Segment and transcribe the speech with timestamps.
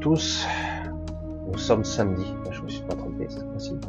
[0.00, 0.46] tous.
[1.46, 2.26] Nous sommes samedi.
[2.50, 3.80] Je me suis pas trompé c'est possible.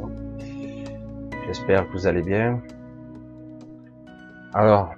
[1.46, 2.62] J'espère que vous allez bien.
[4.52, 4.94] Alors,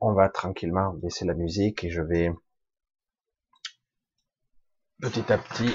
[0.00, 2.30] on va tranquillement baisser la musique et je vais
[5.00, 5.74] petit à petit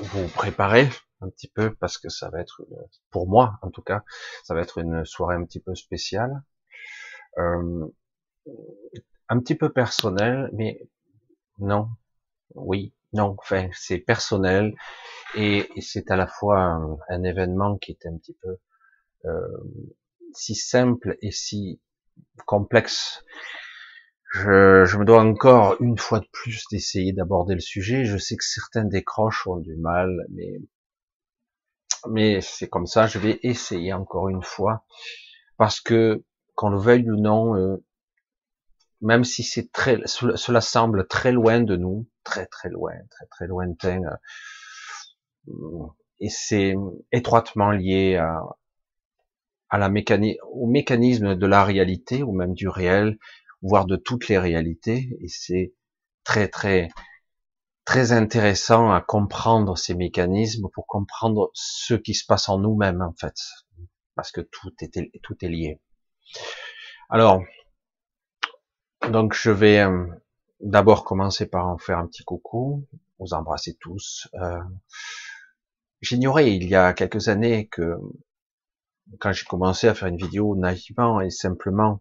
[0.00, 0.88] vous préparer
[1.20, 2.62] un petit peu parce que ça va être
[3.10, 4.04] pour moi en tout cas
[4.44, 6.42] ça va être une soirée un petit peu spéciale
[7.38, 7.86] euh,
[9.28, 10.80] un petit peu personnel, mais
[11.58, 11.88] non,
[12.54, 14.74] oui, non, enfin, c'est personnel
[15.34, 16.60] et, c'est à la fois
[17.08, 18.56] un, événement qui est un petit peu
[19.26, 19.48] euh,
[20.32, 21.80] si simple et si
[22.46, 23.24] complexe.
[24.32, 28.04] Je, me dois encore une fois de plus d'essayer d'aborder le sujet.
[28.04, 30.60] Je sais que certains décroches ont du mal, mais
[32.08, 33.06] mais c'est comme ça.
[33.06, 34.84] Je vais essayer encore une fois
[35.58, 37.84] parce que qu'on le veuille ou non, euh,
[39.00, 43.46] même si c'est très, cela semble très loin de nous, très très loin, très très
[43.46, 44.02] lointain,
[45.48, 45.52] euh,
[46.20, 46.74] et c'est
[47.12, 48.40] étroitement lié à,
[49.70, 53.18] à la mécanique, au mécanisme de la réalité ou même du réel,
[53.62, 55.74] voire de toutes les réalités, et c'est
[56.24, 56.88] très très
[57.86, 63.14] très intéressant à comprendre ces mécanismes pour comprendre ce qui se passe en nous-mêmes en
[63.18, 63.34] fait,
[64.14, 65.80] parce que tout est tout est lié.
[67.08, 67.42] Alors,
[69.10, 70.06] donc je vais euh,
[70.60, 72.86] d'abord commencer par en faire un petit coucou,
[73.18, 74.28] vous embrasser tous.
[74.34, 74.60] Euh,
[76.00, 77.96] j'ignorais il y a quelques années que
[79.18, 82.00] quand j'ai commencé à faire une vidéo naïvement et simplement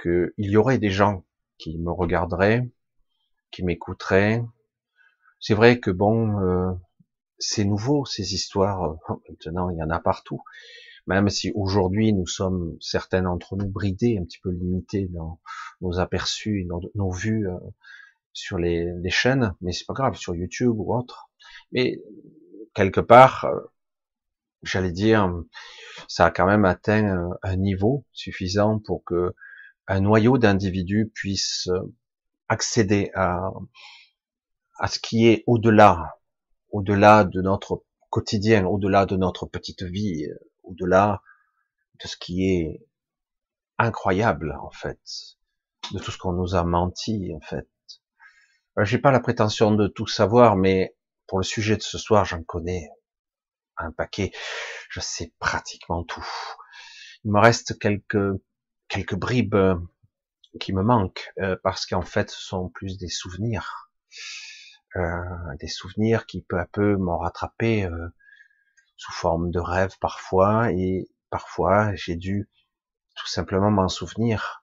[0.00, 1.24] qu'il y aurait des gens
[1.58, 2.70] qui me regarderaient,
[3.50, 4.44] qui m'écouteraient.
[5.40, 6.72] C'est vrai que bon, euh,
[7.38, 8.96] c'est nouveau ces histoires.
[9.28, 10.42] Maintenant, il y en a partout
[11.08, 15.40] même si aujourd'hui nous sommes certains d'entre nous bridés, un petit peu limités dans
[15.80, 17.56] nos aperçus, nos vues euh,
[18.34, 21.30] sur les, chaînes, mais c'est pas grave, sur YouTube ou autre.
[21.72, 21.98] Mais
[22.74, 23.58] quelque part, euh,
[24.62, 25.32] j'allais dire,
[26.08, 29.34] ça a quand même atteint un niveau suffisant pour que
[29.86, 31.70] un noyau d'individus puisse
[32.48, 33.50] accéder à
[34.86, 36.18] ce qui est au-delà,
[36.70, 40.28] au-delà de notre quotidien, au-delà de notre petite vie,
[40.68, 41.22] au-delà
[42.02, 42.86] de ce qui est
[43.78, 45.00] incroyable en fait,
[45.92, 47.68] de tout ce qu'on nous a menti en fait.
[48.78, 50.96] Euh, j'ai pas la prétention de tout savoir, mais
[51.26, 52.88] pour le sujet de ce soir, j'en connais
[53.76, 54.32] un paquet.
[54.90, 56.26] Je sais pratiquement tout.
[57.24, 58.40] Il me reste quelques
[58.88, 59.76] quelques bribes euh,
[60.60, 63.90] qui me manquent euh, parce qu'en fait, ce sont plus des souvenirs,
[65.60, 67.88] des souvenirs qui peu à peu m'ont rattrapé
[68.98, 72.50] sous forme de rêve parfois, et parfois j'ai dû
[73.16, 74.62] tout simplement m'en souvenir.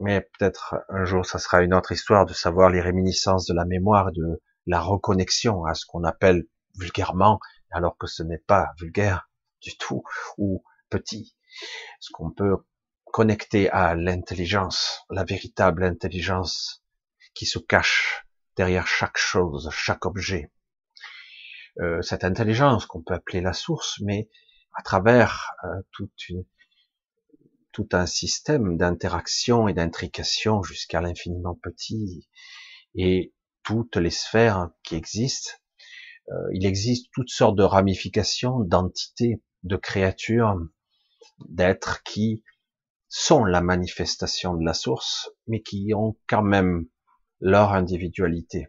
[0.00, 3.64] Mais peut-être un jour, ça sera une autre histoire de savoir les réminiscences de la
[3.64, 6.46] mémoire, de la reconnexion à ce qu'on appelle
[6.76, 7.38] vulgairement,
[7.70, 9.30] alors que ce n'est pas vulgaire
[9.60, 10.02] du tout,
[10.38, 11.36] ou petit,
[12.00, 12.56] ce qu'on peut
[13.04, 16.84] connecter à l'intelligence, la véritable intelligence
[17.34, 18.26] qui se cache
[18.56, 20.50] derrière chaque chose, chaque objet.
[21.80, 24.28] Euh, cette intelligence qu'on peut appeler la source, mais
[24.74, 26.06] à travers euh,
[27.72, 32.28] tout un système d'interaction et d'intrication jusqu'à l'infiniment petit
[32.94, 33.34] et
[33.64, 35.50] toutes les sphères qui existent.
[36.30, 40.56] Euh, il existe toutes sortes de ramifications, d'entités, de créatures,
[41.48, 42.44] d'êtres qui
[43.08, 46.86] sont la manifestation de la source, mais qui ont quand même
[47.40, 48.68] leur individualité.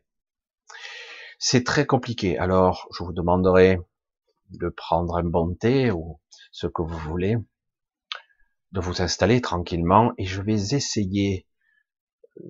[1.40, 2.38] C'est très compliqué.
[2.38, 3.80] Alors, je vous demanderai
[4.52, 6.20] de prendre un bon thé ou
[6.52, 7.36] ce que vous voulez,
[8.72, 11.48] de vous installer tranquillement et je vais essayer
[12.38, 12.44] euh,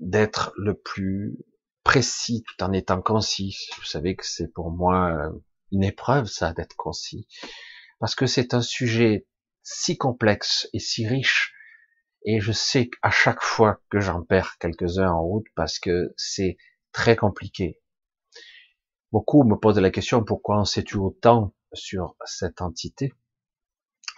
[0.00, 1.36] d'être le plus
[1.84, 3.56] précis tout en étant concis.
[3.76, 5.30] Vous savez que c'est pour moi euh,
[5.70, 7.26] une épreuve ça d'être concis
[7.98, 9.26] parce que c'est un sujet
[9.62, 11.54] si complexe et si riche
[12.24, 16.56] et je sais qu'à chaque fois que j'en perds quelques-uns en route parce que c'est
[16.92, 17.80] très compliqué.
[19.12, 23.12] Beaucoup me posent la question pourquoi on sait-tu autant sur cette entité,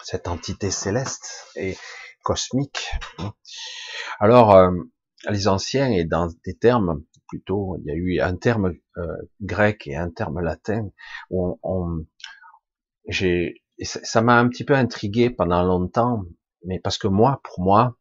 [0.01, 1.75] cette entité céleste et
[2.23, 2.89] cosmique.
[4.19, 4.71] Alors, euh,
[5.29, 9.85] les anciens et dans des termes plutôt, il y a eu un terme euh, grec
[9.87, 10.89] et un terme latin
[11.29, 12.05] où on,
[13.07, 16.23] j'ai, ça m'a un petit peu intrigué pendant longtemps,
[16.63, 17.97] mais parce que moi, pour moi,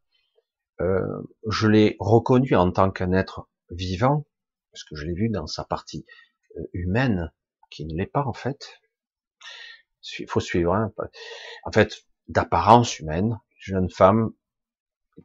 [0.81, 4.27] euh, je l'ai reconnu en tant qu'un être vivant,
[4.73, 6.05] parce que je l'ai vu dans sa partie
[6.73, 7.33] humaine
[7.71, 8.81] qui ne l'est pas en fait.
[10.19, 10.75] Il faut suivre.
[10.75, 10.93] Hein.
[11.65, 14.31] En fait, d'apparence humaine, jeune femme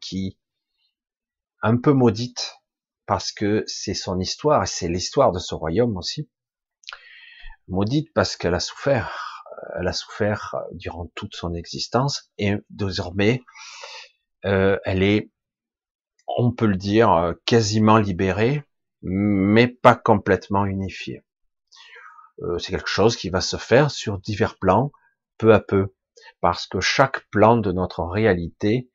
[0.01, 0.37] qui
[1.61, 2.55] un peu maudite
[3.05, 6.29] parce que c'est son histoire et c'est l'histoire de ce royaume aussi.
[7.67, 9.43] Maudite parce qu'elle a souffert,
[9.77, 13.41] elle a souffert durant toute son existence et désormais
[14.45, 15.31] euh, elle est,
[16.27, 18.63] on peut le dire, quasiment libérée,
[19.01, 21.24] mais pas complètement unifiée.
[22.42, 24.92] Euh, c'est quelque chose qui va se faire sur divers plans,
[25.38, 25.94] peu à peu,
[26.42, 28.90] parce que chaque plan de notre réalité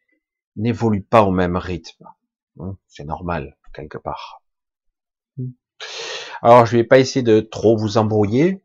[0.56, 2.06] n'évolue pas au même rythme.
[2.86, 4.42] C'est normal, quelque part.
[6.42, 8.62] Alors, je vais pas essayer de trop vous embrouiller,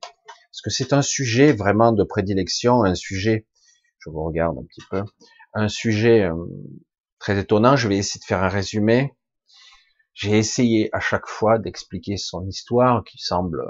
[0.52, 3.48] parce que c'est un sujet vraiment de prédilection, un sujet,
[4.00, 5.04] je vous regarde un petit peu,
[5.54, 6.36] un sujet euh,
[7.20, 7.76] très étonnant.
[7.76, 9.14] Je vais essayer de faire un résumé.
[10.20, 13.64] J'ai essayé à chaque fois d'expliquer son histoire, qui semble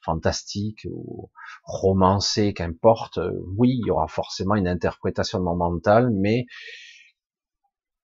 [0.00, 1.28] fantastique ou
[1.64, 3.18] romancée, qu'importe.
[3.56, 6.46] Oui, il y aura forcément une interprétation de mon mental, mais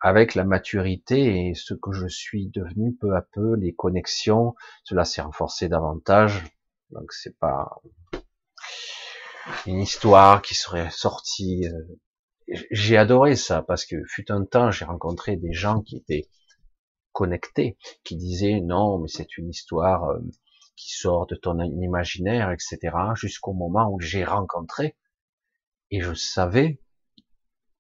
[0.00, 5.04] avec la maturité et ce que je suis devenu peu à peu, les connexions, cela
[5.04, 6.42] s'est renforcé davantage.
[6.90, 7.80] Donc c'est pas
[9.66, 11.68] une histoire qui serait sortie.
[11.68, 16.26] Euh, j'ai adoré ça parce que fut un temps, j'ai rencontré des gens qui étaient
[17.14, 20.20] connectés, qui disaient non, mais c'est une histoire euh,
[20.76, 22.94] qui sort de ton imaginaire, etc.
[23.14, 24.96] Jusqu'au moment où j'ai rencontré
[25.90, 26.80] et je savais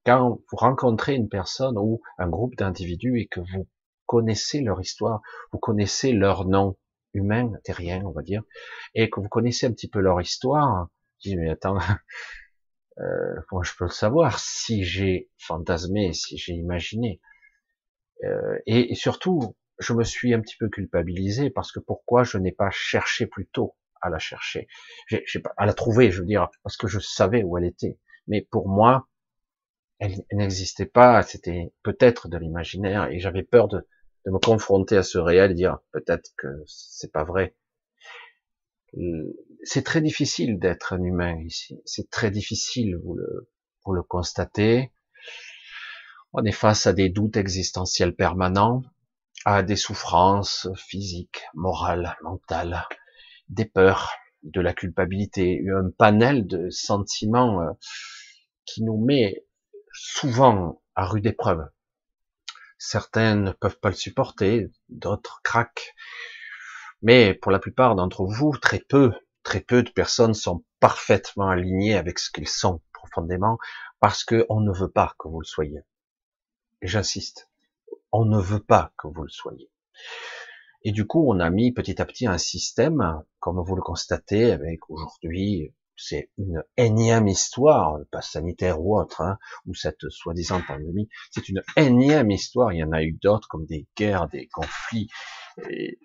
[0.06, 3.68] quand vous rencontrez une personne ou un groupe d'individus et que vous
[4.06, 5.20] connaissez leur histoire,
[5.52, 6.76] vous connaissez leur nom
[7.14, 8.42] humain, terrien, on va dire,
[8.94, 10.88] et que vous connaissez un petit peu leur histoire,
[11.20, 11.78] je dis mais attends,
[12.98, 17.20] euh, je peux le savoir si j'ai fantasmé, si j'ai imaginé,
[18.24, 22.52] euh, et, surtout je me suis un petit peu culpabilisé parce que pourquoi je n'ai
[22.52, 24.68] pas cherché plus tôt à la chercher,
[25.08, 27.98] j'ai, pas, à la trouver, je veux dire, parce que je savais où elle était,
[28.28, 29.08] mais pour moi
[29.98, 33.86] elle, n'existait pas, c'était peut-être de l'imaginaire, et j'avais peur de,
[34.26, 37.54] me confronter à ce réel et dire peut-être que c'est pas vrai.
[39.64, 43.50] C'est très difficile d'être un humain ici, c'est très difficile, vous le,
[43.84, 44.92] vous le constatez.
[46.36, 48.82] On est face à des doutes existentiels permanents,
[49.44, 52.88] à des souffrances physiques, morales, mentales,
[53.48, 54.10] des peurs,
[54.42, 57.70] de la culpabilité, un panel de sentiments euh,
[58.66, 59.44] qui nous met
[59.92, 61.68] souvent à rude épreuve.
[62.78, 65.94] Certains ne peuvent pas le supporter, d'autres craquent.
[67.00, 69.12] Mais pour la plupart d'entre vous, très peu,
[69.44, 73.56] très peu de personnes sont parfaitement alignées avec ce qu'ils sont profondément
[74.00, 75.84] parce qu'on ne veut pas que vous le soyez.
[76.84, 77.50] Et j'insiste,
[78.12, 79.70] on ne veut pas que vous le soyez.
[80.82, 84.52] Et du coup, on a mis petit à petit un système, comme vous le constatez
[84.52, 91.08] avec aujourd'hui c'est une énième histoire, pas sanitaire ou autre, hein, ou cette soi-disant pandémie,
[91.30, 92.72] c'est une énième histoire.
[92.72, 95.08] Il y en a eu d'autres comme des guerres, des conflits,
[95.70, 95.98] et,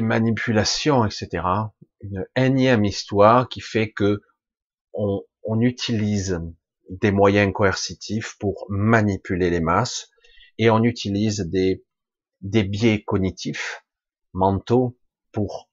[0.00, 1.44] manipulations, etc.
[2.00, 4.20] Une énième histoire qui fait que
[4.92, 6.38] on, on utilise
[6.88, 10.10] des moyens coercitifs pour manipuler les masses
[10.58, 11.84] et on utilise des,
[12.40, 13.84] des biais cognitifs
[14.32, 14.98] mentaux
[15.32, 15.70] pour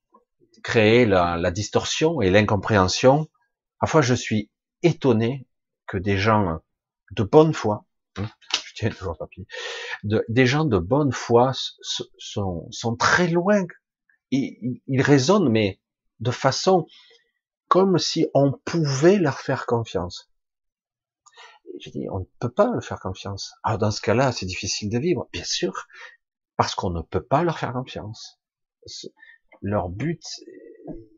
[0.63, 3.27] créer la, la distorsion et l'incompréhension.
[3.79, 4.50] Parfois, je suis
[4.84, 5.48] étonné
[5.88, 6.60] que des gens
[7.12, 7.86] de bonne foi,
[8.17, 8.29] hein,
[8.65, 9.17] je tiens toujours
[10.03, 11.51] des gens de bonne foi
[12.17, 13.65] sont, sont très loin.
[14.31, 15.79] Ils, ils raisonnent, mais
[16.19, 16.88] de façon
[17.67, 20.31] comme si on pouvait leur faire confiance.
[21.79, 23.53] Je dis, on ne peut pas leur faire confiance.
[23.63, 25.88] Alors dans ce cas-là, c'est difficile de vivre, bien sûr,
[26.58, 28.39] parce qu'on ne peut pas leur faire confiance
[29.62, 30.24] leur but,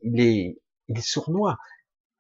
[0.01, 1.57] il est, il est sournois.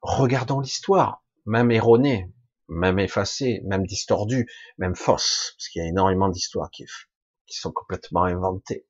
[0.01, 2.31] Regardons l'histoire, même erronée,
[2.67, 6.85] même effacée, même distordue, même fausse, parce qu'il y a énormément d'histoires qui,
[7.45, 8.85] qui sont complètement inventées.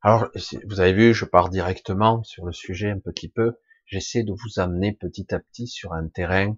[0.00, 0.28] Alors,
[0.66, 3.58] vous avez vu, je pars directement sur le sujet un petit peu.
[3.86, 6.56] J'essaie de vous amener petit à petit sur un terrain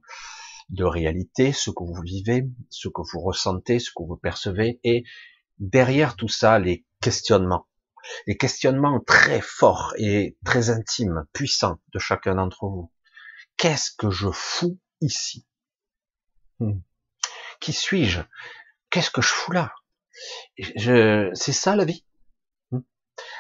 [0.69, 5.05] de réalité, ce que vous vivez, ce que vous ressentez, ce que vous percevez, et
[5.59, 7.69] derrière tout ça, les questionnements
[8.27, 12.93] les questionnements très forts et très intimes, puissants de chacun d'entre vous.
[13.57, 15.47] Qu'est-ce que je fous ici?
[16.61, 16.81] Hmm.
[17.61, 18.21] Qui suis-je?
[18.91, 19.75] Qu'est-ce que je fous là?
[20.57, 21.31] Je...
[21.35, 22.05] C'est ça la vie?
[22.71, 22.81] Hmm.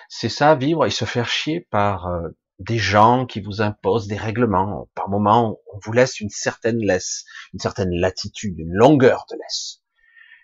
[0.08, 2.28] C'est ça vivre et se faire chier par euh,
[2.58, 4.88] des gens qui vous imposent des règlements.
[4.94, 9.82] Par moments, on vous laisse une certaine laisse, une certaine latitude, une longueur de laisse.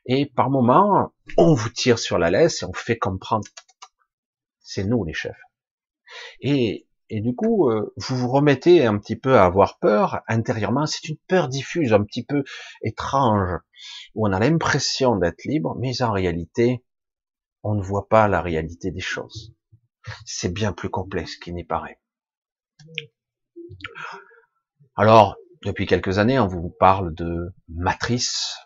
[0.06, 3.46] Et par moments, on vous tire sur la laisse et on fait comprendre
[4.60, 5.40] c'est nous les chefs.
[6.40, 10.86] Et, Et du coup, euh, vous vous remettez un petit peu à avoir peur intérieurement.
[10.86, 12.44] C'est une peur diffuse, un petit peu
[12.82, 13.58] étrange,
[14.14, 16.82] où on a l'impression d'être libre, mais en réalité,
[17.62, 19.54] on ne voit pas la réalité des choses.
[20.24, 22.00] C'est bien plus complexe qu'il n'y paraît.
[24.96, 28.56] Alors, depuis quelques années, on vous parle de matrice,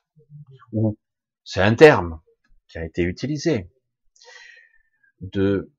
[0.72, 0.98] ou
[1.44, 2.20] c'est un terme
[2.68, 3.70] qui a été utilisé,
[5.20, 5.72] de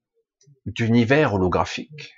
[0.65, 2.15] d'univers holographique,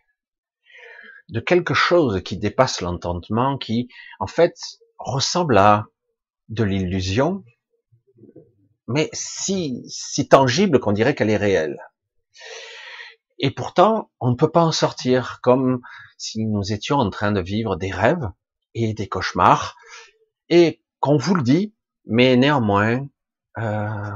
[1.30, 3.88] de quelque chose qui dépasse l'entendement, qui
[4.20, 4.56] en fait
[4.98, 5.88] ressemble à
[6.50, 7.44] de l'illusion,
[8.88, 11.78] mais si, si tangible qu'on dirait qu'elle est réelle.
[13.42, 15.82] Et pourtant, on ne peut pas en sortir, comme
[16.18, 18.30] si nous étions en train de vivre des rêves
[18.76, 19.76] et des cauchemars,
[20.48, 21.74] et qu'on vous le dit,
[22.06, 23.08] mais néanmoins,
[23.58, 24.12] euh,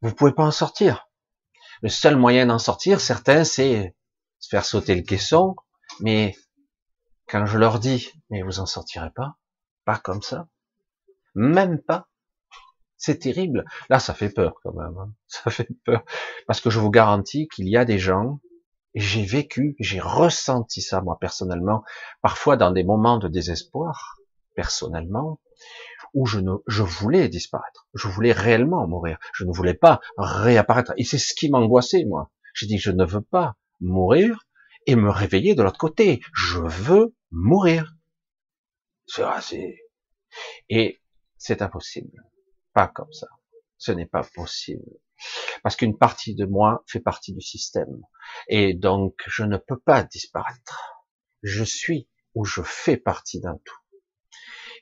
[0.00, 1.08] vous pouvez pas en sortir.
[1.82, 3.96] Le seul moyen d'en sortir, certains, c'est
[4.38, 5.56] se faire sauter le caisson,
[6.00, 6.36] mais
[7.28, 9.38] quand je leur dis, mais vous en sortirez pas,
[9.84, 10.46] pas comme ça,
[11.34, 12.08] même pas,
[12.96, 13.64] c'est terrible.
[13.88, 14.96] Là, ça fait peur quand même.
[14.98, 15.12] Hein.
[15.26, 16.04] Ça fait peur.
[16.46, 18.40] Parce que je vous garantis qu'il y a des gens,
[18.94, 21.84] j'ai vécu, j'ai ressenti ça moi personnellement,
[22.22, 24.16] parfois dans des moments de désespoir,
[24.54, 25.40] personnellement,
[26.14, 27.86] où je ne, je voulais disparaître.
[27.94, 29.18] Je voulais réellement mourir.
[29.34, 30.92] Je ne voulais pas réapparaître.
[30.96, 32.30] Et c'est ce qui m'angoissait, moi.
[32.54, 34.46] J'ai dit, je ne veux pas mourir
[34.86, 36.20] et me réveiller de l'autre côté.
[36.34, 37.94] Je veux mourir.
[39.06, 39.76] C'est,
[40.68, 41.00] et
[41.36, 42.22] c'est impossible
[42.86, 43.26] comme ça.
[43.76, 44.84] Ce n'est pas possible.
[45.62, 48.02] Parce qu'une partie de moi fait partie du système.
[48.48, 51.04] Et donc, je ne peux pas disparaître.
[51.42, 53.78] Je suis ou je fais partie d'un tout.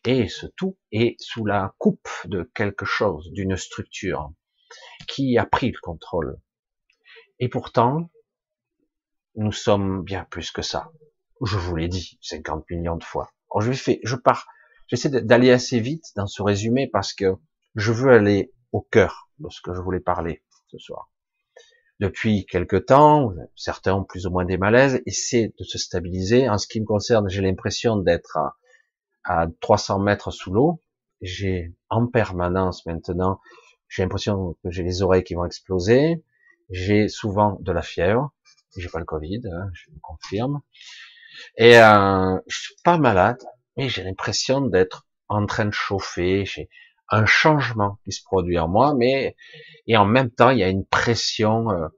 [0.05, 4.31] Et ce tout est sous la coupe de quelque chose, d'une structure
[5.09, 6.39] qui a pris le contrôle.
[7.39, 8.11] Et pourtant,
[9.35, 10.91] nous sommes bien plus que ça.
[11.45, 13.31] Je vous l'ai dit 50 millions de fois.
[13.61, 14.47] je fais, je pars,
[14.87, 17.35] j'essaie d'aller assez vite dans ce résumé parce que
[17.75, 21.11] je veux aller au cœur de ce que je voulais parler ce soir.
[21.99, 26.49] Depuis quelque temps, certains ont plus ou moins des malaises, essaient de se stabiliser.
[26.49, 28.39] En ce qui me concerne, j'ai l'impression d'être
[29.25, 30.83] à, 300 mètres sous l'eau.
[31.23, 33.41] J'ai en permanence maintenant,
[33.89, 36.23] j'ai l'impression que j'ai les oreilles qui vont exploser.
[36.69, 38.33] J'ai souvent de la fièvre.
[38.77, 40.61] J'ai pas le Covid, hein, je vous confirme.
[41.57, 43.43] Et euh, je suis pas malade,
[43.77, 46.45] mais j'ai l'impression d'être en train de chauffer.
[47.11, 49.37] Un changement qui se produit en moi, mais
[49.87, 51.89] et en même temps il y a une pression euh,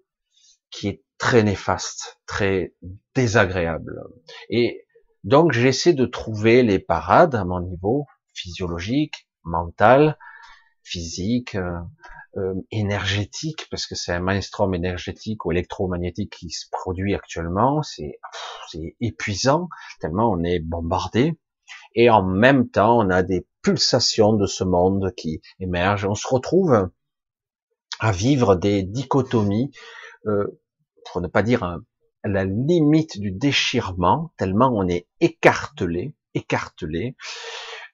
[0.70, 2.74] qui est très néfaste, très
[3.14, 4.02] désagréable.
[4.50, 4.84] Et
[5.24, 10.16] donc j'essaie de trouver les parades à mon niveau physiologique, mental,
[10.82, 11.78] physique, euh,
[12.36, 18.18] euh, énergétique, parce que c'est un mainstream énergétique ou électromagnétique qui se produit actuellement, c'est
[19.00, 19.68] épuisant
[20.00, 21.38] tellement on est bombardé.
[21.94, 26.06] Et en même temps, on a des pulsations de ce monde qui émergent.
[26.06, 26.90] On se retrouve
[28.00, 29.70] à vivre des dichotomies,
[30.26, 30.60] euh,
[31.10, 31.78] pour ne pas dire
[32.24, 37.16] la limite du déchirement, tellement on est écartelé, écartelé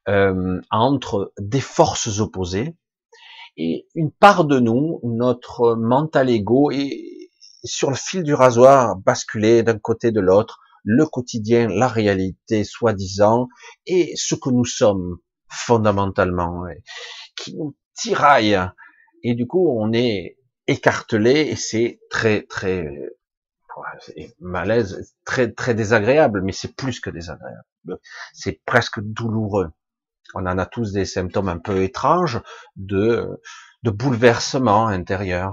[0.09, 2.75] euh, entre des forces opposées.
[3.57, 7.31] Et une part de nous, notre mental ego, est
[7.65, 13.49] sur le fil du rasoir, basculé d'un côté de l'autre, le quotidien, la réalité soi-disant,
[13.87, 16.65] et ce que nous sommes fondamentalement,
[17.37, 18.59] qui nous tiraille.
[19.23, 20.37] Et du coup, on est
[20.67, 22.87] écartelé et c'est très, très,
[24.41, 27.99] malaise, très, très désagréable, mais c'est plus que désagréable.
[28.33, 29.71] C'est presque douloureux.
[30.35, 32.41] On en a tous des symptômes un peu étranges
[32.77, 33.41] de,
[33.83, 35.53] de bouleversement intérieur.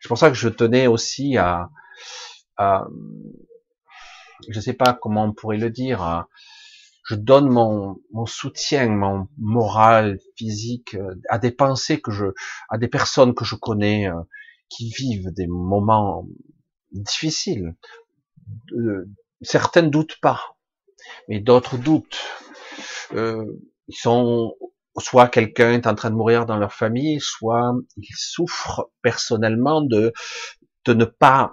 [0.00, 1.70] C'est pour ça que je tenais aussi à,
[2.56, 2.86] à
[4.48, 6.26] je sais pas comment on pourrait le dire,
[7.04, 12.26] je donne mon, soutien, mon moral, physique euh, à des pensées que je,
[12.68, 14.20] à des personnes que je connais euh,
[14.68, 16.26] qui vivent des moments
[16.92, 17.74] difficiles.
[18.72, 19.08] Euh,
[19.40, 20.56] certaines doutent pas,
[21.28, 22.20] mais d'autres doutent.
[23.14, 23.44] Euh,
[23.88, 24.54] ils sont
[24.98, 30.12] soit quelqu'un est en train de mourir dans leur famille, soit ils souffrent personnellement de
[30.84, 31.52] de ne pas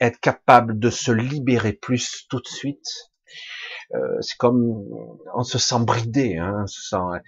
[0.00, 2.86] être capable de se libérer plus tout de suite
[3.94, 4.84] euh, c'est comme
[5.34, 7.22] on se sent bridé, hein, on se sent.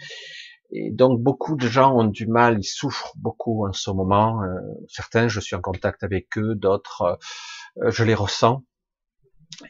[0.70, 4.42] Et donc beaucoup de gens ont du mal, ils souffrent beaucoup en ce moment.
[4.42, 7.18] Euh, certains, je suis en contact avec eux, d'autres,
[7.82, 8.64] euh, je les ressens.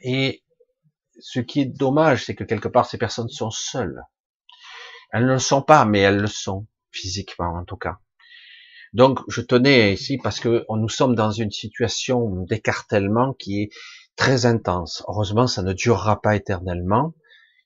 [0.03, 0.43] Et
[1.21, 4.03] ce qui est dommage, c'est que quelque part ces personnes sont seules.
[5.13, 7.99] Elles ne le sont pas, mais elles le sont physiquement en tout cas.
[8.95, 13.71] Donc je tenais ici parce que nous sommes dans une situation d'écartèlement qui est
[14.17, 15.03] très intense.
[15.09, 17.15] Heureusement, ça ne durera pas éternellement.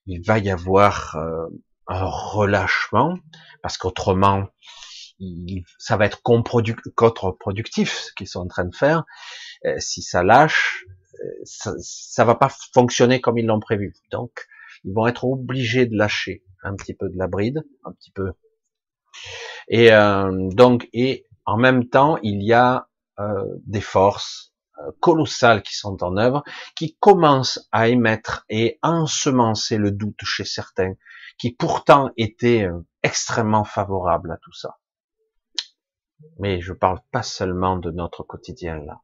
[0.07, 1.47] Il va y avoir euh,
[1.87, 3.17] un relâchement,
[3.63, 4.47] parce qu'autrement,
[5.79, 9.05] ça va être contre-productif ce qu'ils sont en train de faire.
[9.65, 13.95] Euh, si ça lâche, euh, ça, ça va pas fonctionner comme ils l'ont prévu.
[14.11, 14.47] Donc,
[14.85, 18.33] ils vont être obligés de lâcher un petit peu de la bride, un petit peu.
[19.69, 22.89] Et euh, donc, et en même temps, il y a
[23.19, 26.43] euh, des forces euh, colossales qui sont en œuvre,
[26.77, 30.95] qui commencent à émettre et ensemencer le doute chez certains,
[31.39, 32.69] qui pourtant étaient
[33.03, 34.79] extrêmement favorables à tout ça.
[36.39, 39.01] Mais je parle pas seulement de notre quotidien là.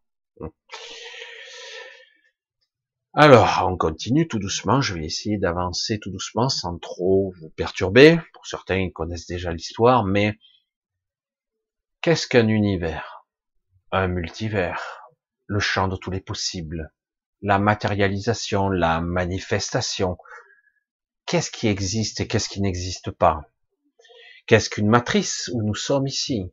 [3.20, 4.80] Alors, on continue tout doucement.
[4.80, 8.20] Je vais essayer d'avancer tout doucement sans trop vous perturber.
[8.32, 10.38] Pour certains, ils connaissent déjà l'histoire, mais
[12.00, 13.26] qu'est-ce qu'un univers?
[13.90, 15.02] Un multivers,
[15.48, 16.92] le champ de tous les possibles,
[17.42, 20.16] la matérialisation, la manifestation.
[21.26, 23.50] Qu'est-ce qui existe et qu'est-ce qui n'existe pas?
[24.46, 26.52] Qu'est-ce qu'une matrice où nous sommes ici?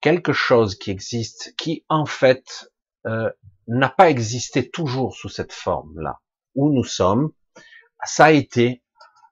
[0.00, 2.70] Quelque chose qui existe, qui en fait
[3.06, 3.28] euh,
[3.66, 6.20] n'a pas existé toujours sous cette forme-là.
[6.54, 7.32] Où nous sommes,
[8.04, 8.82] ça a été,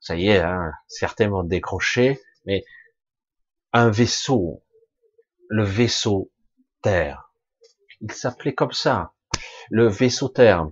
[0.01, 2.64] ça y est, hein, certains vont décrocher, mais
[3.73, 4.62] un vaisseau,
[5.49, 6.31] le vaisseau
[6.83, 7.33] Terre.
[8.01, 9.12] Il s'appelait comme ça,
[9.70, 10.68] le vaisseau Terre,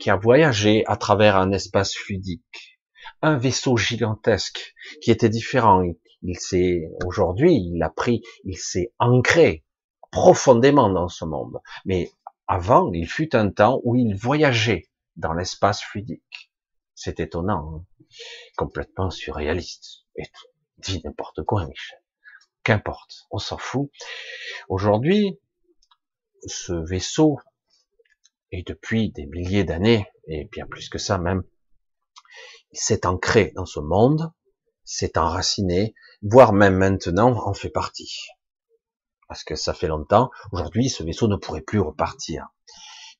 [0.00, 2.80] qui a voyagé à travers un espace fluidique.
[3.22, 5.82] Un vaisseau gigantesque qui était différent.
[6.22, 9.64] Il s'est, aujourd'hui, il a pris, il s'est ancré
[10.10, 11.60] profondément dans ce monde.
[11.84, 12.10] Mais
[12.46, 16.52] avant, il fut un temps où il voyageait dans l'espace fluidique.
[16.94, 17.84] C'est étonnant, hein.
[18.56, 20.04] complètement surréaliste.
[20.16, 20.24] Et
[20.78, 21.98] dit n'importe quoi, Michel.
[22.62, 23.90] Qu'importe, on s'en fout.
[24.68, 25.38] Aujourd'hui,
[26.46, 27.38] ce vaisseau,
[28.50, 31.42] et depuis des milliers d'années, et bien plus que ça même,
[32.72, 34.32] s'est ancré dans ce monde,
[34.84, 38.28] s'est enraciné, voire même maintenant en fait partie
[39.28, 40.30] parce que ça fait longtemps.
[40.52, 42.48] Aujourd'hui, ce vaisseau ne pourrait plus repartir.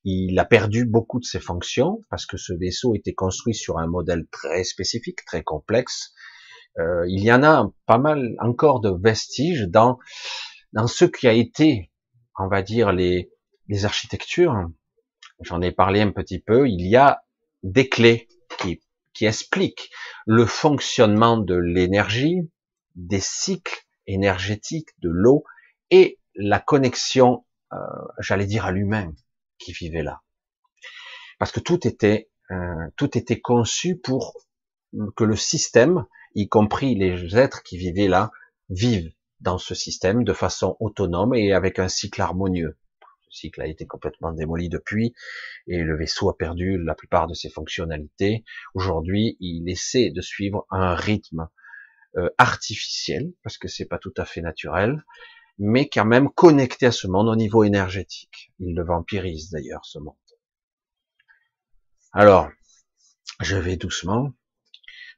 [0.04, 3.86] Il a perdu beaucoup de ses fonctions parce que ce vaisseau était construit sur un
[3.86, 6.12] modèle très spécifique, très complexe.
[6.78, 9.98] Euh, il y en a pas mal encore de vestiges dans
[10.72, 11.90] dans ce qui a été,
[12.38, 13.30] on va dire les
[13.68, 14.54] les architectures.
[15.40, 16.68] J'en ai parlé un petit peu.
[16.68, 17.22] Il y a
[17.62, 18.82] des clés qui
[19.14, 19.90] qui expliquent
[20.26, 22.50] le fonctionnement de l'énergie,
[22.94, 25.44] des cycles énergétiques, de l'eau,
[25.94, 27.76] et la connexion, euh,
[28.18, 29.14] j'allais dire à l'humain
[29.58, 30.22] qui vivait là,
[31.38, 34.34] parce que tout était euh, tout était conçu pour
[35.14, 36.04] que le système,
[36.34, 38.32] y compris les êtres qui vivaient là,
[38.70, 42.76] vivent dans ce système de façon autonome et avec un cycle harmonieux.
[43.00, 45.14] Le cycle a été complètement démoli depuis
[45.68, 48.44] et le vaisseau a perdu la plupart de ses fonctionnalités.
[48.74, 51.48] Aujourd'hui, il essaie de suivre un rythme
[52.16, 55.04] euh, artificiel parce que c'est pas tout à fait naturel
[55.58, 58.52] mais quand même connecté à ce monde au niveau énergétique.
[58.58, 60.14] Il le vampirise d'ailleurs, ce monde.
[62.12, 62.48] Alors,
[63.40, 64.32] je vais doucement,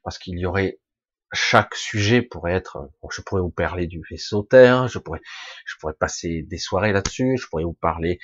[0.03, 0.79] parce qu'il y aurait
[1.33, 5.21] chaque sujet pourrait être, je pourrais vous parler du vaisseau Terre, je pourrais,
[5.65, 8.19] je pourrais passer des soirées là-dessus, je pourrais vous parler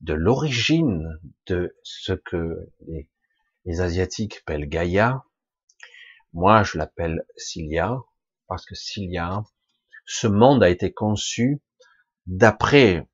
[0.00, 1.08] de l'origine
[1.46, 3.08] de ce que les,
[3.64, 5.24] les Asiatiques appellent Gaïa.
[6.32, 7.96] Moi, je l'appelle Cilia,
[8.46, 9.44] parce que Cilia,
[10.06, 11.60] ce monde a été conçu
[12.26, 13.06] d'après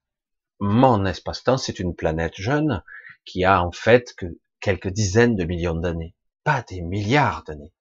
[0.60, 2.82] mon espace-temps, c'est une planète jeune
[3.24, 4.26] qui a en fait que
[4.60, 7.72] quelques dizaines de millions d'années, pas des milliards d'années,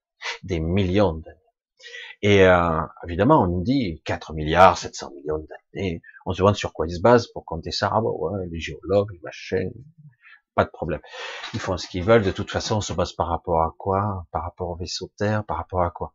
[0.44, 1.38] des millions d'années.
[2.22, 6.02] Et euh, évidemment, on nous dit 4 milliards, 700 millions d'années.
[6.26, 7.90] On se demande sur quoi ils se basent pour compter ça.
[7.94, 8.10] Ah bah
[8.50, 9.72] les géologues, les machins,
[10.56, 11.00] pas de problème.
[11.54, 12.24] Ils font ce qu'ils veulent.
[12.24, 14.26] De toute façon, on se base par rapport à quoi?
[14.32, 15.46] Par rapport au vaisseau Terre?
[15.46, 16.14] Par rapport à quoi?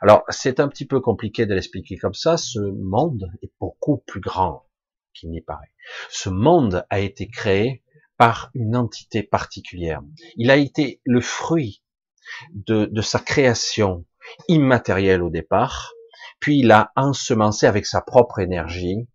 [0.00, 2.36] Alors, c'est un petit peu compliqué de l'expliquer comme ça.
[2.36, 4.66] Ce monde est beaucoup plus grand
[5.14, 5.72] qu'il n'y paraît.
[6.10, 7.82] Ce monde a été créé
[8.16, 10.02] par une entité particulière.
[10.36, 11.82] Il a été le fruit
[12.52, 14.04] de, sa création
[14.48, 15.94] immatérielle au départ,
[16.40, 19.08] puis il a ensemencé avec sa propre énergie,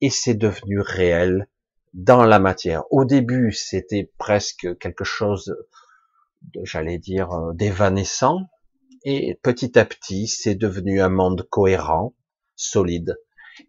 [0.00, 1.48] et c'est devenu réel
[1.94, 2.84] dans la matière.
[2.90, 5.56] Au début, c'était presque quelque chose,
[6.62, 8.48] j'allais dire, euh, d'évanescent,
[9.04, 12.14] et petit à petit, c'est devenu un monde cohérent,
[12.56, 13.16] solide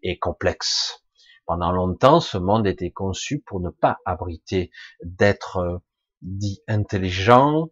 [0.04, 1.04] et complexe.
[1.46, 4.72] Pendant longtemps, ce monde était conçu pour ne pas abriter
[5.04, 5.78] d'êtres euh,
[6.22, 7.70] dits intelligents,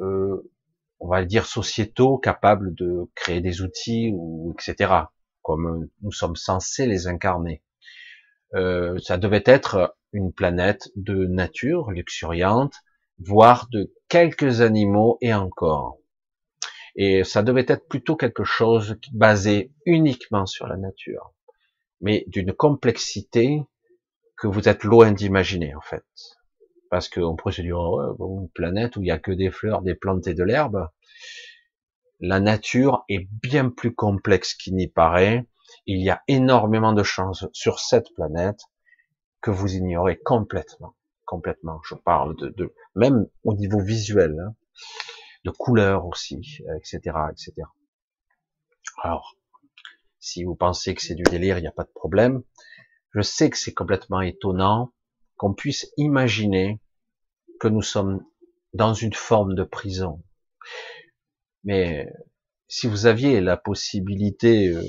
[0.00, 0.50] euh,
[1.00, 4.92] on va le dire sociétaux, capables de créer des outils ou etc.
[5.42, 7.62] Comme nous sommes censés les incarner.
[8.54, 12.74] Euh, ça devait être une planète de nature luxuriante,
[13.18, 15.98] voire de quelques animaux et encore.
[17.00, 21.32] Et ça devait être plutôt quelque chose basé uniquement sur la nature,
[22.00, 23.62] mais d'une complexité
[24.36, 26.04] que vous êtes loin d'imaginer en fait.
[26.90, 29.82] Parce qu'on pourrait se dire, oh, une planète où il n'y a que des fleurs,
[29.82, 30.88] des plantes et de l'herbe.
[32.18, 35.46] La nature est bien plus complexe qu'il n'y paraît.
[35.86, 38.58] Il y a énormément de chances sur cette planète
[39.40, 40.96] que vous ignorez complètement.
[41.26, 41.80] Complètement.
[41.84, 44.56] Je parle de, même au niveau visuel, hein,
[45.44, 47.68] de couleurs aussi, etc., etc.
[49.02, 49.36] Alors,
[50.18, 52.42] si vous pensez que c'est du délire, il n'y a pas de problème.
[53.14, 54.92] Je sais que c'est complètement étonnant
[55.36, 56.80] qu'on puisse imaginer
[57.60, 58.24] que nous sommes
[58.74, 60.22] dans une forme de prison.
[61.64, 62.08] Mais
[62.68, 64.82] si vous aviez la possibilité euh,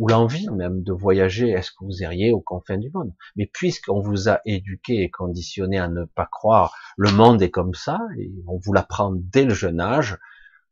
[0.00, 3.12] ou l'envie même de voyager, est-ce que vous iriez aux confins du monde?
[3.36, 7.74] Mais puisqu'on vous a éduqué et conditionné à ne pas croire, le monde est comme
[7.74, 10.18] ça, et on vous l'apprend dès le jeune âge,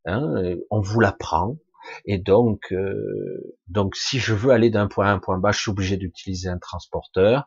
[0.07, 0.25] hein,
[0.71, 1.59] on vous l'apprend,
[2.07, 5.61] et donc, euh, donc si je veux aller d'un point à un point B, je
[5.61, 7.47] suis obligé d'utiliser un transporteur.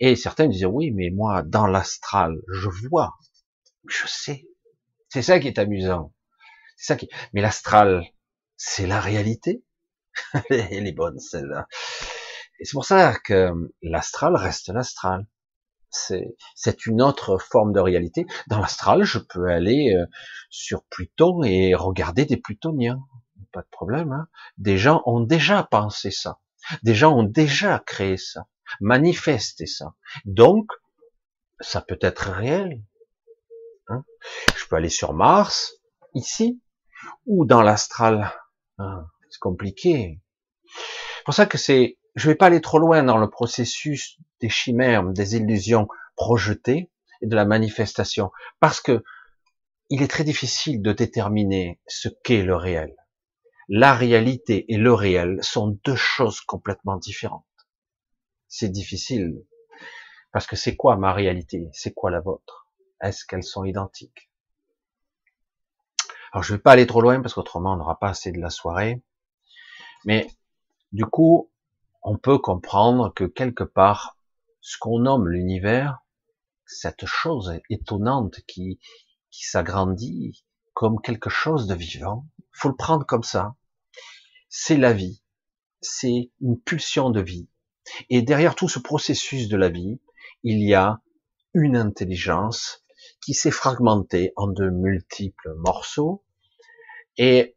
[0.00, 3.14] Et certains disaient oui, mais moi dans l'astral, je vois,
[3.88, 4.46] je sais.
[5.08, 6.12] C'est ça qui est amusant.
[6.76, 7.08] C'est ça qui.
[7.32, 8.04] Mais l'astral,
[8.56, 9.63] c'est la réalité.
[10.50, 11.66] Elle est bonne celle-là.
[12.60, 15.26] Et c'est pour ça que l'astral reste l'astral.
[15.90, 18.26] C'est, c'est une autre forme de réalité.
[18.48, 20.06] Dans l'astral, je peux aller euh,
[20.50, 23.00] sur Pluton et regarder des plutoniens
[23.54, 24.12] pas de problème.
[24.12, 24.28] Hein.
[24.58, 26.40] Des gens ont déjà pensé ça.
[26.82, 28.46] Des gens ont déjà créé ça,
[28.80, 29.94] manifesté ça.
[30.24, 30.70] Donc,
[31.60, 32.82] ça peut être réel.
[33.88, 34.04] Hein.
[34.56, 35.74] Je peux aller sur Mars,
[36.14, 36.60] ici,
[37.26, 38.32] ou dans l'astral.
[38.78, 40.20] Hein, c'est compliqué.
[40.64, 44.48] C'est pour ça que c'est, je vais pas aller trop loin dans le processus des
[44.48, 49.02] chimères, des illusions projetées et de la manifestation, parce que
[49.90, 52.94] il est très difficile de déterminer ce qu'est le réel
[53.68, 57.44] la réalité et le réel sont deux choses complètement différentes.
[58.48, 59.44] C'est difficile.
[60.32, 61.68] Parce que c'est quoi ma réalité?
[61.72, 62.68] C'est quoi la vôtre?
[63.00, 64.30] Est-ce qu'elles sont identiques?
[66.32, 68.40] Alors je ne vais pas aller trop loin parce qu'autrement on n'aura pas assez de
[68.40, 69.02] la soirée.
[70.04, 70.28] Mais
[70.92, 71.50] du coup,
[72.02, 74.18] on peut comprendre que quelque part,
[74.60, 76.00] ce qu'on nomme l'univers,
[76.66, 78.78] cette chose étonnante qui,
[79.30, 83.54] qui s'agrandit comme quelque chose de vivant, faut le prendre comme ça.
[84.48, 85.22] C'est la vie.
[85.80, 87.48] C'est une pulsion de vie.
[88.10, 90.00] Et derrière tout ce processus de la vie,
[90.42, 91.00] il y a
[91.52, 92.84] une intelligence
[93.24, 96.24] qui s'est fragmentée en de multiples morceaux.
[97.16, 97.56] Et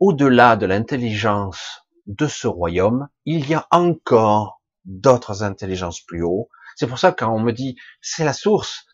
[0.00, 6.48] au-delà de l'intelligence de ce royaume, il y a encore d'autres intelligences plus haut.
[6.76, 8.86] C'est pour ça que quand on me dit c'est la source,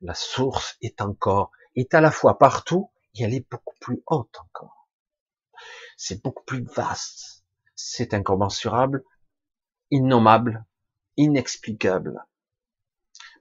[0.00, 4.36] la source est encore, est à la fois partout et elle est beaucoup plus haute
[4.40, 4.88] encore.
[5.96, 7.44] C'est beaucoup plus vaste.
[7.74, 9.04] C'est incommensurable,
[9.90, 10.66] innommable,
[11.16, 12.24] inexplicable.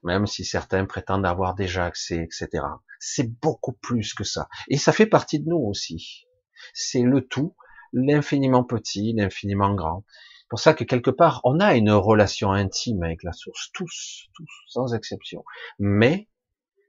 [0.04, 2.64] Même si certains prétendent avoir déjà accès, etc.
[3.00, 4.48] C'est beaucoup plus que ça.
[4.70, 6.28] Et ça fait partie de nous aussi.
[6.74, 7.56] C'est le tout,
[7.96, 10.06] l'infiniment petit, l'infiniment grand.
[10.42, 14.28] C'est pour ça que quelque part, on a une relation intime avec la source, tous,
[14.36, 15.44] tous, sans exception.
[15.80, 16.30] Mais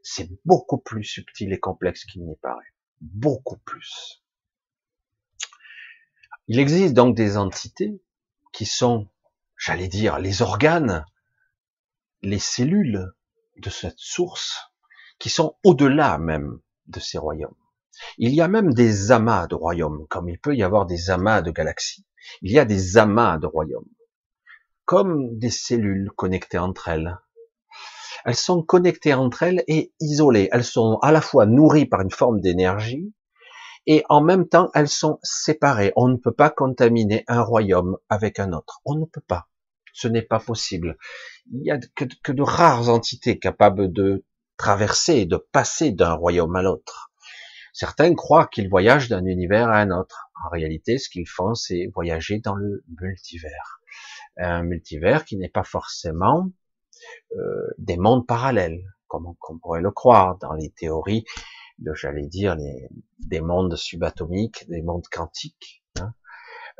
[0.02, 4.22] c'est beaucoup plus subtil et complexe qu'il n'y paraît beaucoup plus.
[6.48, 8.00] Il existe donc des entités
[8.52, 9.08] qui sont,
[9.56, 11.04] j'allais dire, les organes,
[12.22, 13.12] les cellules
[13.56, 14.72] de cette source,
[15.18, 17.56] qui sont au-delà même de ces royaumes.
[18.18, 21.42] Il y a même des amas de royaumes, comme il peut y avoir des amas
[21.42, 22.06] de galaxies.
[22.42, 23.88] Il y a des amas de royaumes,
[24.84, 27.18] comme des cellules connectées entre elles,
[28.26, 30.48] elles sont connectées entre elles et isolées.
[30.50, 33.14] Elles sont à la fois nourries par une forme d'énergie
[33.86, 35.92] et en même temps elles sont séparées.
[35.94, 38.80] On ne peut pas contaminer un royaume avec un autre.
[38.84, 39.46] On ne peut pas.
[39.92, 40.98] Ce n'est pas possible.
[41.52, 44.24] Il y a que, de rares entités capables de
[44.56, 47.05] traverser, de passer d'un royaume à l'autre.
[47.78, 50.30] Certains croient qu'ils voyagent d'un univers à un autre.
[50.42, 53.82] En réalité, ce qu'ils font, c'est voyager dans le multivers.
[54.38, 56.48] Un multivers qui n'est pas forcément
[57.36, 61.26] euh, des mondes parallèles, comme on, pourrait le croire dans les théories
[61.78, 62.56] de, j'allais dire,
[63.18, 66.14] des mondes subatomiques, des mondes quantiques, hein,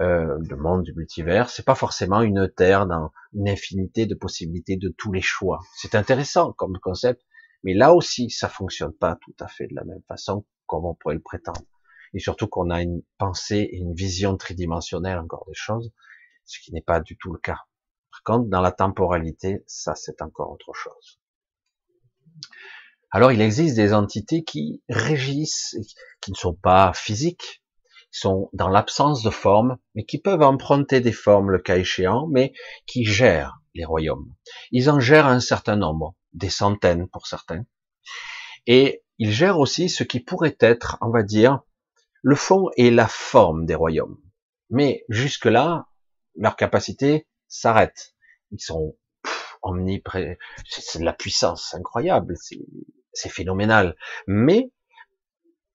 [0.01, 1.51] euh, le monde du multivers.
[1.51, 5.61] C'est pas forcément une terre dans une infinité de possibilités de tous les choix.
[5.77, 7.21] C'est intéressant comme concept,
[7.65, 10.95] mais là aussi, ça fonctionne pas tout à fait de la même façon comme on
[10.95, 11.63] pourrait le prétendre.
[12.15, 15.93] Et surtout qu'on a une pensée et une vision tridimensionnelle encore des choses,
[16.45, 17.59] ce qui n'est pas du tout le cas.
[18.11, 21.21] Par contre, dans la temporalité, ça c'est encore autre chose.
[23.11, 25.77] Alors il existe des entités qui régissent,
[26.21, 27.63] qui ne sont pas physiques,
[28.11, 32.53] sont dans l'absence de forme, mais qui peuvent emprunter des formes le cas échéant, mais
[32.87, 34.35] qui gèrent les royaumes.
[34.71, 37.65] Ils en gèrent un certain nombre, des centaines pour certains.
[38.67, 41.61] Et ils gèrent aussi ce qui pourrait être, on va dire,
[42.23, 44.19] le fond et la forme des royaumes.
[44.71, 45.87] Mais jusque-là,
[46.35, 48.15] leur capacité s'arrête.
[48.51, 48.97] Ils sont
[49.63, 50.35] omniprésents.
[50.69, 52.35] C'est de la puissance incroyable.
[53.13, 53.97] C'est phénoménal.
[54.27, 54.71] Mais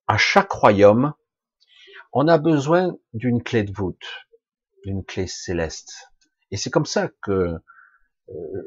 [0.07, 1.13] à chaque royaume,
[2.13, 4.27] on a besoin d'une clé de voûte,
[4.83, 6.11] d'une clé céleste.
[6.51, 7.55] Et c'est comme ça que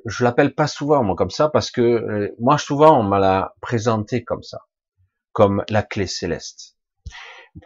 [0.07, 3.55] je l'appelle pas souvent moi comme ça parce que euh, moi souvent on m'a la
[3.61, 4.61] présenté comme ça,
[5.33, 6.75] comme la clé céleste.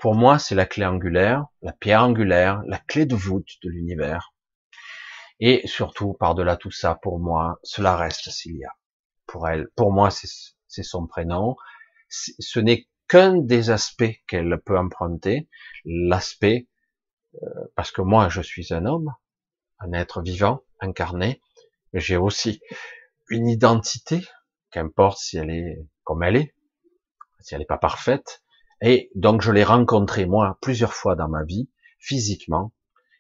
[0.01, 4.35] Pour moi, c'est la clé angulaire, la pierre angulaire, la clé de voûte de l'univers.
[5.41, 8.71] Et surtout, par-delà tout ça, pour moi, cela reste Cilia.
[9.27, 11.57] Pour elle, pour moi, c'est son prénom.
[12.11, 15.49] Ce n'est qu'un des aspects qu'elle peut emprunter,
[15.87, 16.69] l'aspect,
[17.43, 19.15] euh, parce que moi, je suis un homme,
[19.79, 21.41] un être vivant, incarné,
[21.95, 22.61] j'ai aussi
[23.29, 24.25] une identité,
[24.71, 26.55] qu'importe si elle est comme elle est,
[27.41, 28.43] si elle n'est pas parfaite,
[28.81, 32.73] et donc je l'ai rencontré moi plusieurs fois dans ma vie, physiquement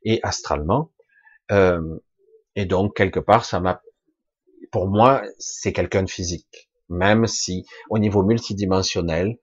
[0.04, 0.92] et astralement,
[1.50, 1.98] euh,
[2.54, 3.83] et donc quelque part ça m'a,
[4.70, 9.38] pour moi c'est quelqu'un de physique, même si au niveau multidimensionnel,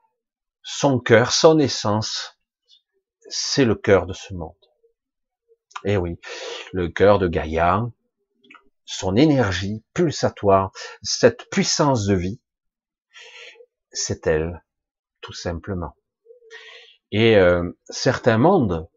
[0.63, 2.39] son cœur, son essence,
[3.29, 4.53] c'est le cœur de ce monde.
[5.83, 6.19] Et oui,
[6.73, 7.87] le cœur de Gaïa,
[8.85, 10.71] son énergie pulsatoire,
[11.01, 12.41] cette puissance de vie,
[13.91, 14.63] c'est elle,
[15.21, 15.95] tout simplement.
[17.11, 18.87] Et euh, certains mondes,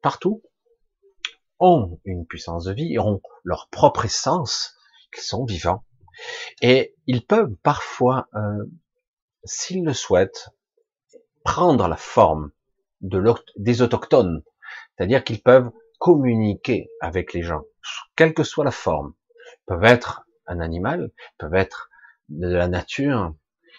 [0.00, 0.42] partout,
[1.60, 4.76] ont une puissance de vie, ont leur propre essence,
[5.12, 5.84] qu'ils sont vivants.
[6.60, 8.64] Et ils peuvent parfois, euh,
[9.44, 10.50] s'ils le souhaitent,
[11.44, 12.50] prendre la forme
[13.00, 13.22] de
[13.56, 14.42] des autochtones.
[14.96, 17.62] C'est-à-dire qu'ils peuvent communiquer avec les gens,
[18.16, 19.14] quelle que soit la forme.
[19.66, 21.90] Peuvent être un animal, peuvent être
[22.28, 23.34] de la nature,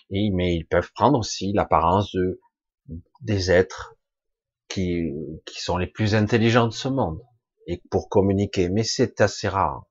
[0.09, 2.39] mais ils peuvent prendre aussi l'apparence de
[3.21, 3.95] des êtres
[4.67, 5.13] qui,
[5.55, 7.21] sont les plus intelligents de ce monde
[7.67, 8.69] et pour communiquer.
[8.69, 9.85] Mais c'est assez rare.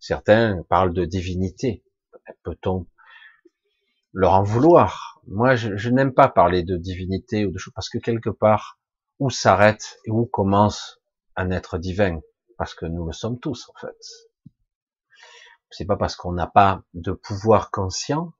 [0.00, 1.84] Certains parlent de divinité.
[2.42, 2.86] Peut-on
[4.12, 5.20] leur en vouloir?
[5.26, 8.80] Moi, je n'aime pas parler de divinité ou de choses parce que quelque part,
[9.18, 11.00] où s'arrête et où commence
[11.36, 12.20] un être divin,
[12.56, 13.96] parce que nous le sommes tous en fait.
[15.70, 18.32] C'est pas parce qu'on n'a pas de pouvoir conscient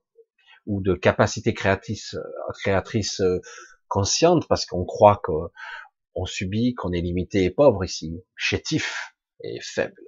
[0.65, 2.15] ou de capacité créatrice,
[2.61, 3.41] créatrice euh,
[3.87, 10.01] consciente, parce qu'on croit qu'on subit, qu'on est limité et pauvre ici, chétif et faible,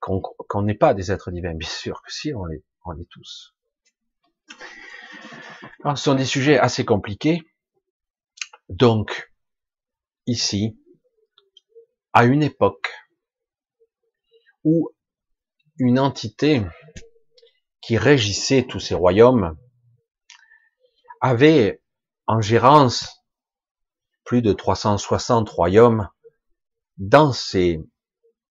[0.00, 1.54] qu'on n'est pas des êtres divins.
[1.54, 2.44] Bien sûr que si, on
[2.84, 3.54] on est tous.
[5.82, 7.42] Alors, ce sont des sujets assez compliqués.
[8.68, 9.32] Donc,
[10.26, 10.78] ici,
[12.12, 12.90] à une époque
[14.64, 14.90] où
[15.78, 16.62] une entité
[17.80, 19.56] qui régissait tous ces royaumes
[21.20, 21.82] avait
[22.26, 23.24] en gérance
[24.24, 26.08] plus de 360 royaumes
[26.98, 27.80] dans ces,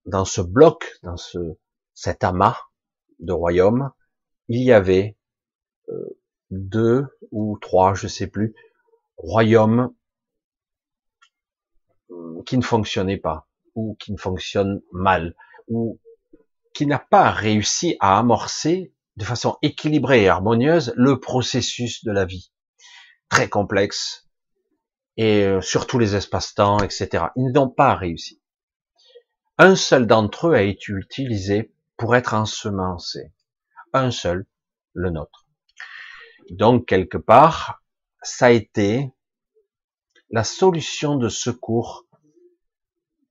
[0.05, 1.37] dans ce bloc, dans ce,
[1.93, 2.57] cet amas
[3.19, 3.91] de royaumes,
[4.47, 5.15] il y avait
[5.89, 6.19] euh,
[6.49, 8.55] deux ou trois, je sais plus,
[9.17, 9.93] royaumes
[12.45, 15.35] qui ne fonctionnaient pas ou qui ne fonctionne mal,
[15.69, 15.99] ou
[16.73, 22.25] qui n'a pas réussi à amorcer de façon équilibrée et harmonieuse le processus de la
[22.25, 22.51] vie.
[23.29, 24.29] Très complexe,
[25.19, 27.25] et euh, surtout les espaces-temps, etc.
[27.35, 28.41] Ils n'ont pas réussi.
[29.57, 33.33] Un seul d'entre eux a été utilisé pour être ensemencé.
[33.91, 34.45] Un seul,
[34.93, 35.45] le nôtre.
[36.51, 37.83] Donc, quelque part,
[38.21, 39.11] ça a été
[40.29, 42.05] la solution de secours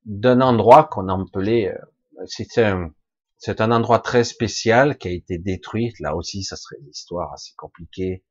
[0.05, 1.79] d'un endroit qu'on appelait, euh,
[2.27, 2.93] c'est un,
[3.39, 5.93] c'est un endroit très spécial qui a été détruit.
[6.01, 8.25] Là aussi, ça serait une histoire assez compliquée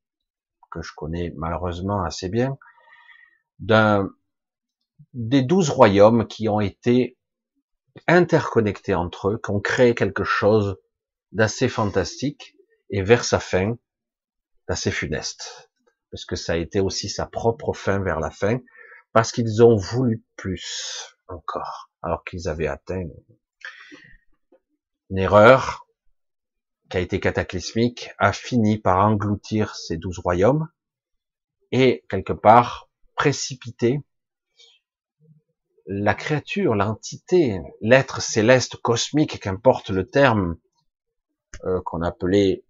[0.72, 2.58] que je connais malheureusement assez bien.
[3.60, 4.10] D'un,
[5.14, 7.18] des douze royaumes qui ont été
[8.08, 10.78] interconnectés entre eux, qui ont créé quelque chose
[11.32, 12.56] d'assez fantastique
[12.90, 13.78] et vers sa fin,
[14.68, 15.72] d'assez funeste.
[16.12, 18.60] Parce que ça a été aussi sa propre fin vers la fin,
[19.14, 23.08] parce qu'ils ont voulu plus encore, alors qu'ils avaient atteint
[25.10, 25.88] une erreur
[26.90, 30.70] qui a été cataclysmique, a fini par engloutir ces douze royaumes
[31.72, 34.02] et quelque part précipiter
[35.86, 40.58] la créature, l'entité, l'être céleste, cosmique, qu'importe le terme
[41.64, 42.66] euh, qu'on appelait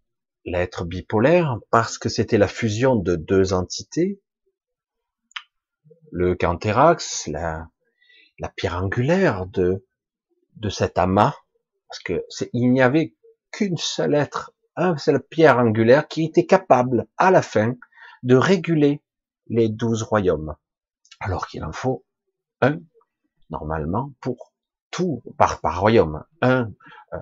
[0.46, 4.22] l'être bipolaire parce que c'était la fusion de deux entités,
[6.12, 7.68] le canthérax, la,
[8.40, 9.86] la pierre angulaire de,
[10.56, 11.36] de cet amas,
[11.88, 13.16] parce que il n'y avait
[13.52, 17.76] qu'une seule être, un seule pierre angulaire qui était capable, à la fin,
[18.24, 19.02] de réguler
[19.48, 20.56] les douze royaumes.
[21.20, 22.06] Alors qu'il en faut
[22.62, 22.80] un,
[23.50, 24.54] normalement, pour
[24.92, 26.24] tout, par, par royaume.
[26.42, 26.72] Un,
[27.14, 27.18] euh,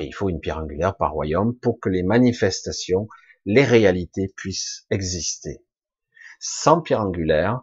[0.00, 3.08] il faut une pierre angulaire par royaume pour que les manifestations,
[3.44, 5.64] les réalités puissent exister.
[6.40, 7.62] Sans pierre angulaire,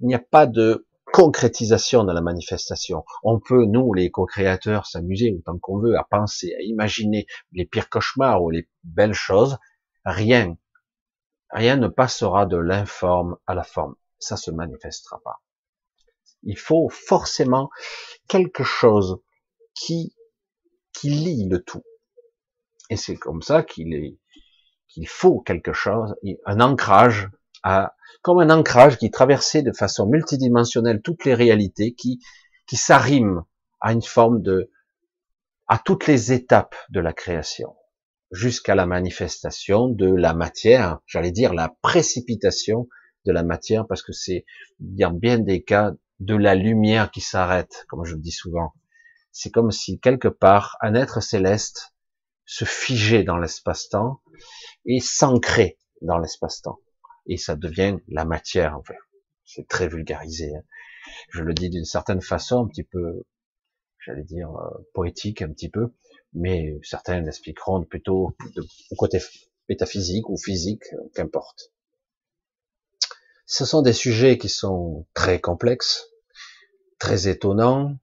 [0.00, 3.04] il n'y a pas de concrétisation dans la manifestation.
[3.22, 7.88] On peut, nous, les co-créateurs, s'amuser autant qu'on veut à penser, à imaginer les pires
[7.88, 9.58] cauchemars ou les belles choses.
[10.04, 10.56] Rien,
[11.50, 13.94] rien ne passera de l'informe à la forme.
[14.18, 15.40] Ça se manifestera pas.
[16.42, 17.70] Il faut forcément
[18.28, 19.20] quelque chose
[19.74, 20.14] qui,
[20.92, 21.82] qui lie le tout.
[22.88, 24.18] Et c'est comme ça qu'il est,
[24.88, 26.14] qu'il faut quelque chose,
[26.46, 27.28] un ancrage
[27.62, 32.20] à, comme un ancrage qui traversait de façon multidimensionnelle toutes les réalités, qui,
[32.66, 33.44] qui s'arrime
[33.80, 34.70] à une forme de,
[35.66, 37.76] à toutes les étapes de la création,
[38.32, 42.88] jusqu'à la manifestation de la matière, j'allais dire la précipitation
[43.26, 44.44] de la matière, parce que c'est,
[44.78, 48.74] dans bien des cas, de la lumière qui s'arrête, comme je le dis souvent.
[49.32, 51.94] C'est comme si quelque part un être céleste
[52.44, 54.20] se figeait dans l'espace-temps
[54.84, 56.78] et s'ancrait dans l'espace-temps.
[57.26, 58.98] Et ça devient la matière, en fait.
[59.44, 60.54] C'est très vulgarisé.
[60.54, 60.62] Hein.
[61.30, 63.24] Je le dis d'une certaine façon, un petit peu,
[64.04, 65.92] j'allais dire, euh, poétique un petit peu,
[66.32, 68.36] mais certains l'expliqueront plutôt
[68.90, 69.20] au côté
[69.68, 71.72] métaphysique ou physique, qu'importe.
[73.46, 76.06] Ce sont des sujets qui sont très complexes,
[76.98, 77.96] très étonnants,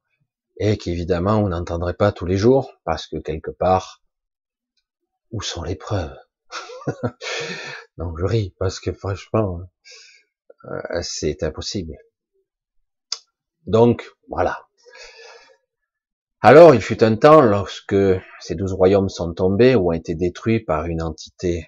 [0.59, 4.01] et qu'évidemment on n'entendrait pas tous les jours, parce que quelque part,
[5.31, 6.17] où sont les preuves?
[7.97, 9.61] Non, je ris, parce que franchement,
[10.65, 11.95] euh, c'est impossible.
[13.65, 14.67] Donc, voilà.
[16.41, 17.95] Alors, il fut un temps, lorsque
[18.39, 21.67] ces douze royaumes sont tombés ou ont été détruits par une entité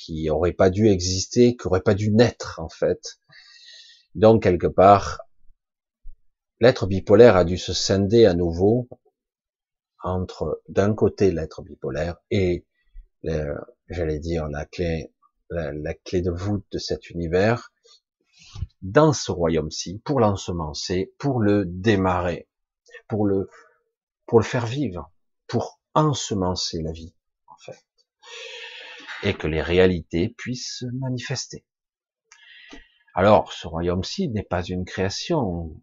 [0.00, 3.20] qui aurait pas dû exister, qui aurait pas dû naître en fait.
[4.14, 5.20] Donc quelque part,
[6.58, 8.88] l'être bipolaire a dû se scinder à nouveau
[10.02, 12.64] entre d'un côté l'être bipolaire et
[13.90, 15.12] j'allais dire la clé
[15.50, 17.72] la, clé de voûte de cet univers
[18.82, 22.48] dans ce royaume-ci pour l'ensemencer, pour le démarrer,
[23.08, 23.48] pour le
[24.26, 25.12] pour le faire vivre,
[25.48, 27.14] pour ensemencer la vie
[27.48, 27.84] en fait
[29.22, 31.64] et que les réalités puissent se manifester.
[33.14, 35.74] Alors, ce royaume-ci n'est pas une création,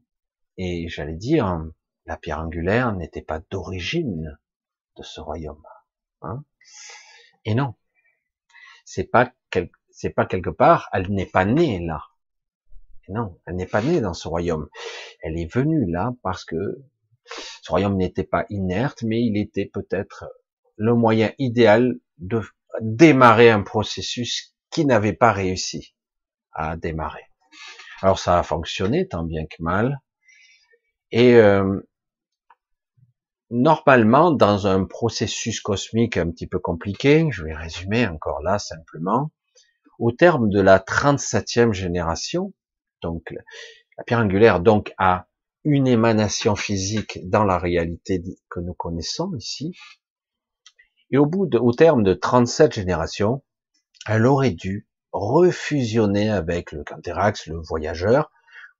[0.57, 1.61] et j'allais dire,
[2.05, 4.37] la pierre angulaire n'était pas d'origine
[4.95, 5.63] de ce royaume.
[6.21, 6.43] Hein
[7.45, 7.75] et non,
[8.87, 9.33] c'est pas
[9.91, 12.01] c'est pas quelque part, elle n'est pas née là.
[13.09, 14.69] Non, elle n'est pas née dans ce royaume.
[15.21, 16.55] Elle est venue là parce que
[17.25, 20.25] ce royaume n'était pas inerte, mais il était peut-être
[20.77, 22.41] le moyen idéal de
[22.79, 25.93] démarrer un processus qui n'avait pas réussi
[26.53, 27.25] à démarrer.
[28.01, 29.99] Alors ça a fonctionné tant bien que mal.
[31.11, 31.81] Et euh,
[33.49, 39.31] normalement, dans un processus cosmique un petit peu compliqué, je vais résumer encore là simplement,
[39.99, 42.53] au terme de la 37e génération,
[43.01, 43.33] donc
[43.97, 45.27] la pierre angulaire donc a
[45.63, 49.73] une émanation physique dans la réalité que nous connaissons ici,
[51.11, 53.43] et au bout de, au terme de 37 générations,
[54.07, 58.31] elle aurait dû refusionner avec le Canthérax, le voyageur,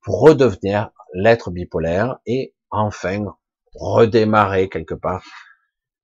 [0.02, 3.26] pour redevenir l'être bipolaire et enfin
[3.80, 5.26] redémarrer quelque part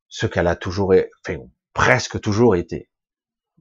[0.08, 0.94] ce qu'elle a toujours,
[1.26, 1.40] enfin,
[1.74, 2.90] presque toujours été.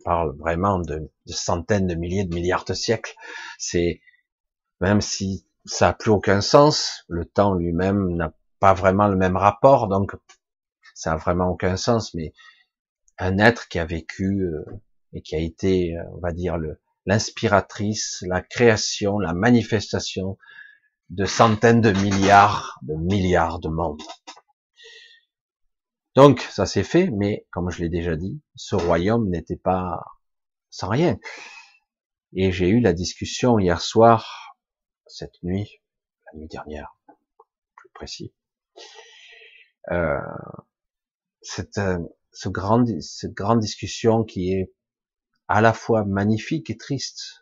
[0.00, 3.14] On parle vraiment de, centaines de milliers de milliards de siècles.
[3.58, 4.00] C'est,
[4.80, 9.36] même si ça n'a plus aucun sens, le temps lui-même n'a pas vraiment le même
[9.36, 10.14] rapport, donc
[10.94, 12.32] ça a vraiment aucun sens, mais
[13.18, 14.64] un être qui a vécu euh,
[15.12, 16.58] et qui a été, euh, on va dire,
[17.06, 20.38] l'inspiratrice, la création, la manifestation
[21.12, 24.02] de centaines de milliards, de milliards de mondes.
[26.14, 30.02] Donc, ça s'est fait, mais comme je l'ai déjà dit, ce royaume n'était pas
[30.70, 31.18] sans rien.
[32.32, 34.56] Et j'ai eu la discussion hier soir,
[35.06, 35.82] cette nuit,
[36.26, 36.96] la nuit dernière,
[37.76, 38.32] plus précis.
[39.90, 40.16] Euh,
[42.46, 44.72] grand, cette grande discussion qui est
[45.46, 47.41] à la fois magnifique et triste.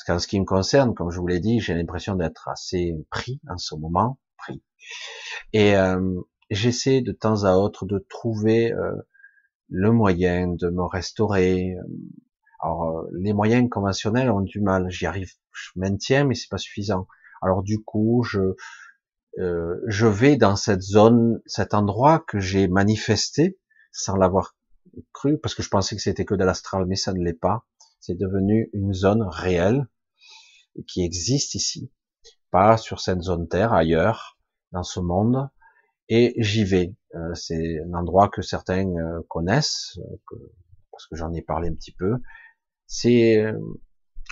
[0.00, 2.94] Parce qu'en ce qui me concerne, comme je vous l'ai dit, j'ai l'impression d'être assez
[3.10, 4.62] pris en ce moment, pris.
[5.52, 8.92] Et euh, j'essaie de temps à autre de trouver euh,
[9.68, 11.76] le moyen de me restaurer.
[12.62, 17.06] Alors les moyens conventionnels ont du mal, j'y arrive, je maintiens, mais c'est pas suffisant.
[17.42, 18.54] Alors du coup, je
[19.38, 23.58] euh, je vais dans cette zone, cet endroit que j'ai manifesté
[23.92, 24.56] sans l'avoir
[25.12, 27.66] cru, parce que je pensais que c'était que de l'astral, mais ça ne l'est pas.
[28.00, 29.86] C'est devenu une zone réelle
[30.88, 31.92] qui existe ici,
[32.50, 34.38] pas sur cette zone Terre, ailleurs,
[34.72, 35.48] dans ce monde.
[36.08, 36.96] Et j'y vais.
[37.14, 39.98] Euh, c'est un endroit que certains euh, connaissent,
[40.90, 42.16] parce que j'en ai parlé un petit peu.
[42.86, 43.44] C'est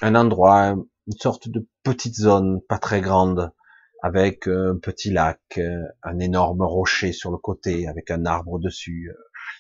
[0.02, 0.74] un endroit,
[1.06, 3.52] une sorte de petite zone, pas très grande,
[4.02, 9.12] avec un petit lac, euh, un énorme rocher sur le côté, avec un arbre dessus.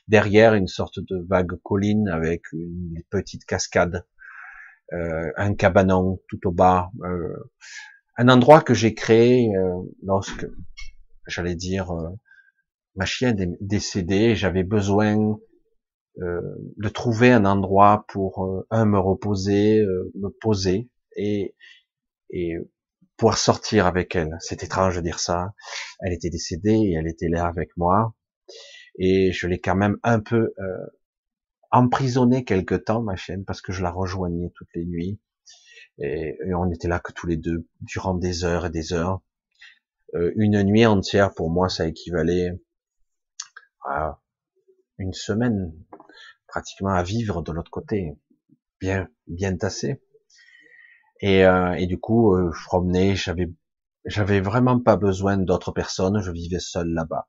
[0.08, 4.04] Euh, derrière, une sorte de vague colline avec une petite cascade,
[4.92, 6.90] euh, un cabanon tout au bas,
[8.16, 9.52] un endroit que j'ai créé
[10.02, 10.46] lorsque,
[11.26, 11.92] j'allais dire,
[12.96, 15.38] ma chienne est décédée, j'avais besoin
[16.16, 19.84] de trouver un endroit pour un me reposer,
[20.14, 21.54] me poser et
[22.30, 22.56] et
[23.16, 24.36] pouvoir sortir avec elle.
[24.40, 25.52] C'est étrange de dire ça.
[26.00, 28.14] Elle était décédée et elle était là avec moi.
[28.98, 30.86] Et je l'ai quand même un peu euh,
[31.70, 35.20] emprisonnée quelque temps, ma chienne, parce que je la rejoignais toutes les nuits.
[35.98, 39.20] Et, on était là que tous les deux, durant des heures et des heures.
[40.14, 42.50] Euh, une nuit entière, pour moi, ça équivalait
[43.84, 44.20] à
[44.98, 45.72] une semaine,
[46.46, 48.16] pratiquement à vivre de l'autre côté,
[48.80, 50.02] bien, bien tassé.
[51.20, 53.52] Et, euh, et du coup, euh, je promenais, j'avais,
[54.04, 57.28] j'avais vraiment pas besoin d'autres personnes, je vivais seul là-bas.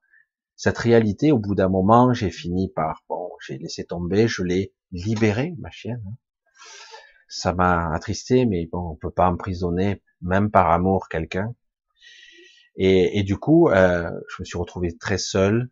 [0.60, 4.74] Cette réalité, au bout d'un moment, j'ai fini par, bon, j'ai laissé tomber, je l'ai
[4.92, 6.04] libérée, ma chienne.
[7.30, 11.56] Ça m'a attristé, mais bon, on peut pas emprisonner, même par amour, quelqu'un.
[12.76, 15.70] Et, du coup, euh, je me suis retrouvé très seul.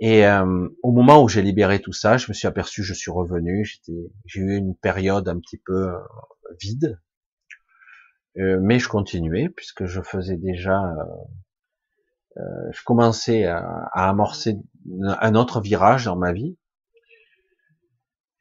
[0.00, 3.12] Et euh, au moment où j'ai libéré tout ça, je me suis aperçu, je suis
[3.12, 3.64] revenu.
[4.24, 5.98] J'ai eu une période un petit peu euh,
[6.60, 7.00] vide,
[8.34, 10.82] mais je continuais puisque je faisais déjà,
[12.70, 14.58] je commençais à, amorcer
[15.20, 16.56] un autre virage dans ma vie.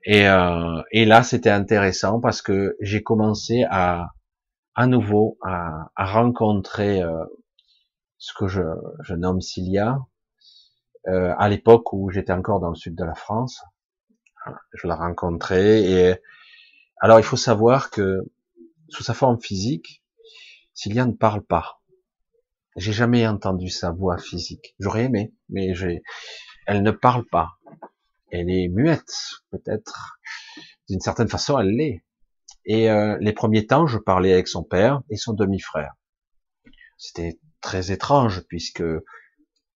[0.05, 0.25] Et,
[0.91, 4.09] et là, c'était intéressant parce que j'ai commencé à,
[4.75, 7.01] à nouveau, à, à rencontrer
[8.17, 8.61] ce que je,
[9.01, 9.99] je nomme Cilia,
[11.07, 13.63] euh, à l'époque où j'étais encore dans le sud de la France.
[14.73, 16.15] Je la rencontrais et
[16.99, 18.21] alors il faut savoir que
[18.89, 20.03] sous sa forme physique,
[20.73, 21.81] Cilia ne parle pas.
[22.75, 24.75] J'ai jamais entendu sa voix physique.
[24.79, 26.01] J'aurais aimé, mais j'ai,
[26.67, 27.51] elle ne parle pas.
[28.31, 29.13] Elle est muette,
[29.49, 30.19] peut-être.
[30.89, 32.03] D'une certaine façon, elle l'est.
[32.65, 35.93] Et euh, les premiers temps, je parlais avec son père et son demi-frère.
[36.97, 38.83] C'était très étrange puisque,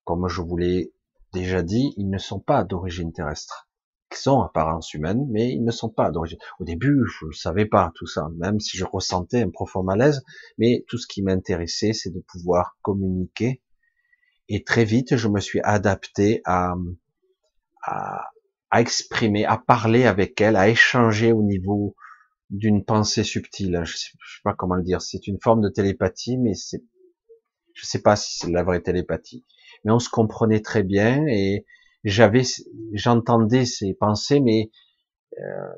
[0.04, 0.92] comme je vous l'ai
[1.32, 3.69] déjà dit, ils ne sont pas d'origine terrestre
[4.18, 6.40] sont apparence humaine, mais ils ne sont pas d'origine.
[6.60, 10.24] Au début, je ne savais pas tout ça, même si je ressentais un profond malaise,
[10.58, 13.62] mais tout ce qui m'intéressait, c'est de pouvoir communiquer.
[14.48, 16.74] Et très vite, je me suis adapté à,
[17.84, 18.26] à,
[18.72, 21.96] à exprimer, à parler avec elle, à échanger au niveau
[22.50, 23.82] d'une pensée subtile.
[23.84, 25.02] Je sais, sais pas comment le dire.
[25.02, 26.84] C'est une forme de télépathie, mais c'est,
[27.74, 29.46] je sais pas si c'est la vraie télépathie.
[29.84, 31.66] Mais on se comprenait très bien et,
[32.04, 32.44] j'avais,
[32.94, 34.72] j'entendais ses pensées, mais
[35.38, 35.74] euh,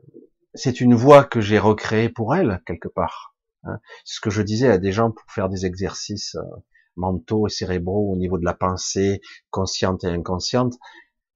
[0.53, 3.35] c'est une voix que j'ai recréée pour elle quelque part.
[3.63, 3.79] Hein.
[4.05, 6.41] C'est ce que je disais à des gens pour faire des exercices euh,
[6.95, 10.77] mentaux et cérébraux au niveau de la pensée consciente et inconsciente.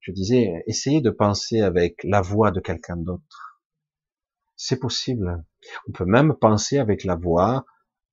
[0.00, 3.60] Je disais, essayez de penser avec la voix de quelqu'un d'autre.
[4.56, 5.44] C'est possible.
[5.88, 7.66] On peut même penser avec la voix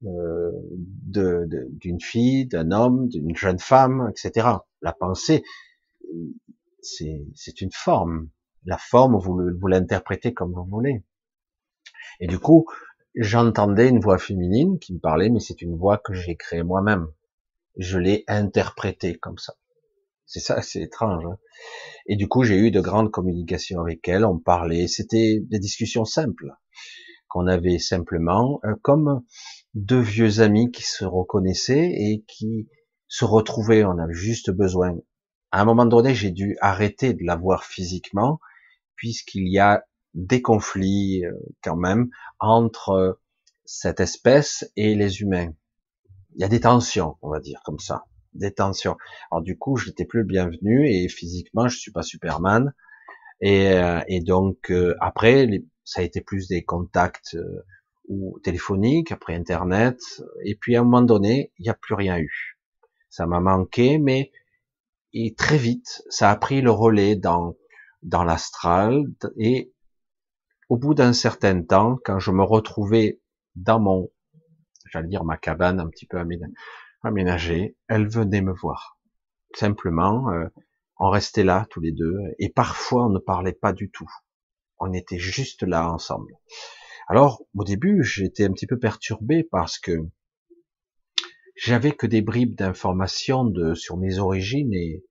[0.06, 0.52] euh,
[0.82, 4.48] d'une fille, d'un homme, d'une jeune femme, etc.
[4.82, 5.44] La pensée,
[6.86, 8.30] c'est une forme.
[8.66, 11.04] La forme, vous, l'interprétez comme vous voulez.
[12.20, 12.66] Et du coup,
[13.16, 17.08] j'entendais une voix féminine qui me parlait, mais c'est une voix que j'ai créée moi-même.
[17.78, 19.56] Je l'ai interprétée comme ça.
[20.26, 21.26] C'est ça, c'est étrange.
[21.26, 21.38] Hein.
[22.08, 24.26] et du coup, j'ai eu de grandes communications avec elle.
[24.26, 26.54] On parlait, c'était des discussions simples
[27.28, 29.24] qu'on avait simplement, euh, comme
[29.74, 32.70] deux vieux amis qui se reconnaissaient et qui
[33.08, 33.84] se retrouvaient.
[33.84, 34.96] On avait juste besoin
[35.54, 38.40] à un moment donné, j'ai dû arrêter de la voir physiquement,
[38.96, 39.86] puisqu'il y a
[40.16, 41.32] des conflits euh,
[41.64, 43.14] quand même entre euh,
[43.64, 45.54] cette espèce et les humains.
[46.34, 48.98] Il y a des tensions, on va dire comme ça, des tensions.
[49.30, 52.74] Alors du coup, je n'étais plus le bienvenu et physiquement, je suis pas Superman.
[53.40, 55.48] Et, euh, et donc après,
[55.84, 57.38] ça a été plus des contacts
[58.08, 60.00] ou téléphoniques, après Internet.
[60.46, 62.58] Et puis à un moment donné, il n'y a plus rien eu.
[63.12, 64.32] Ça m'a manqué, mais
[65.14, 67.56] et très vite, ça a pris le relais dans
[68.02, 69.06] dans l'astral
[69.38, 69.74] et
[70.70, 73.22] au bout d'un certain temps, quand je me retrouvais
[73.56, 74.10] dans mon,
[74.90, 76.18] j'allais dire ma cabane un petit peu
[77.04, 78.98] aménagée, elle venait me voir.
[79.56, 80.48] Simplement, euh,
[80.98, 84.10] on restait là tous les deux et parfois on ne parlait pas du tout.
[84.80, 86.34] On était juste là ensemble.
[87.08, 90.00] Alors au début, j'étais un petit peu perturbé parce que
[91.56, 95.04] j'avais que des bribes d'informations de, sur mes origines et,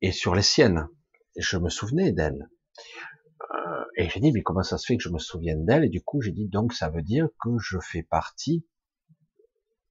[0.00, 0.88] et sur les siennes.
[1.36, 2.48] Je me souvenais d'elle.
[3.40, 5.88] Euh, et j'ai dit, mais comment ça se fait que je me souvienne d'elle Et
[5.88, 8.64] du coup, j'ai dit, donc ça veut dire que je fais partie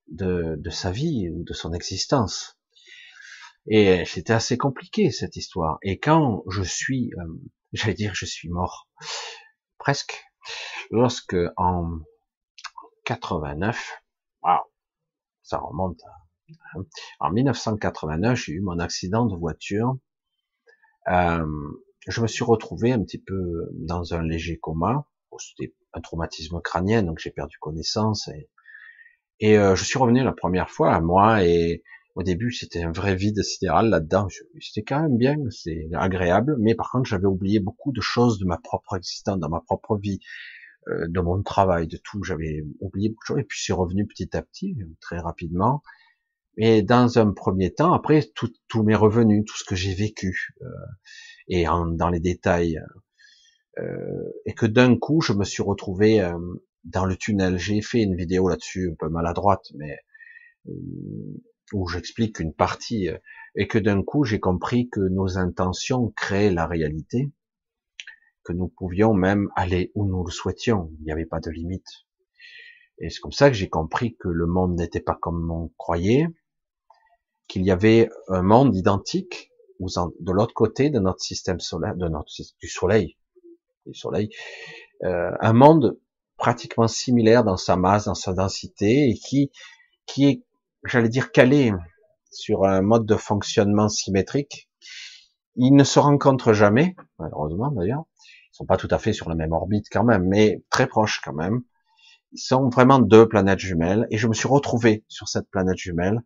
[0.07, 2.57] de, de sa vie ou de son existence.
[3.67, 5.77] Et c'était assez compliqué cette histoire.
[5.81, 7.33] Et quand je suis, euh,
[7.73, 8.89] j'allais dire, je suis mort,
[9.77, 10.23] presque,
[10.91, 11.99] lorsque en
[13.05, 14.02] 89, wow,
[15.43, 16.01] ça remonte.
[16.05, 16.83] Hein.
[17.19, 19.97] En 1989, j'ai eu mon accident de voiture.
[21.07, 21.45] Euh,
[22.07, 25.05] je me suis retrouvé un petit peu dans un léger coma.
[25.37, 28.29] C'était un traumatisme crânien, donc j'ai perdu connaissance.
[29.39, 31.43] Et, euh, je suis revenu la première fois à moi.
[31.43, 31.83] Et
[32.15, 34.27] au début, c'était un vrai vide sidéral là-dedans.
[34.59, 36.55] C'était quand même bien, c'est agréable.
[36.59, 39.97] Mais par contre, j'avais oublié beaucoup de choses de ma propre existence, dans ma propre
[39.97, 40.19] vie.
[40.89, 42.23] Euh, de mon travail, de tout.
[42.23, 45.81] J'avais oublié beaucoup de choses et puis je suis revenu petit à petit, très rapidement.
[46.57, 50.53] Et dans un premier temps, après, tout, tout m'est revenu, tout ce que j'ai vécu,
[50.61, 50.67] euh,
[51.47, 52.79] et dans les détails,
[53.79, 56.37] euh, et que d'un coup, je me suis retrouvé euh,
[56.83, 57.57] dans le tunnel.
[57.57, 59.97] J'ai fait une vidéo là-dessus, un peu maladroite, mais
[61.73, 63.09] où j'explique une partie,
[63.55, 67.31] et que d'un coup, j'ai compris que nos intentions créent la réalité,
[68.43, 70.91] que nous pouvions même aller où nous le souhaitions.
[70.99, 71.87] Il n'y avait pas de limite.
[72.99, 76.27] Et c'est comme ça que j'ai compris que le monde n'était pas comme on croyait,
[77.47, 83.17] qu'il y avait un monde identique de l'autre côté de notre système solaire, du soleil,
[83.85, 84.29] du soleil,
[85.03, 85.99] euh, un monde
[86.37, 89.51] pratiquement similaire dans sa masse, dans sa densité, et qui
[90.05, 90.43] qui est,
[90.85, 91.71] j'allais dire, calé
[92.31, 94.69] sur un mode de fonctionnement symétrique.
[95.55, 98.05] Ils ne se rencontrent jamais, malheureusement d'ailleurs,
[98.53, 101.33] sont pas tout à fait sur la même orbite quand même, mais très proches quand
[101.33, 101.61] même.
[102.31, 106.21] Ils sont vraiment deux planètes jumelles, et je me suis retrouvé sur cette planète jumelle.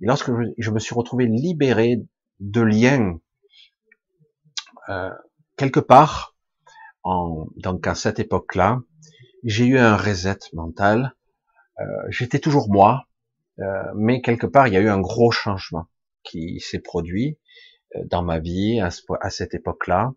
[0.00, 2.02] Et lorsque je me suis retrouvé libéré
[2.38, 3.18] de liens
[4.88, 5.10] euh,
[5.56, 6.36] quelque part,
[7.02, 8.80] en, donc à cette époque-là,
[9.44, 11.14] j'ai eu un reset mental.
[11.78, 13.06] Euh, J'étais toujours moi,
[13.58, 15.86] euh, mais quelque part il y a eu un gros changement
[16.22, 17.38] qui s'est produit
[17.96, 20.12] euh, dans ma vie à, à cette époque-là.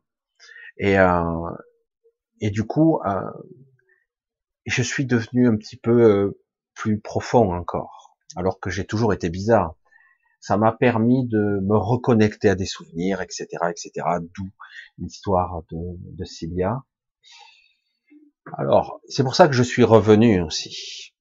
[0.78, 1.50] Et, euh,
[2.42, 3.22] et du coup, euh,
[4.66, 6.42] je suis devenu un petit peu euh,
[6.74, 9.76] plus profond encore, alors que j'ai toujours été bizarre.
[10.40, 13.92] Ça m'a permis de me reconnecter à des souvenirs, etc., etc.
[14.36, 14.50] D'où
[14.98, 15.78] l'histoire de,
[16.18, 16.84] de Cilia.
[18.58, 21.14] Alors, c'est pour ça que je suis revenu aussi.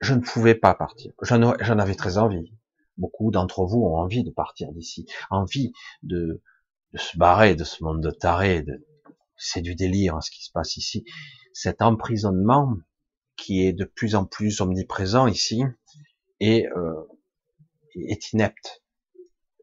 [0.00, 1.12] Je ne pouvais pas partir.
[1.22, 2.52] J'en avais très envie.
[2.98, 5.72] Beaucoup d'entre vous ont envie de partir d'ici, envie
[6.02, 6.42] de,
[6.92, 8.84] de se barrer de ce monde de taré, de,
[9.36, 11.04] c'est du délire hein, ce qui se passe ici.
[11.52, 12.76] Cet emprisonnement
[13.36, 15.64] qui est de plus en plus omniprésent ici
[16.40, 16.94] et euh,
[17.94, 18.82] est inepte.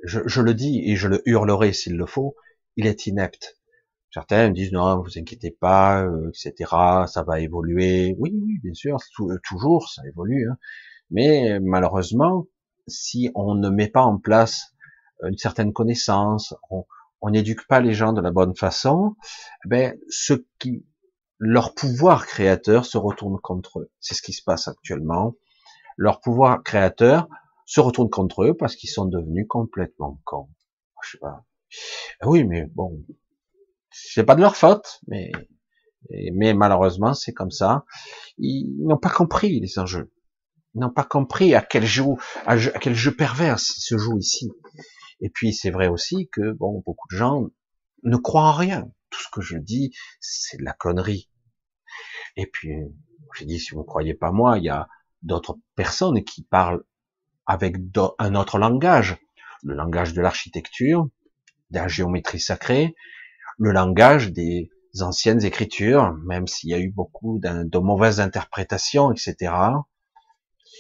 [0.04, 2.36] Je, je, le dis et je le hurlerai s'il le faut,
[2.76, 3.58] il est inepte.
[4.12, 6.72] Certains me disent non, vous inquiétez pas, euh, etc.
[7.08, 8.16] Ça va évoluer.
[8.18, 10.50] Oui, oui, bien sûr, euh, toujours ça évolue.
[10.50, 10.58] Hein.
[11.12, 12.48] Mais malheureusement,
[12.88, 14.74] si on ne met pas en place
[15.24, 16.86] une certaine connaissance, on,
[17.22, 19.16] on n'éduque pas les gens de la bonne façon,
[19.66, 20.86] ben, ce qui,
[21.40, 23.92] leur pouvoir créateur se retourne contre eux.
[24.00, 25.36] C'est ce qui se passe actuellement.
[25.98, 27.28] Leur pouvoir créateur
[27.66, 30.50] se retourne contre eux parce qu'ils sont devenus complètement cons.
[31.04, 31.46] Je sais pas.
[32.24, 33.06] Oui, mais bon,
[33.92, 35.32] c'est pas de leur faute, mais
[36.34, 37.86] mais malheureusement c'est comme ça.
[38.38, 40.12] Ils n'ont pas compris les enjeux.
[40.74, 42.06] Ils n'ont pas compris à quel jeu,
[42.46, 44.50] à quel jeu pervers se joue ici.
[45.22, 47.48] Et puis c'est vrai aussi que bon, beaucoup de gens
[48.04, 48.90] ne croient en rien.
[49.10, 51.30] Tout ce que je dis, c'est de la connerie.
[52.36, 52.72] Et puis
[53.38, 54.88] j'ai dit si vous ne croyez pas moi, il y a
[55.22, 56.84] d'autres personnes qui parlent
[57.46, 57.76] avec
[58.20, 59.18] un autre langage,
[59.64, 61.10] le langage de l'architecture,
[61.72, 62.96] de la géométrie sacrée,
[63.58, 69.54] le langage des anciennes écritures, même s'il y a eu beaucoup de mauvaises interprétations, etc.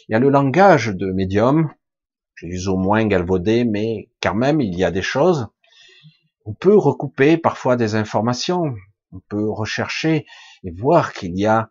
[0.08, 1.72] Il y a le langage de médium,
[2.40, 5.48] plus au moins galvaudé, mais quand même, il y a des choses.
[6.46, 8.74] On peut recouper parfois des informations,
[9.12, 10.26] on peut rechercher
[10.64, 11.70] et voir qu'il y a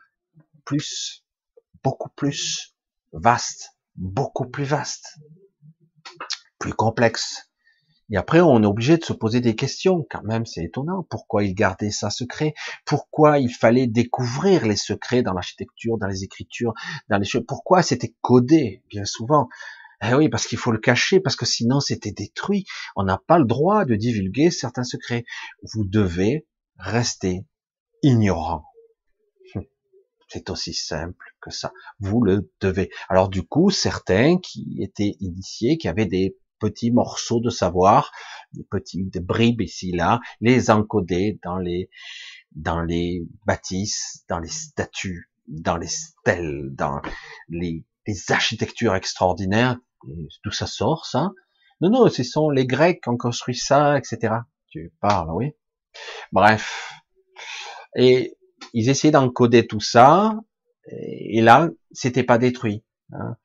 [0.67, 1.25] plus,
[1.83, 2.75] beaucoup plus
[3.13, 5.19] vaste, beaucoup plus vaste,
[6.59, 7.49] plus complexe,
[8.11, 10.07] Et après, on est obligé de se poser des questions.
[10.11, 11.07] Quand même, c'est étonnant.
[11.11, 12.55] Pourquoi il gardait ça secret?
[12.87, 16.73] Pourquoi il fallait découvrir les secrets dans l'architecture, dans les écritures,
[17.11, 17.45] dans les choses?
[17.47, 19.49] Pourquoi c'était codé bien souvent?
[20.03, 22.67] Eh oui, parce qu'il faut le cacher, parce que sinon c'était détruit.
[22.95, 25.25] On n'a pas le droit de divulguer certains secrets.
[25.63, 26.47] Vous devez
[26.79, 27.45] rester
[28.03, 28.65] ignorant.
[30.29, 31.73] C'est aussi simple que ça.
[32.01, 32.91] Vous le devez.
[33.09, 38.13] Alors du coup, certains qui étaient initiés, qui avaient des petits morceaux de savoir,
[38.53, 41.89] des petits des bribes ici là, les encoder dans les
[42.53, 47.01] dans les bâtisses, dans les statues, dans les stèles, dans
[47.49, 49.79] les, les architectures extraordinaires.
[50.43, 51.31] Tout ça sort, ça?
[51.81, 54.35] Non, non, ce sont les Grecs qui ont construit ça, etc.
[54.69, 55.53] Tu parles, oui.
[56.33, 56.93] Bref.
[57.97, 58.37] Et
[58.75, 60.35] ils essayaient d'encoder tout ça,
[60.91, 62.85] et là, c'était pas détruit.
[63.13, 63.37] Hein.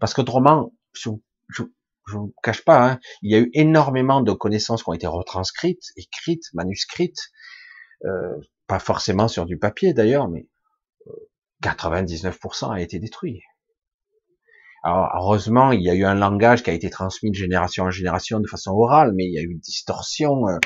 [0.00, 1.10] Parce qu'autrement, je,
[1.48, 1.62] je,
[2.06, 5.06] je vous cache pas, hein, il y a eu énormément de connaissances qui ont été
[5.06, 7.30] retranscrites, écrites, manuscrites,
[8.04, 8.36] euh,
[8.66, 10.46] pas forcément sur du papier d'ailleurs, mais
[11.62, 13.42] 99% euh, a été détruit.
[14.82, 17.90] Alors heureusement, il y a eu un langage qui a été transmis de génération en
[17.90, 20.48] génération de façon orale, mais il y a eu une distorsion.
[20.48, 20.58] Euh,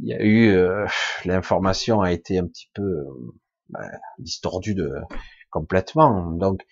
[0.00, 0.86] il y a eu euh,
[1.24, 3.34] l'information a été un petit peu euh,
[3.68, 4.90] ben, distordue de
[5.50, 6.32] complètement.
[6.32, 6.62] Donc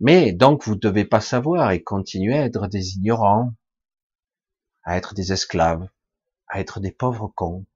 [0.00, 3.52] mais donc vous ne devez pas savoir et continuer à être des ignorants,
[4.84, 5.88] à être des esclaves,
[6.46, 7.66] à être des pauvres cons,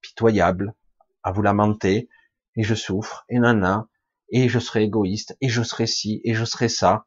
[0.00, 0.74] pitoyables,
[1.22, 2.08] à vous lamenter,
[2.56, 3.86] et je souffre, et nana,
[4.30, 7.04] et je serai égoïste, et je serai ci, et je serai ça.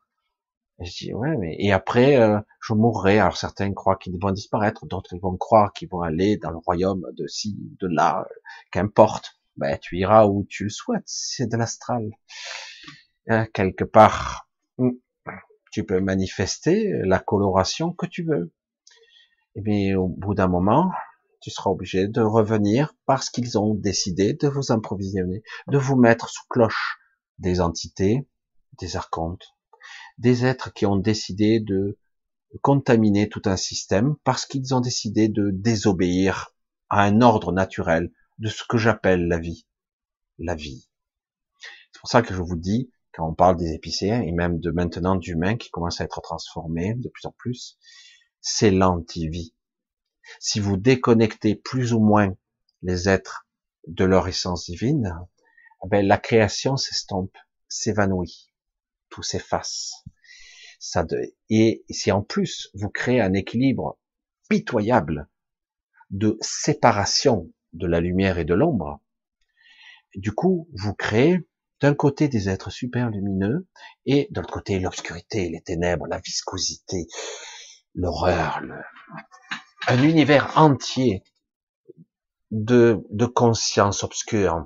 [0.82, 3.20] Et je dis, ouais, mais, et après, euh, je mourrai.
[3.20, 6.58] Alors certains croient qu'ils vont disparaître, d'autres ils vont croire qu'ils vont aller dans le
[6.58, 8.26] royaume de ci, de là,
[8.72, 9.40] qu'importe.
[9.58, 12.10] Ben, tu iras où tu le souhaites, c'est de l'astral.
[13.28, 14.48] Hein, quelque part,
[14.78, 14.92] hmm,
[15.72, 18.54] tu peux manifester la coloration que tu veux.
[19.56, 20.92] Et au bout d'un moment,
[21.42, 26.30] tu seras obligé de revenir parce qu'ils ont décidé de vous improvisionner, de vous mettre
[26.30, 27.00] sous cloche
[27.40, 28.28] des entités,
[28.80, 29.56] des archontes,
[30.18, 31.98] des êtres qui ont décidé de
[32.62, 36.54] contaminer tout un système parce qu'ils ont décidé de désobéir
[36.90, 39.68] à un ordre naturel de ce que j'appelle la vie.
[40.38, 40.90] La vie.
[41.92, 44.72] C'est pour ça que je vous dis, quand on parle des épicéens et même de
[44.72, 47.78] maintenant d'humains qui commencent à être transformés de plus en plus,
[48.42, 49.54] c'est l'anti-vie.
[50.40, 52.34] Si vous déconnectez plus ou moins
[52.82, 53.48] les êtres
[53.88, 55.14] de leur essence divine,
[55.88, 57.36] ben, la création s'estompe,
[57.68, 58.52] s'évanouit,
[59.10, 60.04] tout s'efface.
[60.80, 61.06] Ça
[61.50, 64.00] et si en plus vous créez un équilibre
[64.50, 65.28] pitoyable
[66.10, 69.02] de séparation de la lumière et de l'ombre,
[70.16, 71.48] du coup, vous créez
[71.82, 73.68] d'un côté des êtres super lumineux
[74.06, 77.08] et de l'autre côté l'obscurité, les ténèbres, la viscosité,
[77.94, 78.62] l'horreur,
[79.88, 81.24] un univers entier
[82.52, 84.66] de, de conscience obscure.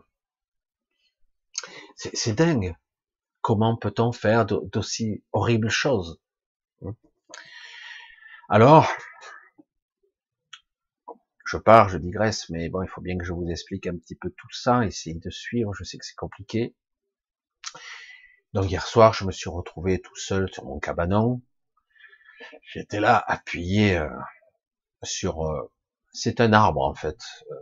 [1.95, 2.75] C'est dingue.
[3.41, 6.19] Comment peut-on faire d'aussi horribles choses?
[8.49, 8.89] Alors,
[11.45, 14.15] je pars, je digresse, mais bon, il faut bien que je vous explique un petit
[14.15, 16.75] peu tout ça, essayer de suivre, je sais que c'est compliqué.
[18.53, 21.41] Donc hier soir, je me suis retrouvé tout seul sur mon cabanon.
[22.61, 24.09] J'étais là appuyé euh,
[25.03, 25.45] sur.
[25.45, 25.71] Euh,
[26.11, 27.17] c'est un arbre en fait,
[27.51, 27.55] euh,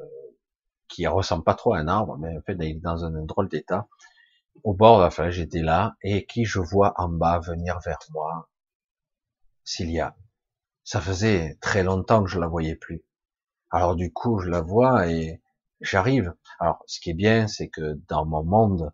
[0.90, 3.48] qui ressemble pas trop à un arbre, mais en fait il est dans un, drôle
[3.48, 3.88] d'état.
[4.64, 8.49] Au bord de j'étais là et qui je vois en bas venir vers moi,
[9.64, 10.16] Cilia.
[10.84, 13.03] Ça faisait très longtemps que je la voyais plus.
[13.70, 15.41] Alors du coup, je la vois et
[15.80, 16.34] j'arrive.
[16.59, 18.91] Alors ce qui est bien, c'est que dans mon monde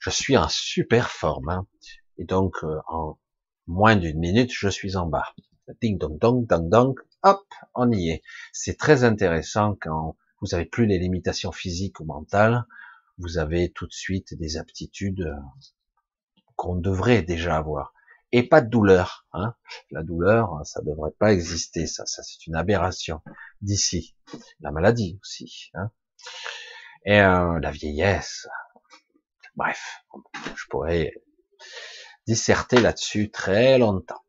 [0.00, 1.48] je suis en super forme.
[1.50, 1.66] Hein.
[2.18, 3.18] Et donc, euh, en
[3.66, 5.34] moins d'une minute, je suis en bas.
[5.80, 7.44] Ding dong dong dong dong, hop,
[7.74, 8.22] on y est.
[8.52, 12.64] C'est très intéressant quand vous avez plus les limitations physiques ou mentales,
[13.20, 17.92] vous avez tout de suite des aptitudes euh, qu'on devrait déjà avoir.
[18.32, 19.26] Et pas de douleur.
[19.32, 19.54] Hein.
[19.90, 21.86] La douleur, ça devrait pas exister.
[21.86, 23.20] Ça, ça c'est une aberration
[23.60, 24.16] d'ici.
[24.60, 25.70] La maladie aussi.
[25.74, 25.90] Hein.
[27.06, 28.46] Et euh, la vieillesse,
[29.56, 30.04] Bref,
[30.56, 31.12] je pourrais
[32.26, 34.24] disserter là-dessus très longtemps.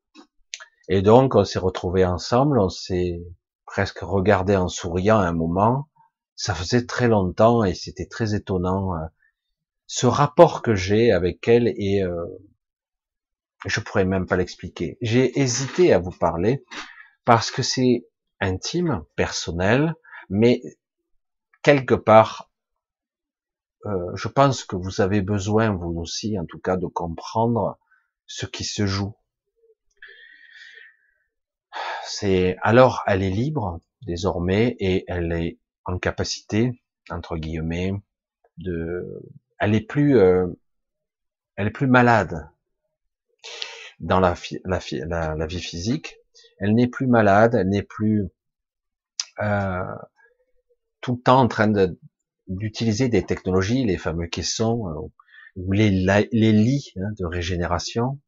[0.90, 3.22] Et donc, on s'est retrouvés ensemble, on s'est
[3.66, 5.88] presque regardé en souriant un moment.
[6.42, 8.96] Ça faisait très longtemps et c'était très étonnant.
[8.96, 9.06] Euh,
[9.86, 12.26] ce rapport que j'ai avec elle et euh,
[13.68, 14.98] je pourrais même pas l'expliquer.
[15.02, 16.66] J'ai hésité à vous parler
[17.26, 18.08] parce que c'est
[18.40, 19.94] intime, personnel,
[20.32, 20.64] mais
[21.62, 22.50] quelque part
[23.86, 27.78] euh, je pense que vous avez besoin, vous aussi, en tout cas, de comprendre
[28.26, 29.14] ce qui se joue.
[32.04, 37.94] c'est alors elle est libre désormais et elle est en capacité entre guillemets
[38.58, 39.22] de,
[39.60, 40.48] elle est plus, euh,
[41.56, 42.50] elle est plus malade
[44.00, 46.18] dans la, la, la, vie physique.
[46.60, 48.28] Elle n'est plus malade, elle n'est plus
[49.40, 49.96] euh,
[51.02, 51.72] tout le temps en train
[52.48, 55.08] d'utiliser des technologies, les fameux caissons euh,
[55.56, 58.20] ou les, les lits hein, de régénération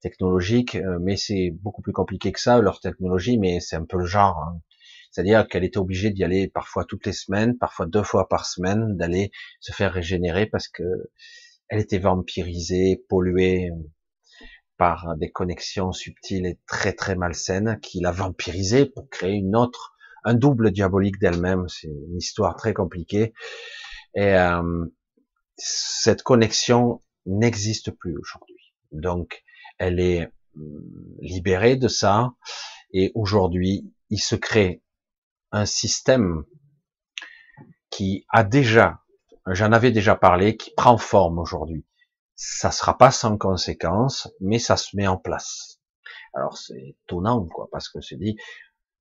[0.00, 3.98] technologique, euh, mais c'est beaucoup plus compliqué que ça, leur technologie, mais c'est un peu
[3.98, 4.38] le genre.
[4.38, 4.60] Hein.
[5.10, 8.96] C'est-à-dire qu'elle était obligée d'y aller parfois toutes les semaines, parfois deux fois par semaine,
[8.96, 9.30] d'aller
[9.60, 10.84] se faire régénérer parce que
[11.68, 13.70] elle était vampirisée, polluée
[14.78, 19.94] par des connexions subtiles et très très malsaines qui la vampirisaient pour créer une autre,
[20.24, 21.68] un double diabolique d'elle-même.
[21.68, 23.34] C'est une histoire très compliquée.
[24.14, 24.86] Et euh,
[25.56, 28.72] cette connexion n'existe plus aujourd'hui.
[28.92, 29.42] Donc,
[29.78, 32.32] elle est hum, libérée de ça.
[32.92, 34.80] Et aujourd'hui, il se crée
[35.52, 36.44] un système
[37.90, 39.00] qui a déjà,
[39.46, 41.84] j'en avais déjà parlé, qui prend forme aujourd'hui.
[42.34, 45.80] Ça sera pas sans conséquence, mais ça se met en place.
[46.34, 48.36] Alors c'est étonnant, quoi, parce que c'est dit,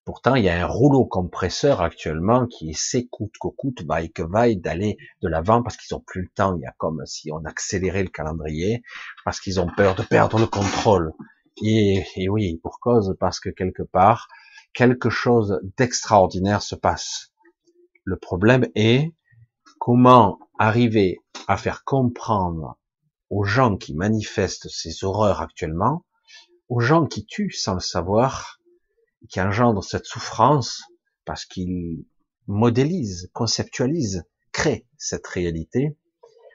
[0.05, 4.23] pourtant il y a un rouleau compresseur actuellement qui essaie coûte que coûte, vaille que
[4.23, 6.55] vaille, d'aller de l'avant parce qu'ils ont plus le temps.
[6.55, 8.81] Il y a comme si on accélérait le calendrier,
[9.25, 11.13] parce qu'ils ont peur de perdre le contrôle.
[11.61, 14.29] Et oui, pour cause, parce que quelque part,
[14.73, 17.31] quelque chose d'extraordinaire se passe.
[18.03, 19.13] Le problème est
[19.79, 22.77] comment arriver à faire comprendre
[23.29, 26.05] aux gens qui manifestent ces horreurs actuellement,
[26.69, 28.59] aux gens qui tuent sans le savoir,
[29.29, 30.83] qui engendrent cette souffrance
[31.25, 32.05] parce qu'ils
[32.47, 35.97] modélisent, conceptualisent, créent cette réalité.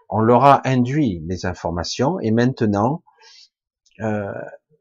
[0.08, 3.02] On leur a induit les informations et maintenant
[4.00, 4.32] euh,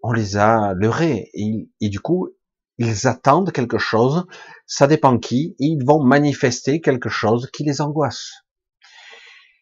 [0.03, 2.29] on les a leurrés et, et du coup
[2.77, 4.25] ils attendent quelque chose,
[4.65, 8.31] ça dépend qui, ils vont manifester quelque chose qui les angoisse.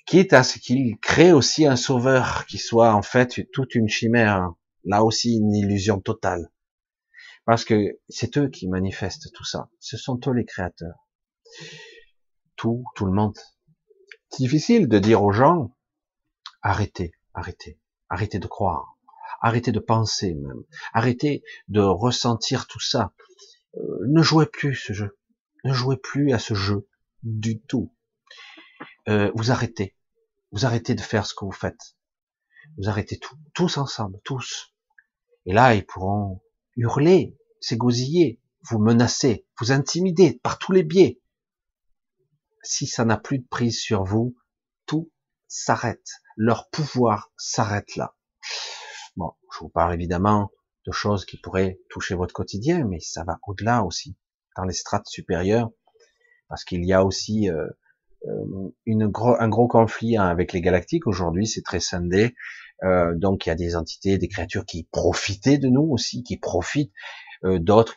[0.06, 4.52] Quitte à ce qu'ils créent aussi un sauveur qui soit en fait toute une chimère,
[4.84, 6.52] là aussi une illusion totale.
[7.46, 9.70] Parce que c'est eux qui manifestent tout ça.
[9.80, 11.08] Ce sont eux les créateurs.
[12.56, 13.38] Tout, tout le monde.
[14.30, 15.76] C'est difficile de dire aux gens,
[16.62, 17.80] arrêtez, arrêtez,
[18.10, 18.99] arrêtez de croire.
[19.42, 20.64] Arrêtez de penser même.
[20.94, 23.14] Arrêtez de ressentir tout ça.
[23.76, 25.18] Euh, ne jouez plus ce jeu.
[25.64, 26.88] Ne jouez plus à ce jeu
[27.24, 27.94] du tout.
[29.08, 29.96] Euh, vous arrêtez.
[30.52, 31.96] Vous arrêtez de faire ce que vous faites.
[32.78, 33.36] Vous arrêtez tout.
[33.54, 34.20] Tous ensemble.
[34.24, 34.74] Tous.
[35.46, 36.42] Et là, ils pourront
[36.76, 41.22] hurler, s'égosiller, vous menacer, vous intimider par tous les biais.
[42.62, 44.36] Si ça n'a plus de prise sur vous,
[44.86, 45.12] tout
[45.48, 46.22] s'arrête.
[46.36, 48.16] Leur pouvoir s'arrête là.
[49.16, 50.52] Bon, je vous parle évidemment
[50.86, 54.16] de choses qui pourraient toucher votre quotidien, mais ça va au-delà aussi,
[54.56, 55.70] dans les strates supérieures,
[56.48, 57.68] parce qu'il y a aussi euh,
[58.28, 61.08] euh, une gros, un gros conflit hein, avec les galactiques.
[61.08, 62.36] Aujourd'hui, c'est très scindé.
[62.84, 66.38] Euh, donc, il y a des entités, des créatures qui profitaient de nous aussi, qui
[66.38, 66.94] profitent
[67.42, 67.96] d'autres,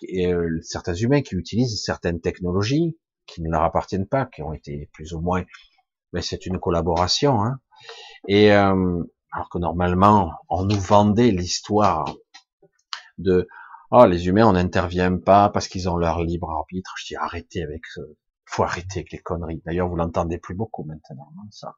[0.61, 2.97] certains humains qui utilisent certaines technologies
[3.27, 5.45] qui ne leur appartiennent pas, qui ont été plus ou moins,
[6.13, 7.43] mais c'est une collaboration.
[7.43, 7.59] Hein.
[8.29, 8.51] Et
[9.33, 12.05] alors que normalement, on nous vendait l'histoire
[13.19, 13.49] de
[13.91, 16.95] oh les humains on n'intervient pas parce qu'ils ont leur libre arbitre.
[16.99, 18.01] Je dis arrêtez avec ce,
[18.45, 19.63] faut arrêter avec les conneries.
[19.65, 21.77] D'ailleurs vous l'entendez plus beaucoup maintenant hein, ça.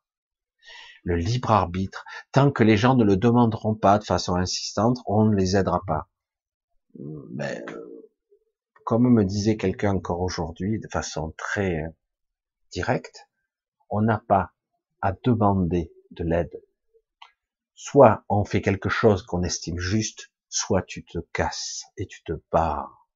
[1.04, 5.26] Le libre arbitre, tant que les gens ne le demanderont pas de façon insistante, on
[5.26, 6.08] ne les aidera pas.
[7.32, 7.62] Mais
[8.84, 11.84] comme me disait quelqu'un encore aujourd'hui de façon très
[12.72, 13.28] directe,
[13.90, 14.52] on n'a pas
[15.02, 16.50] à demander de l'aide
[17.74, 22.32] soit on fait quelque chose qu'on estime juste, soit tu te casses et tu te
[22.52, 23.08] barres.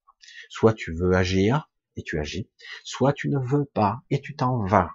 [0.50, 2.48] Soit tu veux agir et tu agis,
[2.84, 4.90] soit tu ne veux pas et tu t'en vas.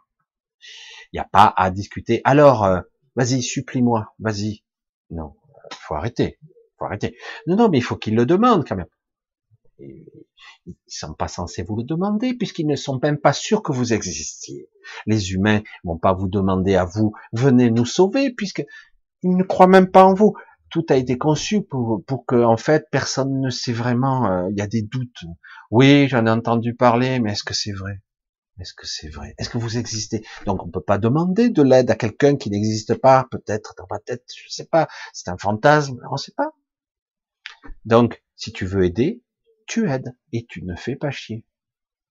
[1.12, 2.22] Il n'y a pas à discuter.
[2.24, 2.82] Alors, euh,
[3.16, 4.64] vas-y, supplie-moi, vas-y.
[5.10, 5.36] Non,
[5.72, 6.40] faut arrêter,
[6.78, 7.18] faut arrêter.
[7.48, 8.88] Non, non, mais il faut qu'ils le demandent quand même.
[9.80, 10.06] ils
[10.66, 13.94] ne sont pas censés vous le demander puisqu'ils ne sont même pas sûrs que vous
[13.94, 14.70] existiez.
[15.06, 18.66] Les humains vont pas vous demander à vous, venez nous sauver puisque
[19.24, 20.36] il ne croit même pas en vous.
[20.70, 24.32] Tout a été conçu pour, pour que, en fait, personne ne sait vraiment.
[24.32, 25.24] Euh, il y a des doutes.
[25.72, 28.02] Oui, j'en ai entendu parler, mais est-ce que c'est vrai?
[28.60, 29.34] Est-ce que c'est vrai?
[29.38, 30.24] Est-ce que vous existez?
[30.46, 33.28] Donc, on peut pas demander de l'aide à quelqu'un qui n'existe pas.
[33.32, 34.88] Peut-être dans ma tête, je sais pas.
[35.12, 36.52] C'est un fantasme, on sait pas.
[37.86, 39.24] Donc, si tu veux aider,
[39.68, 41.46] tu aides et tu ne fais pas chier.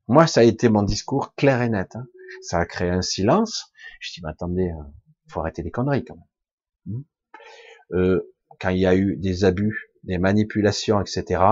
[0.08, 1.94] Moi, ça a été mon discours clair et net.
[1.94, 2.06] Hein.
[2.40, 3.72] Ça a créé un silence.
[4.00, 4.82] Je dis, mais attendez, euh,
[5.28, 6.24] faut arrêter les conneries quand même.
[6.86, 7.02] Hmm.
[7.92, 8.20] Euh,
[8.60, 11.42] quand il y a eu des abus, des manipulations, etc.,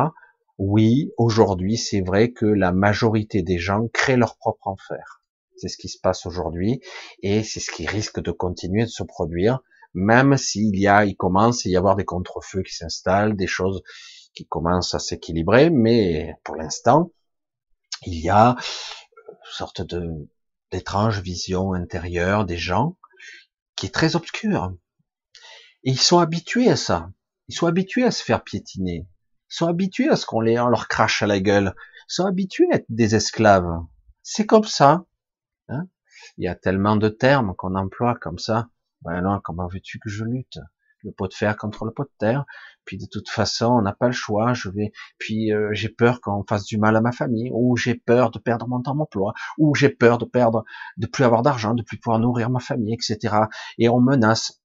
[0.58, 5.22] Oui, aujourd'hui, c'est vrai que la majorité des gens créent leur propre enfer.
[5.56, 6.80] C'est ce qui se passe aujourd'hui
[7.22, 9.60] et c'est ce qui risque de continuer de se produire,
[9.94, 13.82] même s'il y a, il commence à y avoir des contre-feux qui s'installent, des choses
[14.34, 17.10] qui commencent à s'équilibrer, mais pour l'instant,
[18.06, 18.56] il y a
[19.28, 20.28] une sorte de
[20.72, 22.96] d'étrange vision intérieure des gens
[23.76, 24.74] qui est très obscure.
[25.84, 27.10] Et ils sont habitués à ça.
[27.48, 29.08] Ils sont habitués à se faire piétiner.
[29.50, 31.74] Ils sont habitués à ce qu'on les, leur crache à la gueule.
[32.08, 33.80] Ils sont habitués à être des esclaves.
[34.22, 35.04] C'est comme ça.
[35.68, 35.86] Hein
[36.36, 38.68] Il y a tellement de termes qu'on emploie comme ça.
[39.02, 40.58] Ben non, comment veux-tu que je lutte?
[41.02, 42.44] Le pot de fer contre le pot de terre.
[42.84, 44.52] Puis de toute façon, on n'a pas le choix.
[44.52, 44.92] Je vais.
[45.18, 48.38] Puis euh, j'ai peur qu'on fasse du mal à ma famille, ou j'ai peur de
[48.38, 50.64] perdre mon temps d'emploi, ou j'ai peur de perdre,
[50.98, 53.34] de plus avoir d'argent, de plus pouvoir nourrir ma famille, etc.
[53.78, 54.59] Et on menace.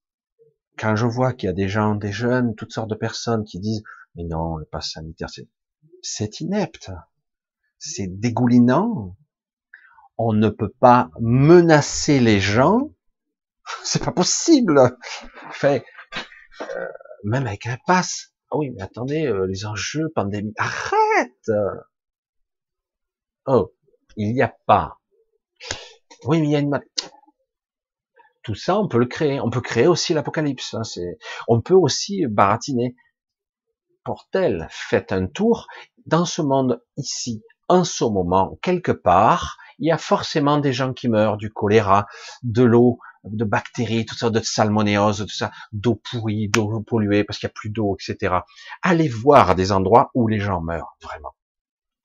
[0.78, 3.60] Quand je vois qu'il y a des gens, des jeunes, toutes sortes de personnes qui
[3.60, 3.84] disent
[4.16, 5.30] mais non, le pass sanitaire,
[6.02, 6.92] c'est inepte,
[7.78, 9.18] c'est dégoulinant.
[10.18, 12.92] On ne peut pas menacer les gens,
[13.84, 14.98] c'est pas possible.
[15.52, 15.84] Fait,
[16.62, 16.88] euh,
[17.26, 18.34] même avec un pass.
[18.52, 21.52] Ah oui, mais attendez, euh, les enjeux, pandémie, arrête.
[23.46, 23.74] Oh,
[24.16, 25.00] il n'y a pas.
[26.24, 26.70] Oui, mais il y a une
[28.46, 29.42] tout ça, on peut le créer.
[29.42, 30.74] On peut créer aussi l'apocalypse.
[30.76, 30.84] Hein,
[31.50, 32.96] on peut aussi baratiner
[34.06, 35.68] portel, faites un tour
[36.06, 40.94] dans ce monde ici, en ce moment, quelque part, il y a forcément des gens
[40.94, 42.06] qui meurent du choléra,
[42.44, 47.40] de l'eau, de bactéries, tout ça, de salmonéose, tout ça, d'eau pourrie, d'eau polluée parce
[47.40, 48.36] qu'il n'y a plus d'eau, etc.
[48.84, 51.36] Allez voir des endroits où les gens meurent, vraiment.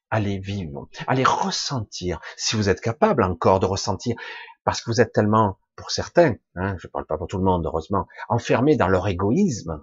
[0.08, 4.16] Allez vivre, allez ressentir, si vous êtes capable encore de ressentir,
[4.64, 7.44] parce que vous êtes tellement, pour certains, hein, je ne parle pas pour tout le
[7.44, 9.82] monde, heureusement, enfermés dans leur égoïsme,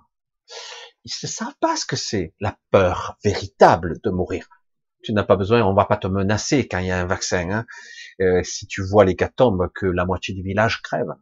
[1.03, 4.47] ils ne savent pas ce que c'est la peur véritable de mourir.
[5.03, 7.49] Tu n'as pas besoin, on va pas te menacer quand il y a un vaccin.
[7.49, 7.65] Hein.
[8.21, 11.15] Euh, si tu vois l'hécatombe que la moitié du village crève,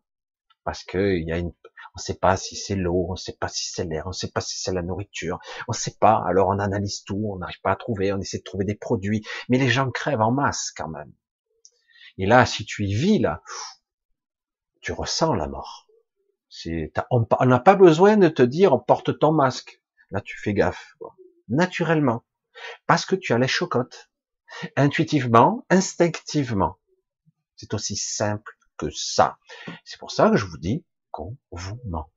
[0.65, 1.53] parce que y a une,
[1.95, 4.09] on ne sait pas si c'est l'eau, on ne sait pas si c'est l'air, on
[4.09, 6.21] ne sait pas si c'est la nourriture, on ne sait pas.
[6.28, 9.26] Alors on analyse tout, on n'arrive pas à trouver, on essaie de trouver des produits,
[9.47, 11.13] mais les gens crèvent en masse quand même.
[12.17, 13.41] Et là, si tu y vis là,
[14.86, 15.86] tu ressens la mort
[17.11, 19.81] on n'a pas besoin de te dire porte ton masque.
[20.11, 20.95] Là, tu fais gaffe,
[21.49, 22.23] naturellement,
[22.86, 24.09] parce que tu as les chocottes,
[24.75, 26.77] intuitivement, instinctivement.
[27.55, 29.38] C'est aussi simple que ça.
[29.83, 32.11] C'est pour ça que je vous dis qu'on vous ment.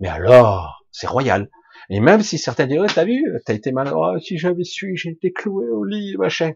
[0.00, 1.50] Mais alors, c'est royal.
[1.90, 5.10] Et même si certains disent, t'as vu, t'as été malheureux, oh, si j'avais su, j'ai
[5.10, 6.52] été cloué au lit, machin.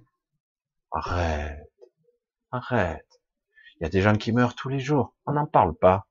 [0.90, 1.70] Arrête.
[2.50, 3.07] Arrête.
[3.81, 5.14] Il y a des gens qui meurent tous les jours.
[5.26, 6.07] On n'en parle pas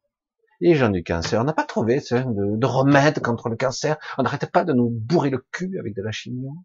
[0.59, 1.41] les gens du cancer.
[1.41, 3.97] On n'a pas trouvé de, de, remède contre le cancer.
[4.17, 6.55] On n'arrête pas de nous bourrer le cul avec de la chimio.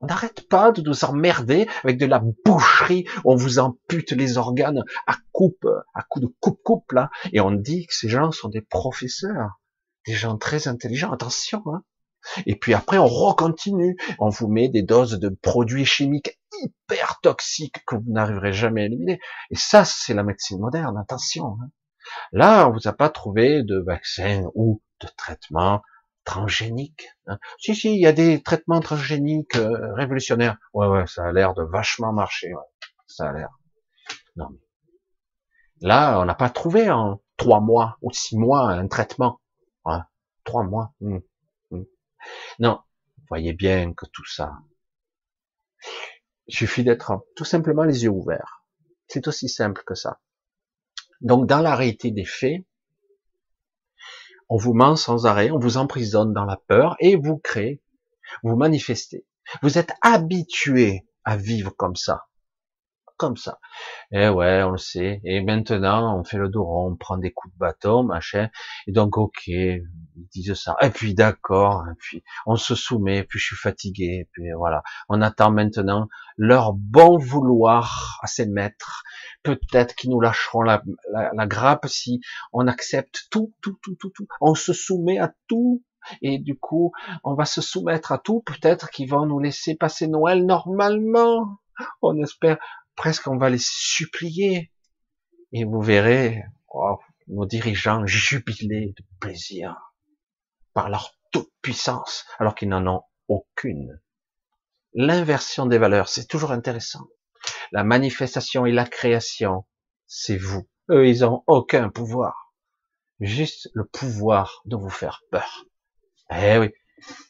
[0.00, 3.06] On n'arrête pas de nous emmerder avec de la boucherie.
[3.24, 7.10] On vous ampute les organes à coupe, à coup de coupe-coupe là.
[7.32, 9.60] Et on dit que ces gens sont des professeurs,
[10.06, 11.10] des gens très intelligents.
[11.10, 11.62] Attention.
[11.66, 11.82] Hein.
[12.46, 13.96] Et puis après, on recontinue.
[14.20, 18.86] On vous met des doses de produits chimiques hyper toxiques que vous n'arriverez jamais à
[18.86, 19.20] éliminer.
[19.50, 20.96] Et ça, c'est la médecine moderne.
[20.98, 21.56] Attention.
[21.60, 21.70] Hein.
[22.32, 25.82] Là, on vous a pas trouvé de vaccin ou de traitement
[26.24, 27.08] transgénique.
[27.26, 27.38] Hein.
[27.58, 30.58] Si, si, il y a des traitements transgéniques euh, révolutionnaires.
[30.74, 32.52] Ouais, ouais, ça a l'air de vachement marcher.
[33.06, 33.50] Ça a l'air.
[34.36, 34.48] Non,
[35.80, 39.40] là, on n'a pas trouvé en trois mois ou six mois un traitement.
[39.84, 40.04] Hein.
[40.44, 40.94] Trois mois.
[41.02, 41.20] Hum,
[41.70, 41.86] hum.
[42.58, 42.80] Non,
[43.28, 44.52] voyez bien que tout ça.
[46.48, 48.64] Il suffit d'être tout simplement les yeux ouverts.
[49.06, 50.20] C'est aussi simple que ça.
[51.20, 52.64] Donc dans la réalité des faits,
[54.48, 57.82] on vous ment sans arrêt, on vous emprisonne dans la peur et vous créez,
[58.42, 59.26] vous manifestez.
[59.62, 62.27] Vous êtes habitué à vivre comme ça.
[63.18, 63.58] Comme ça.
[64.12, 65.20] Et eh ouais, on le sait.
[65.24, 68.48] Et maintenant, on fait le dos rond, on prend des coups de bâton, machin.
[68.86, 70.76] Et donc, ok, ils disent ça.
[70.80, 74.84] Et puis d'accord, et puis on se soumet, puis je suis fatigué, et puis voilà.
[75.08, 79.02] On attend maintenant leur bon vouloir à ces maîtres.
[79.42, 82.20] Peut-être qu'ils nous lâcheront la, la, grappe si
[82.52, 84.28] on accepte tout, tout, tout, tout, tout.
[84.40, 85.82] On se soumet à tout.
[86.22, 86.92] Et du coup,
[87.24, 88.42] on va se soumettre à tout.
[88.46, 91.58] Peut-être qu'ils vont nous laisser passer Noël normalement.
[92.02, 92.58] On espère
[92.98, 94.70] presque on va les supplier.
[95.52, 99.76] Et vous verrez oh, nos dirigeants jubiler de plaisir
[100.74, 104.00] par leur toute puissance, alors qu'ils n'en ont aucune.
[104.94, 107.06] L'inversion des valeurs, c'est toujours intéressant.
[107.72, 109.64] La manifestation et la création,
[110.06, 110.68] c'est vous.
[110.90, 112.52] Eux, ils ont aucun pouvoir.
[113.20, 115.64] Juste le pouvoir de vous faire peur.
[116.30, 116.70] Eh oui.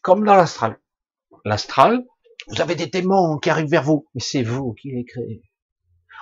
[0.02, 0.80] Comme dans l'astral.
[1.44, 2.04] L'astral,
[2.48, 5.42] Vous avez des démons qui arrivent vers vous, mais c'est vous qui les créez.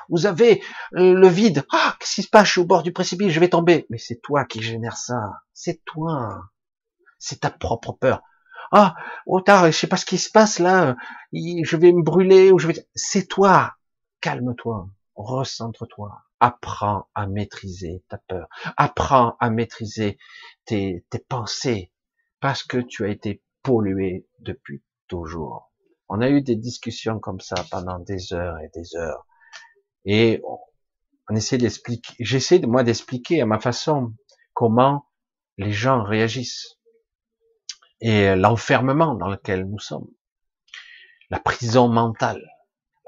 [0.09, 0.63] Vous avez
[0.95, 1.65] euh, le vide.
[1.73, 2.47] Ah, qu'est-ce qui se passe?
[2.47, 3.87] Je suis au bord du précipice, je vais tomber.
[3.91, 5.43] Mais c'est toi qui génère ça.
[5.53, 6.51] C'est toi.
[7.19, 8.23] C'est ta propre peur.
[8.73, 8.95] Ah,
[9.27, 10.97] oh tard, je sais pas ce qui se passe là.
[11.33, 12.87] Je vais me brûler ou je vais.
[12.95, 13.75] C'est toi.
[14.21, 14.89] Calme-toi.
[15.15, 16.23] Recentre-toi.
[16.41, 18.49] Apprends à maîtriser ta peur.
[18.77, 20.19] Apprends à maîtriser
[20.67, 21.91] tes, tes pensées
[22.41, 25.73] parce que tu as été pollué depuis toujours.
[26.09, 29.27] On a eu des discussions comme ça pendant des heures et des heures.
[30.07, 30.41] Et
[31.29, 34.15] on essaie d'expliquer, j'essaie moi d'expliquer à ma façon
[34.55, 35.07] comment
[35.59, 36.79] les gens réagissent
[38.01, 40.09] et l'enfermement dans lequel nous sommes,
[41.31, 42.43] la prison mentale,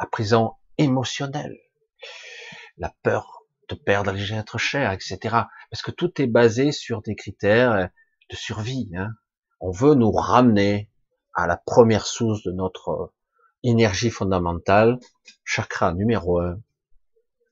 [0.01, 1.57] la prison émotionnelle,
[2.78, 5.18] la peur de perdre les êtres chers, etc.
[5.70, 7.90] Parce que tout est basé sur des critères
[8.30, 8.90] de survie.
[8.96, 9.11] Hein.
[9.61, 10.90] On veut nous ramener
[11.34, 13.12] à la première source de notre
[13.62, 14.99] énergie fondamentale,
[15.44, 16.61] chakra numéro un,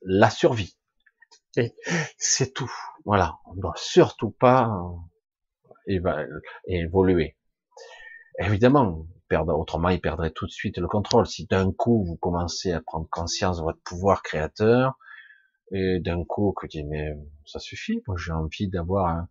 [0.06, 0.76] la survie.
[1.56, 1.74] Et
[2.18, 2.72] c'est tout.
[3.04, 3.38] Voilà.
[3.46, 4.70] On ne doit surtout pas
[6.66, 7.36] évoluer.
[8.38, 11.26] Évidemment, autrement, il perdrait tout de suite le contrôle.
[11.26, 14.98] Si d'un coup, vous commencez à prendre conscience de votre pouvoir créateur,
[15.72, 19.28] et d'un coup, que tu dis, mais ça suffit, moi j'ai envie d'avoir un,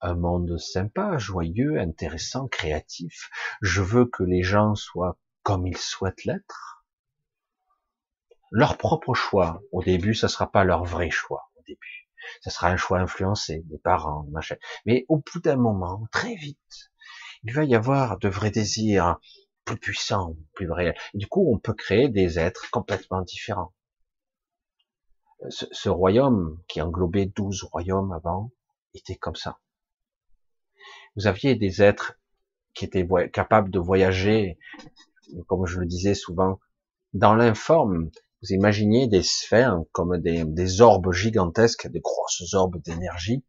[0.00, 3.30] un monde sympa, joyeux, intéressant, créatif.
[3.60, 6.73] Je veux que les gens soient comme ils souhaitent l'être.
[8.50, 9.62] Leur propre choix.
[9.72, 11.50] Au début, ça sera pas leur vrai choix.
[11.56, 12.08] Au début,
[12.40, 14.56] ça sera un choix influencé des parents, machin.
[14.86, 16.90] Mais au bout d'un moment, très vite,
[17.42, 19.18] il va y avoir de vrais désirs
[19.64, 20.96] plus puissants, plus réels.
[21.14, 23.74] du coup, on peut créer des êtres complètement différents.
[25.48, 28.50] Ce, ce royaume qui englobait douze royaumes avant
[28.94, 29.58] était comme ça
[31.16, 32.18] vous aviez des êtres
[32.74, 34.58] qui étaient capables de voyager,
[35.46, 36.58] comme je le disais souvent,
[37.12, 38.10] dans l'informe.
[38.44, 43.42] Vous imaginiez des sphères comme des, orbes gigantesques, des grosses orbes d'énergie,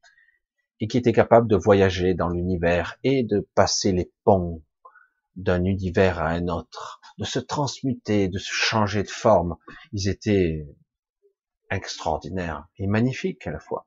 [0.79, 4.63] et qui étaient capables de voyager dans l'univers et de passer les ponts
[5.35, 9.57] d'un univers à un autre, de se transmuter, de se changer de forme.
[9.91, 10.65] Ils étaient
[11.69, 13.85] extraordinaires et magnifiques à la fois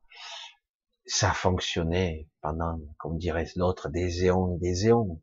[1.09, 5.21] ça a fonctionné pendant, comme dirait l'autre, des éons et des éons,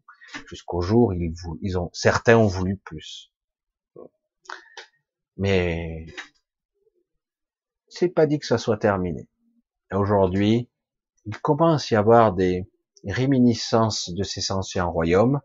[0.47, 3.31] jusqu'au jour ils ont, certains ont voulu plus.
[5.37, 6.05] Mais
[7.87, 9.27] c'est pas dit que ça soit terminé.
[9.91, 10.69] Aujourd'hui,
[11.25, 12.69] il commence à y avoir des
[13.05, 15.41] réminiscences de ces anciens royaumes,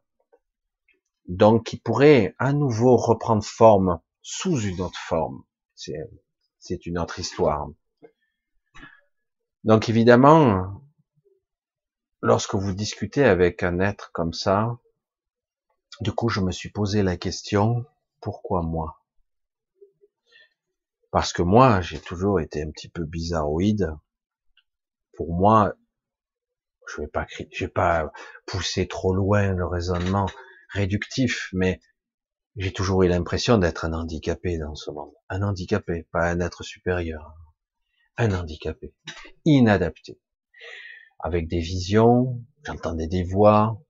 [1.26, 5.42] donc qui pourraient à nouveau reprendre forme sous une autre forme.
[5.74, 7.68] C'est une autre histoire.
[9.64, 10.82] Donc évidemment,
[12.22, 14.78] lorsque vous discutez avec un être comme ça,
[16.00, 17.84] du coup je me suis posé la question,
[18.20, 18.99] pourquoi moi?
[21.10, 23.94] Parce que moi, j'ai toujours été un petit peu bizarroïde.
[25.16, 25.74] Pour moi,
[26.88, 28.12] je vais pas je vais pas
[28.46, 30.28] pousser trop loin le raisonnement
[30.70, 31.80] réductif, mais
[32.56, 35.12] j'ai toujours eu l'impression d'être un handicapé dans ce monde.
[35.28, 37.34] Un handicapé, pas un être supérieur
[38.20, 38.94] un handicapé,
[39.46, 40.20] inadapté,
[41.20, 43.82] avec des visions, j'entendais des voix,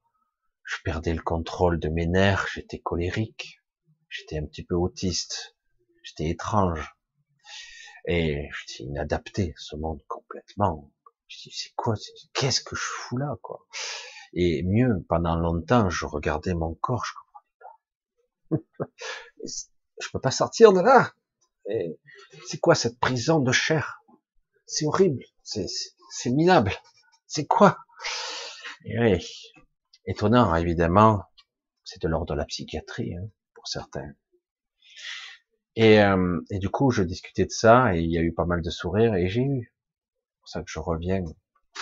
[0.63, 3.61] je perdais le contrôle de mes nerfs, j'étais colérique,
[4.09, 5.57] j'étais un petit peu autiste,
[6.05, 6.95] j'étais étrange,
[8.11, 10.91] et j'étais inadapté, ce monde complètement.
[11.29, 11.95] Je dis, c'est quoi,
[12.33, 13.65] qu'est-ce que je fous là, quoi?
[14.33, 17.13] Et mieux, pendant longtemps, je regardais mon corps, je
[18.51, 18.87] comprenais pas.
[20.01, 21.13] je peux pas sortir de là.
[22.49, 24.03] C'est quoi cette prison de chair?
[24.67, 26.73] C'est horrible, c'est minable.
[27.29, 27.79] C'est quoi?
[28.87, 29.25] Oui.
[30.05, 31.23] Étonnant, évidemment,
[31.85, 34.15] c'est de l'ordre de la psychiatrie hein, pour certains.
[35.81, 38.61] Et, euh, du coup, je discutais de ça et il y a eu pas mal
[38.61, 39.73] de sourires et j'ai eu.
[39.73, 41.25] C'est pour ça que je reviens,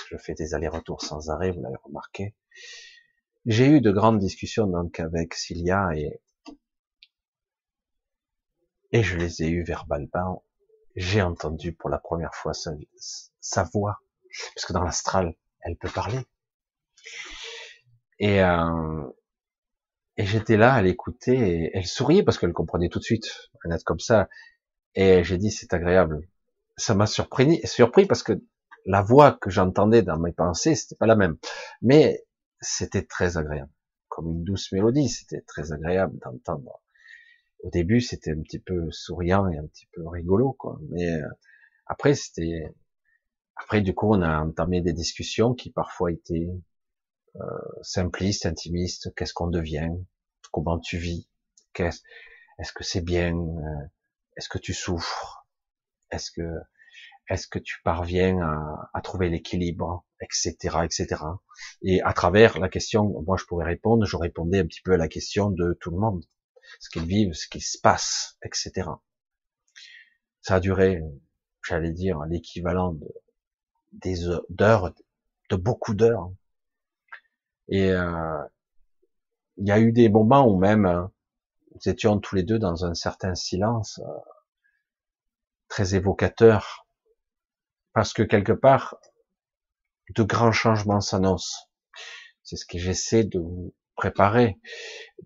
[0.08, 2.36] je fais des allers-retours sans arrêt, vous l'avez remarqué.
[3.44, 6.20] J'ai eu de grandes discussions donc avec Cilia et
[8.92, 10.44] et je les ai eues verbalement
[10.94, 12.72] j'ai entendu pour la première fois sa,
[13.40, 13.98] sa voix,
[14.54, 16.20] parce que dans l'astral, elle peut parler.
[18.20, 19.08] Et, euh,
[20.18, 23.70] et j'étais là à l'écouter, et elle souriait parce qu'elle comprenait tout de suite, un
[23.70, 24.28] être comme ça.
[24.94, 26.28] Et j'ai dit, c'est agréable.
[26.76, 28.32] Ça m'a surpris, surpris parce que
[28.86, 31.36] la voix que j'entendais dans mes pensées, c'était pas la même.
[31.82, 32.24] Mais
[32.60, 33.70] c'était très agréable.
[34.08, 36.82] Comme une douce mélodie, c'était très agréable d'entendre
[37.60, 40.78] au début, c'était un petit peu souriant et un petit peu rigolo, quoi.
[40.90, 41.28] Mais euh,
[41.86, 42.72] après, c'était,
[43.56, 46.48] après, du coup, on a entamé des discussions qui parfois étaient
[47.36, 47.44] euh,
[47.82, 49.14] simplistes, intimistes.
[49.14, 49.90] Qu'est-ce qu'on devient
[50.52, 51.28] Comment tu vis
[51.78, 52.00] qu'est-ce,
[52.58, 53.86] est-ce que c'est bien, euh,
[54.36, 55.46] est-ce que tu souffres,
[56.10, 56.58] est-ce que,
[57.28, 61.22] est-ce que tu parviens à, à trouver l'équilibre, etc., etc.
[61.82, 64.96] Et à travers la question, moi je pourrais répondre, je répondais un petit peu à
[64.96, 66.24] la question de tout le monde,
[66.80, 68.88] ce qu'ils vivent, ce qui se passe, etc.
[70.40, 71.00] Ça a duré,
[71.62, 73.08] j'allais dire, l'équivalent de,
[73.92, 74.16] des
[74.48, 74.94] d'heures,
[75.50, 76.32] de beaucoup d'heures.
[77.68, 78.42] Et euh,
[79.58, 81.02] il y a eu des moments où même euh,
[81.74, 84.20] nous étions tous les deux dans un certain silence euh,
[85.68, 86.86] très évocateur,
[87.92, 88.96] parce que quelque part,
[90.14, 91.68] de grands changements s'annoncent.
[92.42, 94.58] C'est ce que j'essaie de vous préparer,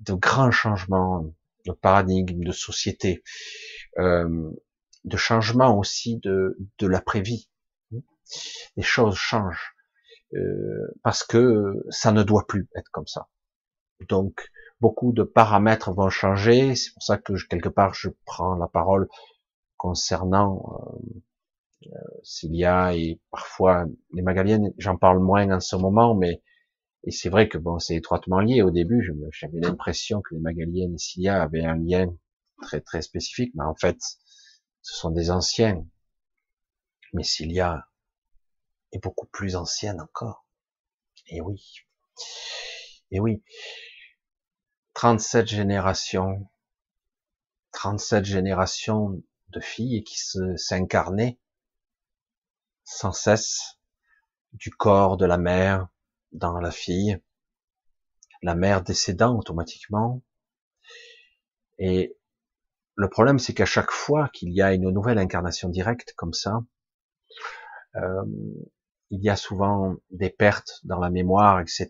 [0.00, 1.24] de grands changements
[1.66, 3.22] de paradigme, de société,
[3.98, 4.50] euh,
[5.04, 7.48] de changement aussi de, de l'après-vie.
[8.76, 9.76] Les choses changent
[10.34, 13.28] euh, parce que ça ne doit plus être comme ça.
[14.08, 14.48] Donc
[14.80, 16.74] beaucoup de paramètres vont changer.
[16.74, 19.08] C'est pour ça que quelque part je prends la parole
[19.76, 20.62] concernant
[21.84, 24.72] euh, euh et parfois les Magaliennes.
[24.78, 26.42] J'en parle moins en ce moment, mais
[27.04, 28.62] et c'est vrai que bon, c'est étroitement lié.
[28.62, 29.02] Au début,
[29.32, 32.06] j'avais l'impression que les Magaliennes et Cilia avaient un lien
[32.62, 33.98] très très spécifique, mais en fait,
[34.82, 35.84] ce sont des anciens.
[37.12, 37.86] Mais Cilia
[38.92, 40.46] est beaucoup plus ancienne encore.
[41.26, 41.84] Et oui.
[43.10, 43.42] Et oui.
[44.94, 46.48] 37 générations,
[47.72, 50.18] 37 générations de filles qui
[50.56, 51.38] s'incarnaient
[52.84, 53.78] sans cesse
[54.52, 55.88] du corps de la mère
[56.32, 57.18] dans la fille,
[58.42, 60.22] la mère décédant automatiquement.
[61.78, 62.16] Et
[62.94, 66.60] le problème, c'est qu'à chaque fois qu'il y a une nouvelle incarnation directe comme ça,
[67.96, 68.24] euh,
[69.12, 71.88] il y a souvent des pertes dans la mémoire, etc.,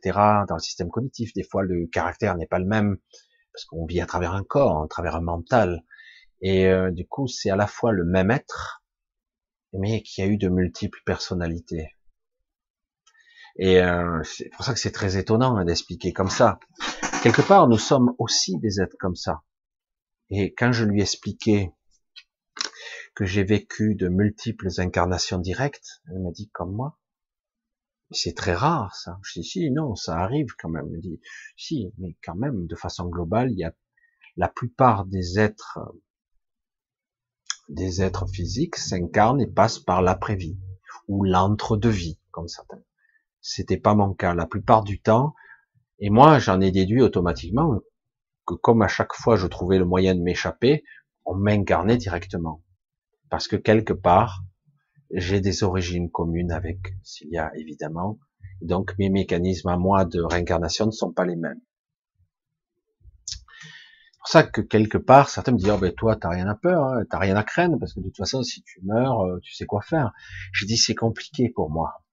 [0.49, 1.33] dans le système cognitif.
[1.35, 2.99] Des fois, le caractère n'est pas le même,
[3.53, 5.85] parce qu'on vit à travers un corps, à travers un mental.
[6.41, 8.83] Et euh, du coup, c'est à la fois le même être,
[9.73, 11.91] mais qui a eu de multiples personnalités.
[13.55, 16.59] Et euh, c'est pour ça que c'est très étonnant hein, d'expliquer comme ça.
[17.23, 19.43] Quelque part, nous sommes aussi des êtres comme ça.
[20.29, 21.73] Et quand je lui expliquais
[23.15, 26.99] que j'ai vécu de multiples incarnations directes, elle m'a dit comme moi,
[28.13, 29.19] c'est très rare ça.
[29.23, 30.89] Je dis si, non, ça arrive quand même.
[30.95, 31.21] Elle dit
[31.57, 33.73] si, mais quand même, de façon globale, il y a
[34.37, 35.79] la plupart des êtres,
[37.69, 40.59] des êtres physiques s'incarnent et passent par l'après-vie
[41.09, 42.83] ou l'entre-deux-vie, comme certains.
[43.41, 44.35] C'était pas mon cas.
[44.35, 45.35] La plupart du temps,
[45.99, 47.81] et moi, j'en ai déduit automatiquement
[48.47, 50.85] que comme à chaque fois je trouvais le moyen de m'échapper,
[51.25, 52.63] on m'incarnait directement.
[53.31, 54.43] Parce que quelque part,
[55.13, 58.19] j'ai des origines communes avec Cilia, évidemment.
[58.61, 61.61] Donc mes mécanismes à moi de réincarnation ne sont pas les mêmes.
[63.27, 66.55] C'est pour ça que quelque part, certains me disent, oh, ben toi, t'as rien à
[66.55, 69.41] peur, hein, t'as rien à craindre, parce que de toute façon, si tu meurs, euh,
[69.43, 70.13] tu sais quoi faire.
[70.53, 72.05] Je dis, c'est compliqué pour moi.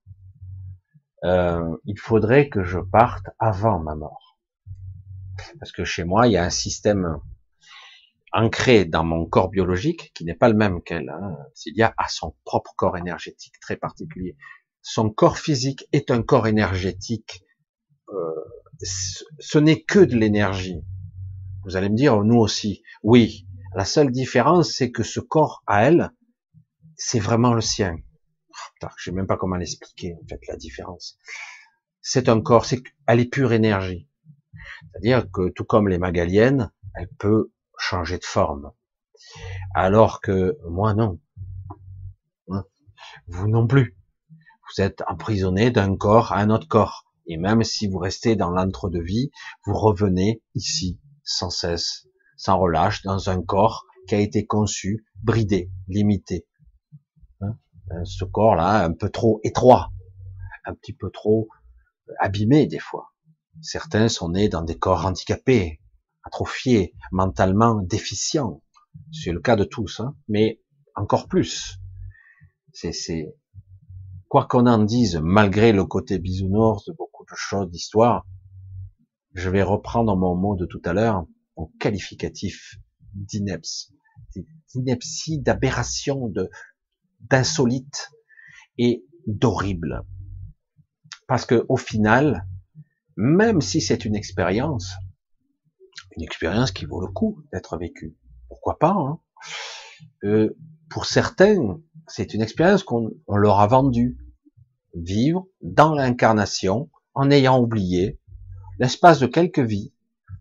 [1.22, 4.38] Euh, il faudrait que je parte avant ma mort.
[5.60, 7.20] Parce que chez moi, il y a un système
[8.32, 11.08] ancré dans mon corps biologique, qui n'est pas le même qu'elle.
[11.08, 11.36] Hein.
[11.80, 14.36] a a son propre corps énergétique très particulier.
[14.82, 17.44] Son corps physique est un corps énergétique.
[18.08, 18.14] Euh,
[18.82, 20.82] ce n'est que de l'énergie.
[21.64, 22.82] Vous allez me dire, nous aussi.
[23.02, 23.46] Oui.
[23.74, 26.10] La seule différence, c'est que ce corps à elle,
[26.96, 27.96] c'est vraiment le sien.
[28.82, 31.18] Je je sais même pas comment l'expliquer, en fait, la différence.
[32.00, 34.08] C'est un corps, c'est, elle est pure énergie.
[34.92, 38.72] C'est-à-dire que tout comme les magaliennes, elle peut changer de forme.
[39.74, 41.20] Alors que moi non.
[42.48, 42.64] Hein?
[43.26, 43.96] Vous non plus.
[44.30, 47.04] Vous êtes emprisonné d'un corps à un autre corps.
[47.26, 49.30] Et même si vous restez dans l'entre-deux-vie,
[49.66, 55.70] vous revenez ici, sans cesse, sans relâche, dans un corps qui a été conçu, bridé,
[55.86, 56.46] limité.
[57.40, 57.56] Hein?
[57.92, 59.92] Euh, ce corps-là, un peu trop étroit,
[60.64, 61.48] un petit peu trop
[62.18, 63.12] abîmé des fois.
[63.60, 65.80] Certains sont nés dans des corps handicapés,
[66.24, 68.62] atrophié, mentalement déficient.
[69.12, 70.60] C'est le cas de tous, hein, mais
[70.94, 71.78] encore plus.
[72.72, 73.34] C'est,
[74.28, 78.26] quoi qu'on en dise, malgré le côté bisounours de beaucoup de choses d'histoire,
[79.34, 81.26] je vais reprendre mon mot de tout à l'heure,
[81.56, 82.76] mon qualificatif
[83.14, 83.94] d'ineptie,
[84.74, 86.32] d'ineptie, d'aberration,
[87.20, 88.10] d'insolite
[88.78, 90.04] et d'horrible.
[91.26, 92.46] Parce que au final,
[93.16, 94.94] même si c'est une expérience,
[96.16, 98.16] une expérience qui vaut le coup d'être vécue.
[98.48, 99.20] Pourquoi pas hein
[100.24, 100.56] euh,
[100.88, 104.18] Pour certains, c'est une expérience qu'on leur a vendue.
[104.94, 108.18] Vivre dans l'incarnation en ayant oublié
[108.80, 109.92] l'espace de quelques vies,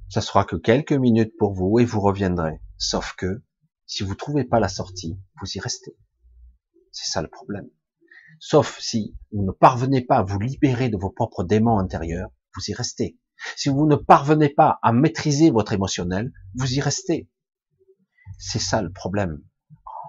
[0.08, 2.60] Ça sera que quelques minutes pour vous et vous reviendrez.
[2.78, 3.44] Sauf que,
[3.86, 5.96] si vous trouvez pas la sortie, vous y restez.
[6.92, 7.70] C'est ça le problème.
[8.40, 12.72] Sauf si vous ne parvenez pas à vous libérer de vos propres démons intérieurs, vous
[12.72, 13.20] y restez.
[13.56, 17.30] Si vous ne parvenez pas à maîtriser votre émotionnel, vous y restez.
[18.38, 19.42] C'est ça le problème.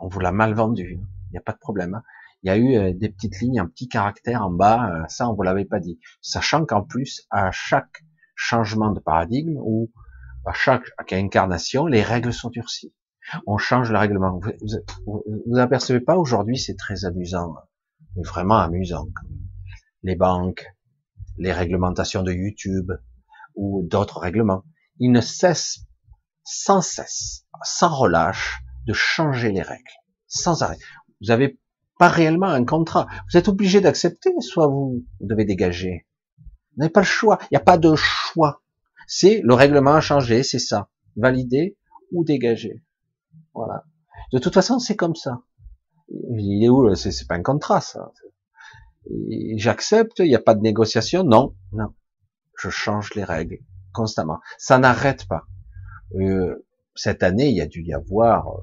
[0.02, 1.00] On vous l'a mal vendu.
[1.28, 1.94] Il n'y a pas de problème.
[1.94, 2.02] Hein.
[2.42, 4.90] Il y a eu euh, des petites lignes, un petit caractère en bas.
[4.90, 6.00] Euh, ça, on vous l'avait pas dit.
[6.20, 8.04] Sachant qu'en plus, à chaque
[8.34, 9.90] changement de paradigme ou
[10.46, 12.94] à chaque incarnation, les règles sont durcies.
[13.46, 14.38] On change le règlement.
[14.38, 14.50] Vous
[15.06, 17.54] vous, vous apercevez pas aujourd'hui, c'est très amusant,
[18.16, 19.06] mais vraiment amusant.
[20.02, 20.66] Les banques,
[21.36, 22.90] les réglementations de YouTube
[23.60, 24.64] ou d'autres règlements,
[24.98, 25.80] ils ne cessent
[26.44, 29.92] sans cesse, sans relâche, de changer les règles,
[30.26, 30.78] sans arrêt.
[31.20, 31.60] Vous n'avez
[31.98, 33.06] pas réellement un contrat.
[33.30, 36.06] Vous êtes obligé d'accepter, soit vous devez dégager.
[36.38, 37.38] Vous n'avez pas le choix.
[37.42, 38.62] Il n'y a pas de choix.
[39.06, 40.88] C'est le règlement a changé, c'est ça.
[41.16, 41.76] Valider
[42.12, 42.82] ou dégager.
[43.52, 43.84] Voilà.
[44.32, 45.42] De toute façon, c'est comme ça.
[46.08, 48.10] Il est où C'est pas un contrat, ça.
[49.56, 50.20] J'accepte.
[50.20, 51.24] Il n'y a pas de négociation.
[51.24, 51.92] Non, non.
[52.60, 53.58] Je change les règles
[53.92, 54.40] constamment.
[54.58, 55.46] Ça n'arrête pas.
[56.14, 58.60] Euh, cette année, il y a dû y avoir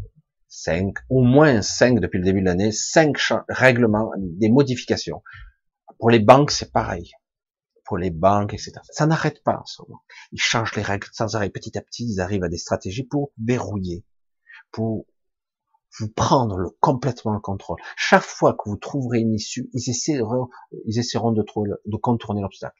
[0.47, 3.17] cinq, au moins cinq depuis le début de l'année, cinq
[3.49, 5.23] règlements, des modifications.
[5.99, 7.11] Pour les banques, c'est pareil.
[7.85, 8.73] Pour les banques, etc.
[8.91, 10.01] Ça n'arrête pas en ce moment.
[10.31, 11.49] Ils changent les règles sans arrêt.
[11.49, 14.05] Petit à petit, ils arrivent à des stratégies pour verrouiller,
[14.71, 15.05] pour
[15.99, 17.79] vous prendre le, complètement le contrôle.
[17.95, 20.49] Chaque fois que vous trouverez une issue, ils essaieront,
[20.85, 21.43] ils essaieront de,
[21.85, 22.77] de contourner l'obstacle.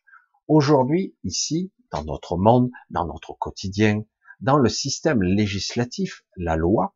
[0.48, 4.04] Aujourd'hui, ici, dans notre monde, dans notre quotidien,
[4.40, 6.96] dans le système législatif, la loi,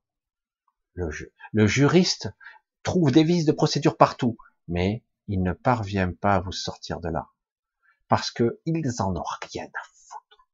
[0.94, 2.30] le, juriste
[2.84, 4.38] trouve des vices de procédure partout,
[4.68, 7.28] mais il ne parvient pas à vous sortir de là.
[8.08, 9.24] Parce que ils en ont
[9.54, 10.50] rien à foutre.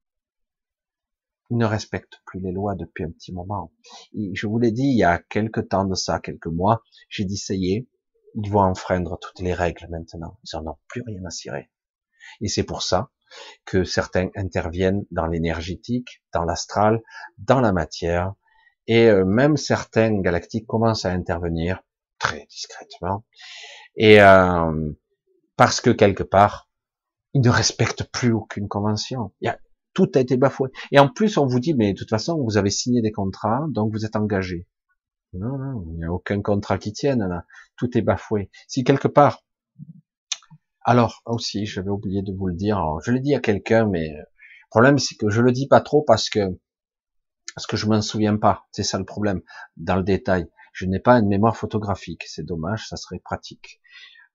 [1.51, 3.73] Ils ne respectent plus les lois depuis un petit moment.
[4.13, 7.37] je vous l'ai dit il y a quelques temps de ça, quelques mois, j'ai dit
[7.37, 7.87] ça y est,
[8.35, 10.39] ils vont enfreindre toutes les règles maintenant.
[10.43, 11.69] Ils en ont plus rien à cirer.
[12.41, 13.09] Et c'est pour ça
[13.65, 17.01] que certains interviennent dans l'énergétique, dans l'astral,
[17.37, 18.33] dans la matière,
[18.87, 21.81] et euh, même certains galactiques commencent à intervenir
[22.19, 23.25] très discrètement,
[23.95, 24.91] et euh,
[25.57, 26.69] parce que quelque part,
[27.33, 29.33] ils ne respectent plus aucune convention.
[29.41, 29.59] Il y a,
[29.93, 30.69] tout a été bafoué.
[30.91, 33.65] Et en plus, on vous dit, mais de toute façon, vous avez signé des contrats,
[33.69, 34.67] donc vous êtes engagé.
[35.33, 37.45] Non, non, il n'y a aucun contrat qui tienne là.
[37.75, 38.49] Tout est bafoué.
[38.67, 39.43] Si quelque part,
[40.87, 42.81] alors aussi, je vais oublier de vous le dire.
[43.03, 46.01] je l'ai dit à quelqu'un, mais le problème c'est que je le dis pas trop
[46.01, 46.39] parce que
[47.55, 48.67] parce que je m'en souviens pas.
[48.71, 49.41] C'est ça le problème.
[49.75, 52.23] Dans le détail, je n'ai pas une mémoire photographique.
[52.25, 53.81] C'est dommage, ça serait pratique.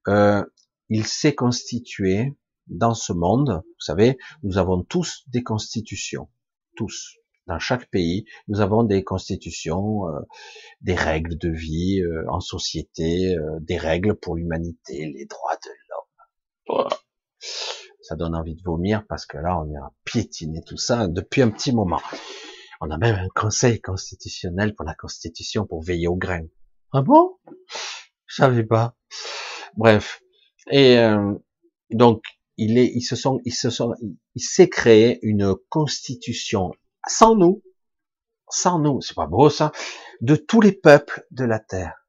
[0.09, 0.45] Euh,
[0.91, 3.63] il s'est constitué dans ce monde.
[3.65, 6.29] Vous savez, nous avons tous des constitutions,
[6.77, 7.17] tous.
[7.47, 10.21] Dans chaque pays, nous avons des constitutions, euh,
[10.81, 15.71] des règles de vie euh, en société, euh, des règles pour l'humanité, les droits de
[16.79, 16.99] l'homme.
[18.03, 21.51] Ça donne envie de vomir parce que là, on a piétiné tout ça depuis un
[21.51, 22.01] petit moment.
[22.81, 26.45] On a même un conseil constitutionnel pour la constitution pour veiller au grain.
[26.93, 27.37] Ah bon?
[28.27, 28.97] Je savais pas.
[29.77, 30.21] Bref.
[30.71, 31.35] Et euh,
[31.91, 32.23] donc
[32.57, 33.95] il est, se sont, se sont,
[34.35, 36.73] il s'est créé une constitution
[37.09, 37.63] sans nous,
[38.49, 39.73] sans nous, c'est pas beau ça,
[40.21, 42.02] de tous les peuples de la terre.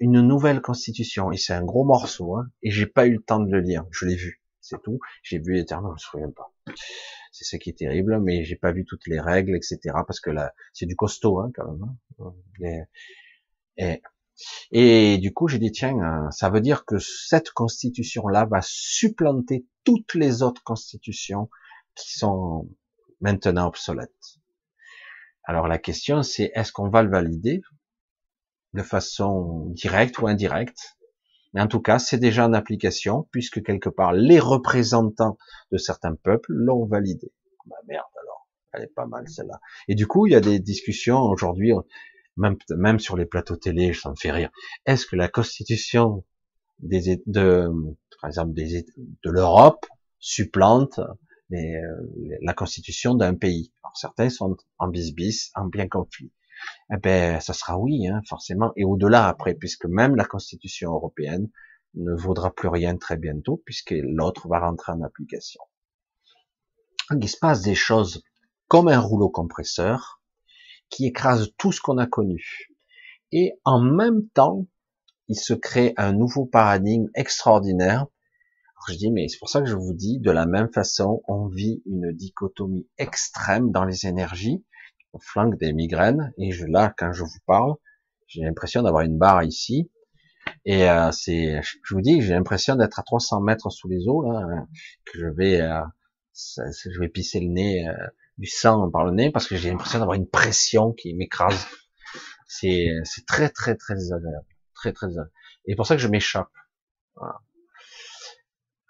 [0.00, 3.40] Une nouvelle constitution et c'est un gros morceau hein, et j'ai pas eu le temps
[3.40, 4.98] de le lire, je l'ai vu, c'est tout.
[5.22, 6.52] J'ai vu éternellement, je me souviens pas.
[7.32, 9.78] C'est ce qui est terrible, mais j'ai pas vu toutes les règles, etc.
[10.06, 11.96] Parce que là, c'est du costaud hein, quand même.
[12.18, 12.84] Hein.
[13.76, 14.02] Et,
[14.72, 19.66] et, du coup, j'ai dit tiens, euh, ça veut dire que cette constitution-là va supplanter
[19.84, 21.50] toutes les autres constitutions
[21.94, 22.68] qui sont
[23.20, 24.38] maintenant obsolètes.
[25.44, 27.60] Alors la question, c'est est-ce qu'on va le valider?
[28.74, 30.96] De façon directe ou indirecte
[31.52, 35.36] mais en tout cas, c'est déjà en application, puisque quelque part, les représentants
[35.72, 37.32] de certains peuples l'ont validé.
[37.66, 39.60] Bah merde alors, elle est pas mal celle-là.
[39.88, 41.72] Et du coup, il y a des discussions aujourd'hui,
[42.36, 44.50] même, même sur les plateaux télé, ça me fait rire.
[44.86, 46.24] Est-ce que la constitution
[46.78, 47.68] des, de,
[48.20, 49.86] par exemple, de l'Europe
[50.18, 51.00] supplante
[51.50, 51.80] les,
[52.42, 53.72] la constitution d'un pays?
[53.82, 56.30] Alors certains sont en bis-bis, en bien conflit
[56.92, 61.48] eh ben, ça sera oui, hein, forcément, et au-delà après, puisque même la Constitution européenne
[61.94, 65.60] ne vaudra plus rien très bientôt, puisque l'autre va rentrer en application.
[67.10, 68.22] il se passe des choses
[68.68, 70.20] comme un rouleau compresseur
[70.90, 72.68] qui écrase tout ce qu'on a connu.
[73.32, 74.66] Et en même temps,
[75.28, 78.06] il se crée un nouveau paradigme extraordinaire.
[78.88, 81.46] je dis, mais c'est pour ça que je vous dis, de la même façon, on
[81.46, 84.64] vit une dichotomie extrême dans les énergies,
[85.18, 87.74] flanque des migraines, et je, là, quand je vous parle,
[88.26, 89.90] j'ai l'impression d'avoir une barre ici,
[90.64, 94.22] et euh, c'est, je vous dis, j'ai l'impression d'être à 300 mètres sous les eaux,
[94.22, 94.66] là,
[95.04, 95.80] que je vais, euh,
[96.34, 97.92] je vais pisser le nez, euh,
[98.38, 101.66] du sang par le nez, parce que j'ai l'impression d'avoir une pression qui m'écrase.
[102.46, 105.32] C'est, c'est très, très, très désagréable, très, très désagréable.
[105.66, 106.50] Et pour ça que je m'échappe.
[107.14, 107.40] Voilà.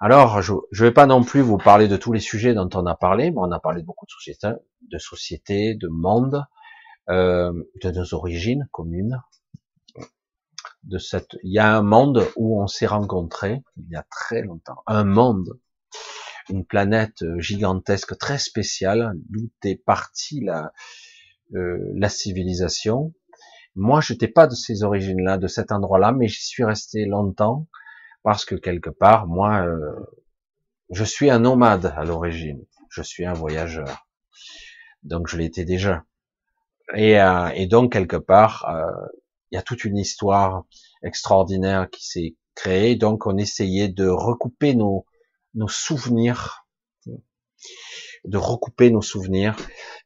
[0.02, 2.86] Alors, je ne vais pas non plus vous parler de tous les sujets dont on
[2.86, 4.52] a parlé, mais on a parlé de beaucoup de sociétés,
[4.90, 5.90] de sociétés, de
[7.10, 7.52] euh,
[7.82, 9.22] de nos origines communes.
[10.84, 14.40] De cette, il y a un monde où on s'est rencontrés il y a très
[14.40, 15.60] longtemps, un monde,
[16.48, 20.72] une planète gigantesque très spéciale, d'où est partie la,
[21.54, 23.12] euh, la civilisation.
[23.74, 27.66] Moi, j'étais pas de ces origines-là, de cet endroit-là, mais j'y suis resté longtemps
[28.22, 29.94] parce que quelque part, moi, euh,
[30.90, 34.06] je suis un nomade à l'origine, je suis un voyageur,
[35.02, 36.04] donc je l'étais déjà.
[36.94, 39.06] Et, euh, donc quelque part, euh,
[39.50, 40.64] il y a toute une histoire
[41.02, 42.96] extraordinaire qui s'est créée.
[42.96, 45.06] Donc on essayait de recouper nos,
[45.68, 46.66] souvenirs,
[48.24, 49.56] de recouper nos souvenirs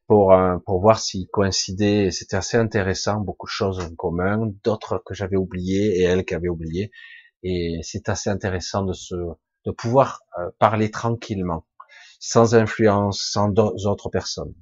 [0.06, 0.34] pour
[0.66, 2.10] pour voir s'ils coïncidaient.
[2.10, 6.34] C'était assez intéressant, beaucoup de choses en commun, d'autres que j'avais oubliées et elle qui
[6.34, 6.90] avait oublié.
[7.44, 11.66] Et c'est assez intéressant de se, de pouvoir euh, parler tranquillement,
[12.18, 14.54] sans influence, sans d'autres personnes.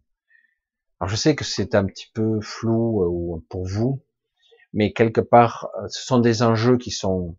[1.00, 3.02] Alors je sais que c'est un petit peu flou
[3.36, 4.04] euh, pour vous,
[4.72, 7.36] mais quelque part, euh, ce sont des enjeux qui sont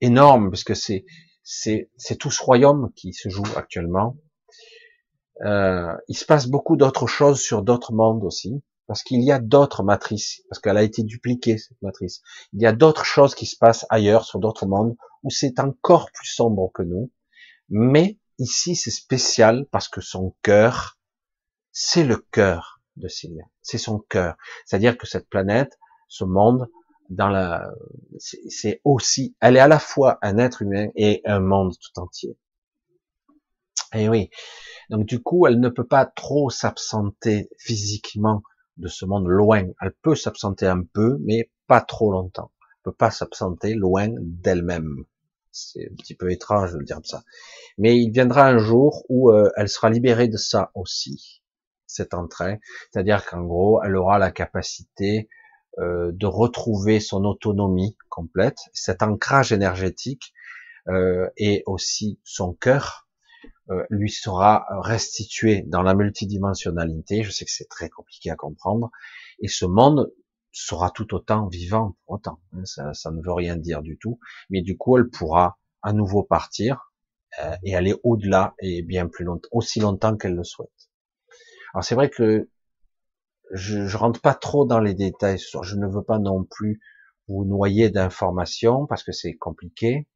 [0.00, 1.04] énormes parce que c'est
[1.42, 4.16] c'est c'est tout ce royaume qui se joue actuellement.
[5.46, 9.38] Euh, il se passe beaucoup d'autres choses sur d'autres mondes aussi parce qu'il y a
[9.38, 12.22] d'autres matrices, parce qu'elle a été dupliquée, cette matrice.
[12.54, 16.10] Il y a d'autres choses qui se passent ailleurs, sur d'autres mondes, où c'est encore
[16.10, 17.12] plus sombre que nous.
[17.68, 20.98] Mais ici, c'est spécial parce que son cœur,
[21.70, 23.44] c'est le cœur de Cilia.
[23.60, 24.36] C'est son cœur.
[24.64, 25.78] C'est-à-dire que cette planète,
[26.08, 26.66] ce monde,
[27.10, 27.70] dans la,
[28.18, 32.38] c'est aussi, elle est à la fois un être humain et un monde tout entier.
[33.92, 34.30] Et oui.
[34.88, 38.42] Donc du coup, elle ne peut pas trop s'absenter physiquement
[38.78, 39.64] de ce monde loin.
[39.80, 42.50] Elle peut s'absenter un peu, mais pas trop longtemps.
[42.60, 45.04] Elle peut pas s'absenter loin d'elle-même.
[45.50, 47.22] C'est un petit peu étrange de le dire ça.
[47.76, 51.42] Mais il viendra un jour où euh, elle sera libérée de ça aussi,
[51.86, 52.58] cet entrain.
[52.90, 55.28] C'est-à-dire qu'en gros, elle aura la capacité
[55.78, 60.32] euh, de retrouver son autonomie complète, cet ancrage énergétique
[60.88, 63.07] euh, et aussi son cœur
[63.90, 67.22] lui sera restitué dans la multidimensionnalité.
[67.22, 68.90] Je sais que c'est très compliqué à comprendre.
[69.40, 70.12] Et ce monde
[70.52, 72.40] sera tout autant vivant pour autant.
[72.52, 74.18] Hein, ça, ça, ne veut rien dire du tout.
[74.50, 76.92] Mais du coup, elle pourra à nouveau partir
[77.40, 80.70] euh, et aller au-delà et bien plus longtemps, aussi longtemps qu'elle le souhaite.
[81.74, 82.48] Alors c'est vrai que
[83.52, 85.38] je, je rentre pas trop dans les détails.
[85.38, 86.80] Je ne veux pas non plus
[87.28, 90.08] vous noyer d'informations parce que c'est compliqué.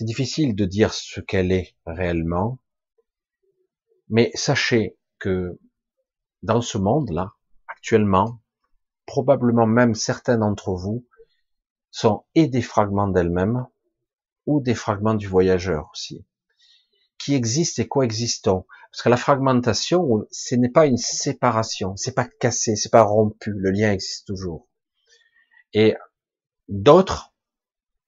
[0.00, 2.58] C'est difficile de dire ce qu'elle est réellement,
[4.08, 5.60] mais sachez que
[6.42, 7.34] dans ce monde-là,
[7.68, 8.40] actuellement,
[9.04, 11.06] probablement même certains d'entre vous
[11.90, 13.66] sont et des fragments d'elle-même
[14.46, 16.24] ou des fragments du voyageur aussi,
[17.18, 18.64] qui existent et coexistent.
[18.90, 23.52] Parce que la fragmentation, ce n'est pas une séparation, c'est pas cassé, c'est pas rompu,
[23.54, 24.66] le lien existe toujours.
[25.74, 25.94] Et
[26.68, 27.34] d'autres,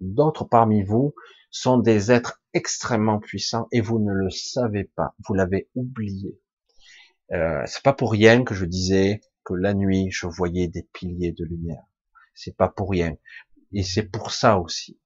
[0.00, 1.14] d'autres parmi vous
[1.52, 6.40] sont des êtres extrêmement puissants et vous ne le savez pas, vous l'avez oublié.
[7.32, 11.32] Euh, c'est pas pour rien que je disais que la nuit je voyais des piliers
[11.32, 11.84] de lumière.
[12.34, 13.14] C'est pas pour rien.
[13.72, 14.98] Et c'est pour ça aussi.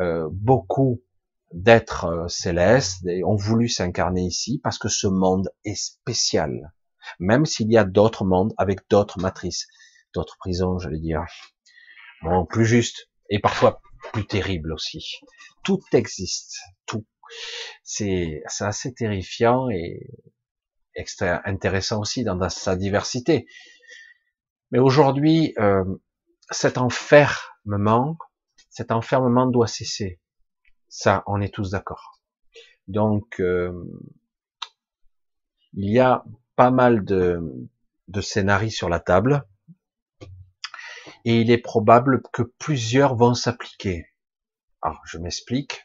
[0.00, 1.02] Euh, beaucoup
[1.52, 6.72] d'êtres euh, célestes ont voulu s'incarner ici parce que ce monde est spécial.
[7.20, 9.68] Même s'il y a d'autres mondes avec d'autres matrices,
[10.14, 11.24] d'autres prisons, j'allais dire.
[12.22, 13.10] Bon, plus juste.
[13.28, 13.80] Et parfois
[14.12, 15.20] plus terrible aussi.
[15.64, 17.06] Tout existe, tout.
[17.82, 20.06] C'est assez terrifiant et
[20.94, 23.46] extrêmement intéressant aussi dans sa diversité.
[24.70, 25.84] Mais aujourd'hui, euh,
[26.50, 28.18] cet enfermement,
[28.70, 30.20] cet enfermement doit cesser.
[30.88, 32.20] Ça, on est tous d'accord.
[32.88, 33.72] Donc, euh,
[35.72, 36.24] il y a
[36.54, 37.40] pas mal de,
[38.08, 39.46] de scénarios sur la table
[41.26, 44.06] et il est probable que plusieurs vont s'appliquer.
[44.80, 45.84] Alors, je m'explique.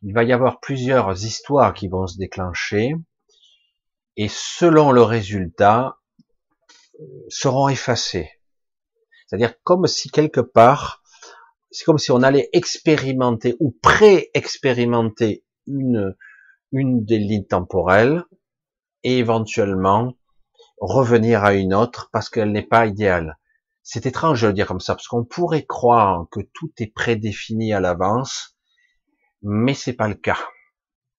[0.00, 2.94] Il va y avoir plusieurs histoires qui vont se déclencher,
[4.16, 5.98] et selon le résultat,
[6.98, 8.30] euh, seront effacées.
[9.26, 11.02] C'est-à-dire comme si quelque part,
[11.70, 16.16] c'est comme si on allait expérimenter ou pré-expérimenter une,
[16.72, 18.24] une des lignes temporelles
[19.02, 20.16] et éventuellement
[20.78, 23.36] revenir à une autre parce qu'elle n'est pas idéale.
[23.82, 27.72] C'est étrange de le dire comme ça, parce qu'on pourrait croire que tout est prédéfini
[27.72, 28.56] à l'avance,
[29.42, 30.38] mais c'est pas le cas.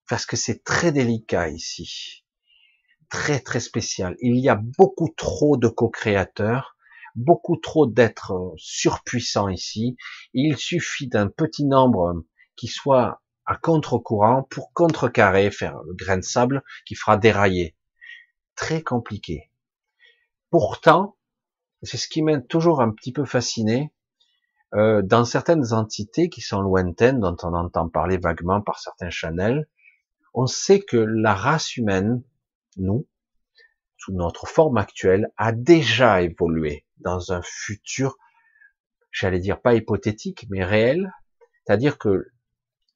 [0.08, 2.26] Parce que c'est très délicat ici.
[3.10, 4.16] Très, très spécial.
[4.22, 6.78] Il y a beaucoup trop de co-créateurs,
[7.16, 9.98] beaucoup trop d'êtres surpuissants ici.
[10.34, 12.24] Il suffit d'un petit nombre
[12.56, 17.76] qui soit à contre-courant pour contrecarrer, faire le grain de sable qui fera dérailler.
[18.56, 19.52] Très compliqué.
[20.50, 21.18] Pourtant,
[21.84, 23.92] c'est ce qui m'a toujours un petit peu fasciné,
[24.74, 29.68] euh, dans certaines entités qui sont lointaines, dont on entend parler vaguement par certains channels,
[30.34, 32.24] on sait que la race humaine,
[32.78, 33.08] nous,
[33.98, 38.18] sous notre forme actuelle, a déjà évolué dans un futur,
[39.12, 41.14] j'allais dire pas hypothétique, mais réel,
[41.64, 42.28] c'est-à-dire que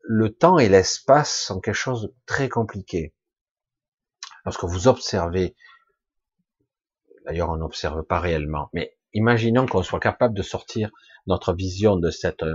[0.02, 3.14] le temps et l'espace sont quelque chose de très compliqué.
[4.46, 5.56] Lorsque vous observez,
[7.28, 10.90] d'ailleurs on n'observe pas réellement, mais imaginons qu'on soit capable de sortir
[11.28, 12.46] notre vision de cette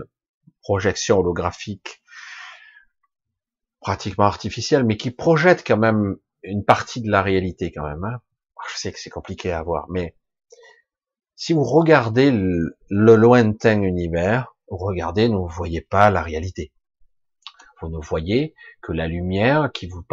[0.62, 2.02] projection holographique
[3.80, 8.04] pratiquement artificielle, mais qui projette quand même une partie de la réalité quand même.
[8.04, 8.20] Hein.
[8.70, 10.16] Je sais que c'est compliqué à voir, mais
[11.34, 16.72] si vous regardez le, lointain univers, vous regardez, vous ne voyez pas la réalité
[17.82, 20.04] vous ne voyez que la lumière qui vous,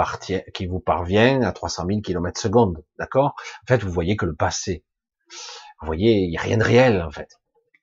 [0.54, 3.36] qui vous parvient à 300 000 km secondes, d'accord?
[3.64, 4.84] En fait, vous voyez que le passé.
[5.80, 7.40] Vous voyez, il n'y a rien de réel, en fait.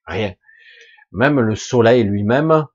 [0.06, 0.34] Rien.
[1.12, 2.66] Même le soleil lui-même,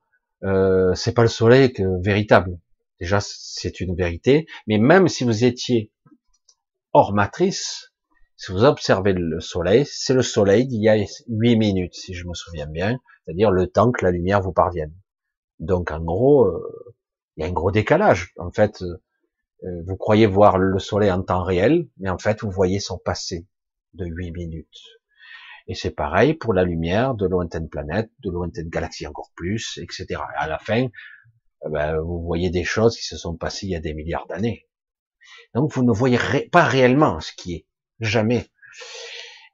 [0.43, 2.57] euh, c'est pas le soleil que véritable.
[2.99, 4.47] Déjà, c'est une vérité.
[4.67, 5.91] Mais même si vous étiez
[6.93, 7.91] hors matrice,
[8.37, 10.95] si vous observez le soleil, c'est le soleil d'il y a
[11.27, 14.93] 8 minutes, si je me souviens bien, c'est-à-dire le temps que la lumière vous parvienne.
[15.59, 16.90] Donc en gros, euh,
[17.35, 18.33] il y a un gros décalage.
[18.37, 19.01] En fait, euh,
[19.63, 22.97] euh, vous croyez voir le soleil en temps réel, mais en fait, vous voyez son
[22.97, 23.47] passé
[23.93, 24.79] de 8 minutes.
[25.67, 30.21] Et c'est pareil pour la lumière de lointaines planètes, de lointaines galaxies encore plus, etc.
[30.35, 30.87] à la fin,
[31.65, 34.27] euh, ben, vous voyez des choses qui se sont passées il y a des milliards
[34.27, 34.67] d'années.
[35.53, 36.17] Donc vous ne voyez
[36.51, 37.65] pas réellement ce qui est,
[37.99, 38.47] jamais.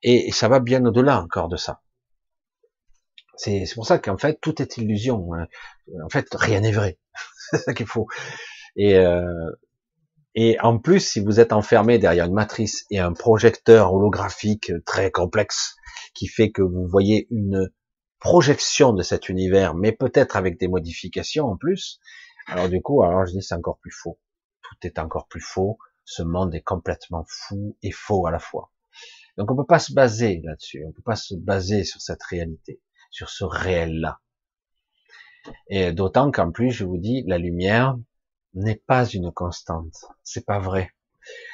[0.04, 1.82] Et ça va bien au-delà encore de ça.
[3.38, 5.34] C'est pour ça qu'en fait tout est illusion.
[5.34, 5.48] Hein.
[6.04, 6.98] En fait rien n'est vrai.
[7.52, 8.08] c'est ça qu'il faut.
[8.76, 9.52] Et, euh,
[10.36, 15.10] et en plus, si vous êtes enfermé derrière une matrice et un projecteur holographique très
[15.10, 15.76] complexe
[16.14, 17.72] qui fait que vous voyez une
[18.20, 22.00] projection de cet univers, mais peut-être avec des modifications en plus,
[22.48, 24.20] alors du coup, alors je dis c'est encore plus faux.
[24.62, 25.78] Tout est encore plus faux.
[26.06, 28.72] Ce monde est complètement fou et faux à la fois.
[29.38, 30.84] Donc on peut pas se baser là-dessus.
[30.88, 32.80] On peut pas se baser sur cette réalité,
[33.12, 34.20] sur ce réel-là.
[35.70, 37.98] Et d'autant qu'en plus, je vous dis, la lumière
[38.54, 40.06] n'est pas une constante.
[40.24, 40.92] C'est pas vrai.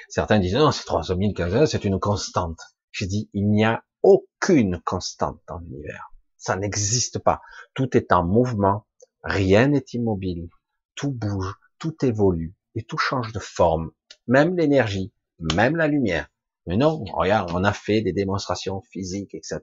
[0.09, 2.59] Certains disent, non, c'est 300 015 c'est une constante.
[2.91, 6.11] Je dis, il n'y a aucune constante dans l'univers.
[6.38, 7.41] Ça n'existe pas.
[7.73, 8.85] Tout est en mouvement.
[9.23, 10.49] Rien n'est immobile.
[10.95, 13.91] Tout bouge, tout évolue et tout change de forme.
[14.27, 16.27] Même l'énergie, même la lumière.
[16.65, 19.60] Mais non, regarde, on a fait des démonstrations physiques, etc.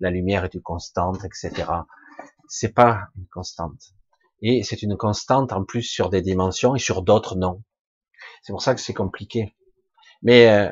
[0.00, 1.64] La lumière est une constante, etc
[2.48, 3.94] c'est pas une constante.
[4.42, 7.62] Et c'est une constante en plus sur des dimensions et sur d'autres non.
[8.42, 9.56] C'est pour ça que c'est compliqué.
[10.22, 10.70] Mais euh,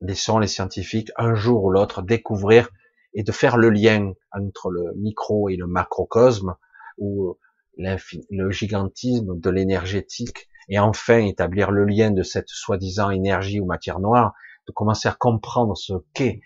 [0.00, 2.68] laissons les scientifiques un jour ou l'autre découvrir
[3.14, 6.56] et de faire le lien entre le micro et le macrocosme
[6.98, 7.38] ou
[7.76, 14.00] le gigantisme de l'énergétique et enfin établir le lien de cette soi-disant énergie ou matière
[14.00, 14.32] noire,
[14.66, 16.40] de commencer à comprendre ce qu'est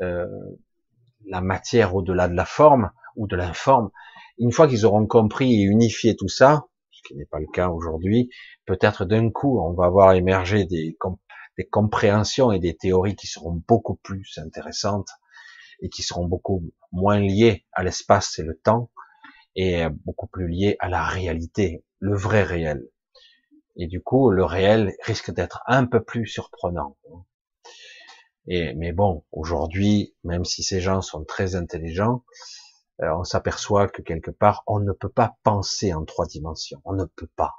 [0.00, 0.26] euh,
[1.26, 3.90] la matière au-delà de la forme, ou de l'informe.
[4.38, 7.68] Une fois qu'ils auront compris et unifié tout ça, ce qui n'est pas le cas
[7.68, 8.30] aujourd'hui,
[8.66, 10.96] peut-être d'un coup on va voir émerger des,
[11.58, 15.08] des compréhensions et des théories qui seront beaucoup plus intéressantes
[15.80, 18.90] et qui seront beaucoup moins liées à l'espace et le temps
[19.54, 22.88] et beaucoup plus liées à la réalité, le vrai réel.
[23.76, 26.96] Et du coup, le réel risque d'être un peu plus surprenant.
[28.46, 32.24] Et, mais bon, aujourd'hui, même si ces gens sont très intelligents,
[33.00, 36.80] euh, on s'aperçoit que quelque part, on ne peut pas penser en trois dimensions.
[36.84, 37.54] On ne peut pas.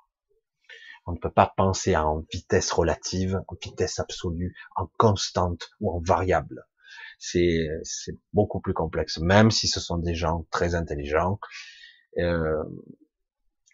[1.06, 6.00] On ne peut pas penser en vitesse relative, en vitesse absolue, en constante ou en
[6.00, 6.66] variable.
[7.20, 7.68] C'est
[8.32, 11.40] beaucoup plus complexe, même si ce sont des gens très intelligents.
[12.18, 12.64] Euh,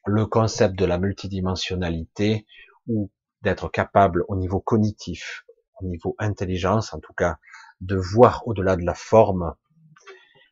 [0.05, 2.47] le concept de la multidimensionnalité
[2.87, 3.11] ou
[3.41, 5.45] d'être capable au niveau cognitif,
[5.81, 7.37] au niveau intelligence en tout cas,
[7.81, 9.55] de voir au-delà de la forme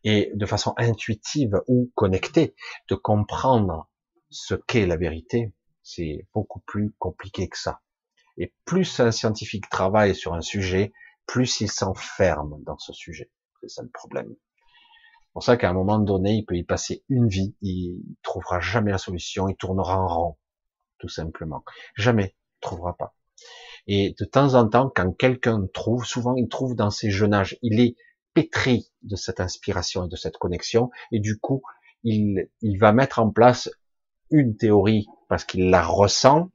[0.04, 2.56] et de façon intuitive ou connectée,
[2.90, 3.90] de comprendre
[4.30, 7.82] ce qu'est la vérité, c'est beaucoup plus compliqué que ça.
[8.38, 10.94] Et plus un scientifique travaille sur un sujet,
[11.26, 13.32] plus il s'enferme dans ce sujet.
[13.62, 14.30] C'est ça le problème.
[14.30, 18.60] C'est pour ça qu'à un moment donné, il peut y passer une vie, il trouvera
[18.60, 20.38] jamais la solution, il tournera en rond,
[20.99, 21.64] tout simplement.
[21.95, 23.16] Jamais, il trouvera pas.
[23.88, 27.57] Et de temps en temps, quand quelqu'un trouve, souvent il trouve dans ses jeunes âges,
[27.61, 27.95] il est
[28.34, 31.61] pétri de cette inspiration et de cette connexion, et du coup,
[32.03, 33.69] il, il va mettre en place
[34.30, 36.51] une théorie parce qu'il la ressent.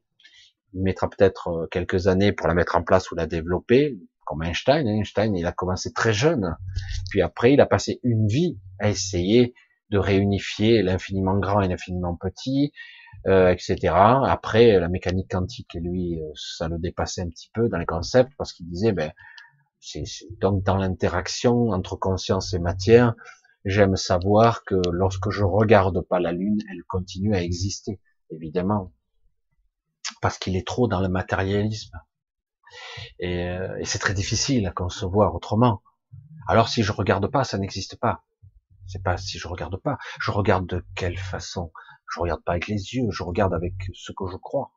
[0.75, 4.43] Il mettra peut-être euh, quelques années pour la mettre en place ou la développer, comme
[4.43, 4.87] Einstein.
[4.87, 6.57] Einstein, il a commencé très jeune.
[7.11, 9.55] Puis après, il a passé une vie à essayer
[9.91, 12.73] de réunifier l'infiniment grand et l'infiniment petit,
[13.27, 13.95] euh, etc.
[13.95, 18.33] Après, la mécanique quantique, lui, euh, ça le dépassait un petit peu dans les concepts
[18.37, 19.13] parce qu'il disait, ben,
[19.79, 20.05] c'est
[20.41, 23.15] donc dans l'interaction entre conscience et matière,
[23.65, 28.01] j'aime savoir que lorsque je regarde pas la lune, elle continue à exister,
[28.31, 28.93] évidemment,
[30.21, 31.97] parce qu'il est trop dans le matérialisme.
[33.19, 35.83] Et, euh, et c'est très difficile à concevoir autrement.
[36.49, 38.25] Alors si je regarde pas, ça n'existe pas.
[38.87, 39.99] C'est pas si je regarde pas.
[40.21, 41.73] Je regarde de quelle façon
[42.15, 44.73] Je regarde pas avec les yeux, je regarde avec ce que je crois.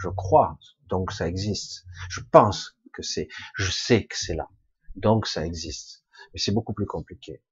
[0.00, 0.58] Je crois,
[0.88, 1.84] donc ça existe.
[2.10, 4.48] Je pense que c'est, je sais que c'est là.
[4.96, 6.04] Donc ça existe.
[6.32, 7.42] Mais c'est beaucoup plus compliqué.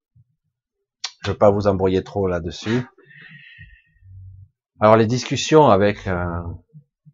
[1.23, 2.87] Je vais pas vous embrouiller trop là-dessus.
[4.81, 6.43] Alors les discussions avec, euh,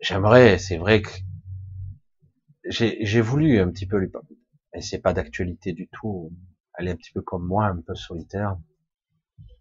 [0.00, 1.10] j'aimerais, c'est vrai que
[2.68, 4.38] j'ai voulu un petit peu lui parler,
[4.72, 6.32] et c'est pas d'actualité du tout.
[6.78, 8.56] Elle est un petit peu comme moi, un peu solitaire,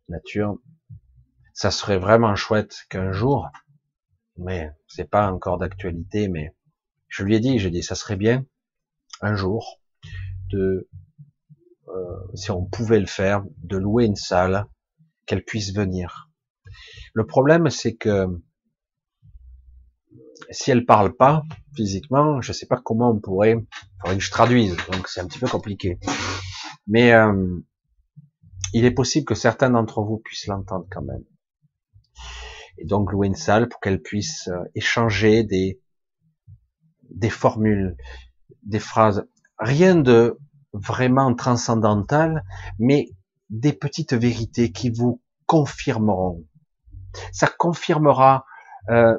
[0.08, 0.60] nature.
[1.56, 3.50] Ça serait vraiment chouette qu'un jour,
[4.38, 6.54] mais c'est pas encore d'actualité, mais
[7.08, 8.46] je lui ai dit, j'ai dit, ça serait bien
[9.22, 9.80] un jour
[10.52, 10.90] de
[11.88, 14.66] euh, si on pouvait le faire, de louer une salle,
[15.26, 16.30] qu'elle puisse venir.
[17.14, 18.28] Le problème, c'est que
[20.50, 23.56] si elle parle pas physiquement, je sais pas comment on pourrait,
[24.02, 26.00] faudrait que je traduise, donc c'est un petit peu compliqué.
[26.86, 27.60] Mais euh,
[28.74, 31.24] il est possible que certains d'entre vous puissent l'entendre quand même.
[32.78, 35.80] Et donc louer une salle pour qu'elle puisse euh, échanger des
[37.10, 37.96] des formules,
[38.64, 39.26] des phrases,
[39.60, 40.38] rien de
[40.74, 42.44] vraiment transcendantal,
[42.80, 43.10] mais
[43.50, 46.46] des petites vérités qui vous confirmeront.
[47.32, 48.46] Ça confirmera
[48.90, 49.18] euh,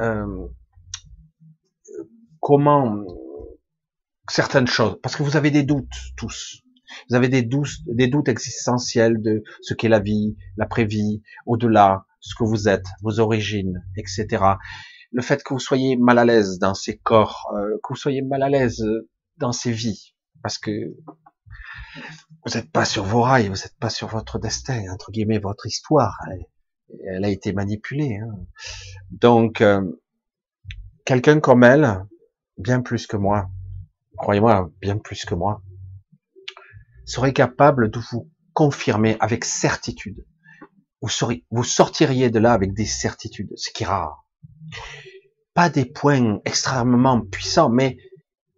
[0.00, 0.48] euh,
[2.40, 3.04] comment
[4.28, 6.62] certaines choses, parce que vous avez des doutes tous.
[7.08, 12.34] Vous avez des doutes, des doutes existentiels de ce qu'est la vie, l'après-vie, au-delà, ce
[12.34, 14.44] que vous êtes, vos origines, etc.
[15.10, 18.22] Le fait que vous soyez mal à l'aise dans ces corps, euh, que vous soyez
[18.22, 18.84] mal à l'aise
[19.36, 20.70] dans ces vies, parce que
[22.44, 25.66] vous n'êtes pas sur vos rails, vous n'êtes pas sur votre destin, entre guillemets, votre
[25.66, 26.18] histoire.
[27.06, 28.16] Elle, a été manipulée.
[28.16, 28.34] Hein.
[29.10, 29.82] Donc, euh,
[31.04, 32.04] quelqu'un comme elle,
[32.58, 33.48] bien plus que moi,
[34.16, 35.62] croyez-moi, bien plus que moi,
[37.04, 40.24] serait capable de vous confirmer avec certitude.
[41.00, 41.10] Vous,
[41.50, 44.24] vous sortiriez de là avec des certitudes, ce qui est rare.
[45.54, 47.98] Pas des points extrêmement puissants, mais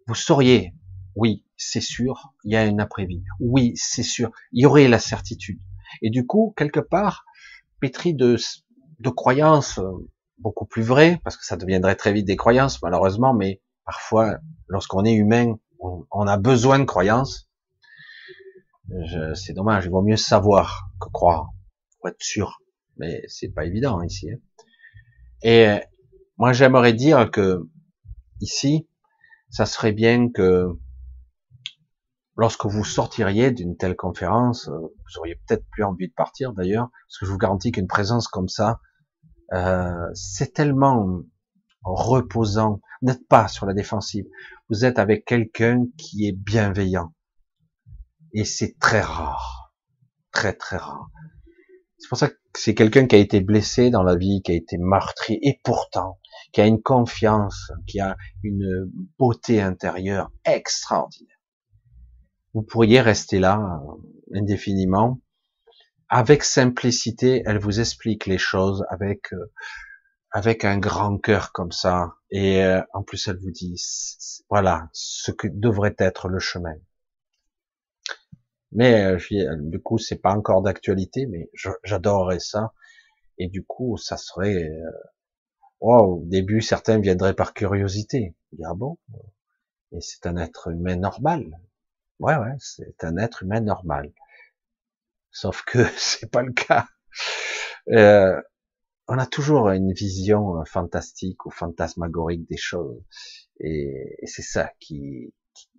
[0.07, 0.73] vous sauriez,
[1.15, 3.23] oui, c'est sûr, il y a une après-vie.
[3.39, 5.59] Oui, c'est sûr, il y aurait la certitude.
[6.01, 7.25] Et du coup, quelque part,
[7.79, 8.37] pétri de,
[8.99, 9.91] de croyances euh,
[10.37, 15.05] beaucoup plus vraies, parce que ça deviendrait très vite des croyances, malheureusement, mais parfois, lorsqu'on
[15.05, 17.47] est humain, on, a besoin de croyances.
[19.33, 21.49] C'est dommage, il vaut mieux savoir que croire,
[21.99, 22.61] pour être sûr.
[22.97, 24.31] Mais c'est pas évident ici.
[24.31, 24.37] Hein.
[25.43, 25.79] Et
[26.37, 27.67] moi, j'aimerais dire que
[28.41, 28.87] ici,
[29.49, 30.67] ça serait bien que
[32.35, 36.89] lorsque vous sortiriez d'une telle conférence, euh, vous auriez peut-être plus envie de partir d'ailleurs,
[37.07, 38.79] parce que je vous garantis qu'une présence comme ça,
[39.53, 41.21] euh, c'est tellement
[41.83, 42.81] reposant.
[43.01, 44.25] N'êtes pas sur la défensive.
[44.69, 47.13] Vous êtes avec quelqu'un qui est bienveillant.
[48.35, 49.73] Et c'est très rare.
[50.31, 51.09] Très très rare.
[51.97, 54.55] C'est pour ça que c'est quelqu'un qui a été blessé dans la vie, qui a
[54.55, 56.19] été meurtri, et pourtant,
[56.51, 61.35] qui a une confiance, qui a une beauté intérieure extraordinaire
[62.55, 65.19] vous pourriez rester là euh, indéfiniment.
[66.07, 69.51] Avec simplicité, elle vous explique les choses avec euh,
[70.31, 72.15] avec un grand cœur comme ça.
[72.31, 73.75] Et euh, en plus, elle vous dit
[74.49, 76.75] voilà ce que devrait être le chemin.
[78.71, 79.17] Mais
[79.59, 81.49] du coup, c'est pas encore d'actualité, mais
[81.83, 82.73] j'adorerais ça.
[83.37, 84.69] Et du coup, ça serait
[85.79, 88.35] au début, certains viendraient par curiosité.
[88.63, 88.97] Ah bon?
[89.91, 91.59] Et c'est un être humain normal.
[92.19, 94.11] Ouais, ouais, c'est un être humain normal.
[95.31, 96.87] sauf que c'est pas le cas.
[97.89, 98.41] Euh,
[99.07, 103.03] on a toujours une vision fantastique ou fantasmagorique des choses,
[103.59, 105.69] et, c'est ça qui, qui,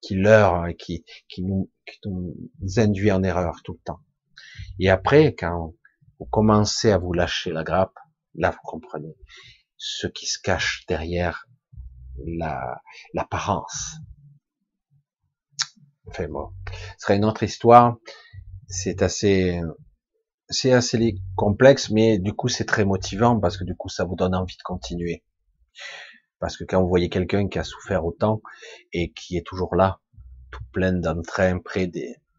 [0.00, 4.00] qui leurre et qui, qui, nous, qui nous induit en erreur tout le temps.
[4.78, 5.74] Et après, quand
[6.18, 7.94] vous commencez à vous lâcher la grappe,
[8.34, 9.16] là vous comprenez
[9.76, 11.46] ce qui se cache derrière
[12.24, 12.80] la
[13.14, 13.96] l'apparence.
[16.08, 17.96] Enfin bon, ce serait une autre histoire.
[18.68, 19.60] C'est assez
[20.48, 24.16] c'est assez complexe, mais du coup c'est très motivant parce que du coup ça vous
[24.16, 25.24] donne envie de continuer.
[26.40, 28.42] Parce que quand vous voyez quelqu'un qui a souffert autant
[28.92, 30.00] et qui est toujours là,
[30.50, 31.90] tout plein d'entrain, prêt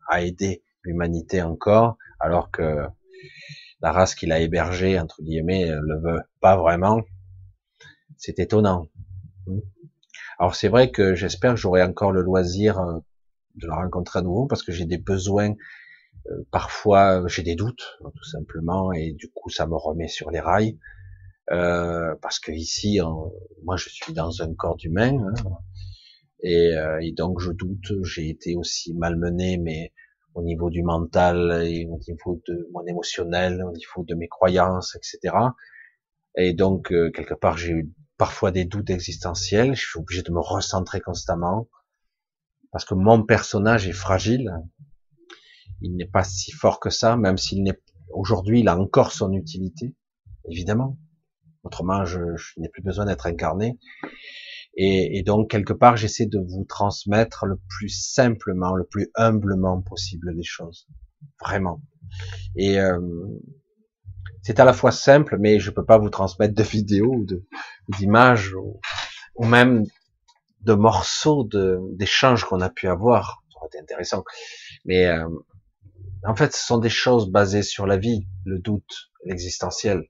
[0.07, 2.85] à aider l'humanité encore, alors que
[3.81, 7.01] la race qu'il a hébergée, entre guillemets, le veut pas vraiment,
[8.17, 8.89] c'est étonnant.
[10.39, 12.99] Alors c'est vrai que j'espère que j'aurai encore le loisir euh,
[13.55, 15.53] de la rencontrer à nouveau parce que j'ai des besoins,
[16.31, 20.39] euh, parfois j'ai des doutes tout simplement et du coup ça me remet sur les
[20.39, 20.77] rails.
[21.51, 22.99] Euh, parce que ici,
[23.63, 25.33] moi je suis dans un corps humain hein,
[26.41, 28.03] et, et, donc je doute.
[28.03, 29.91] J'ai été aussi malmené, mais
[30.35, 34.95] au niveau du mental et au niveau de mon émotionnel, au niveau de mes croyances,
[34.95, 35.35] etc.
[36.37, 39.75] Et donc, euh, quelque part, j'ai eu parfois des doutes existentiels.
[39.75, 41.67] Je suis obligé de me recentrer constamment
[42.71, 44.51] parce que mon personnage est fragile.
[45.81, 47.79] Il n'est pas si fort que ça, même s'il n'est
[48.11, 49.95] aujourd'hui, il a encore son utilité,
[50.49, 50.97] évidemment.
[51.63, 53.77] Autrement, je, je n'ai plus besoin d'être incarné.
[54.81, 59.81] Et, et donc, quelque part, j'essaie de vous transmettre le plus simplement, le plus humblement
[59.81, 60.87] possible les choses.
[61.41, 61.81] Vraiment.
[62.55, 62.97] Et euh,
[64.41, 67.25] c'est à la fois simple, mais je peux pas vous transmettre de vidéos
[67.89, 69.83] d'images ou, même
[70.61, 71.43] de morceaux
[71.91, 73.43] d'échanges qu'on a pu avoir.
[73.51, 74.23] Ça aurait été intéressant.
[74.85, 75.27] Mais euh,
[76.25, 80.05] en fait, ce sont des choses basées sur la vie, le doute, l'existentiel.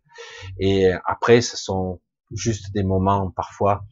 [0.59, 3.83] Et après, ce sont juste des moments parfois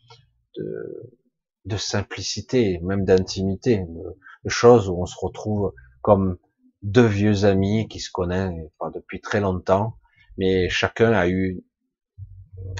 [0.57, 6.37] de, simplicité, même d'intimité, de, choses où on se retrouve comme
[6.81, 9.97] deux vieux amis qui se connaissent pas depuis très longtemps,
[10.37, 11.61] mais chacun a eu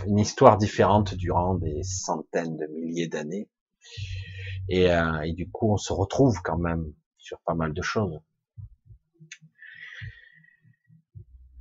[0.05, 3.49] une histoire différente durant des centaines de milliers d'années.
[4.69, 8.19] Et, euh, du coup, on se retrouve quand même sur pas mal de choses.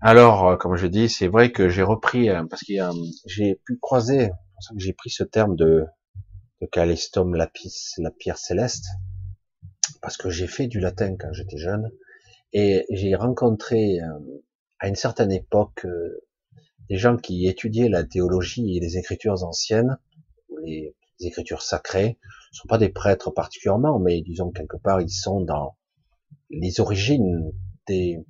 [0.01, 2.75] Alors, euh, comme je dis, c'est vrai que j'ai repris, euh, parce que
[3.27, 5.85] j'ai pu croiser, c'est pour ça que j'ai pris ce terme de
[6.61, 8.87] de Calestum lapis, la pierre céleste,
[10.01, 11.91] parce que j'ai fait du latin quand j'étais jeune,
[12.53, 14.19] et j'ai rencontré euh,
[14.79, 16.25] à une certaine époque euh,
[16.89, 19.99] des gens qui étudiaient la théologie et les écritures anciennes,
[20.49, 22.19] ou les, écritures sacrées,
[22.53, 25.75] ne sont pas des prêtres particulièrement, mais disons quelque part ils sont dans
[26.51, 27.53] les origines
[27.87, 28.23] des,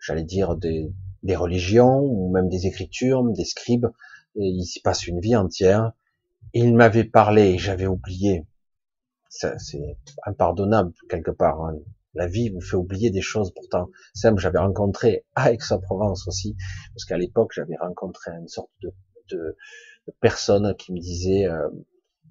[0.00, 0.90] j'allais dire des,
[1.22, 3.88] des religions ou même des écritures, des scribes.
[4.36, 5.92] Et il s'y passe une vie entière
[6.54, 8.46] il m'avait parlé et j'avais oublié.
[9.28, 9.96] C'est
[10.26, 11.62] impardonnable quelque part.
[11.64, 11.78] Hein.
[12.14, 14.40] La vie vous fait oublier des choses pourtant simples.
[14.40, 16.56] J'avais rencontré à Aix-en-Provence aussi,
[16.92, 18.92] parce qu'à l'époque j'avais rencontré une sorte de,
[19.30, 19.56] de,
[20.08, 21.68] de personne qui me disait, euh,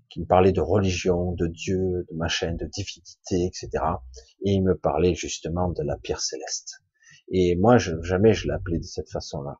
[0.09, 3.69] qui me parlait de religion, de Dieu, de machin, de divinité, etc.
[4.43, 6.81] Et il me parlait justement de la pierre céleste.
[7.31, 9.59] Et moi, je, jamais je l'appelais de cette façon-là.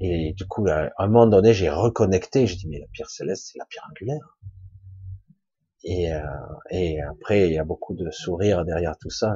[0.00, 2.46] Et du coup, à un moment donné, j'ai reconnecté.
[2.46, 4.38] Je dis mais la pierre céleste, c'est la pierre angulaire.
[5.84, 6.20] Et, euh,
[6.70, 9.34] et après, il y a beaucoup de sourires derrière tout ça.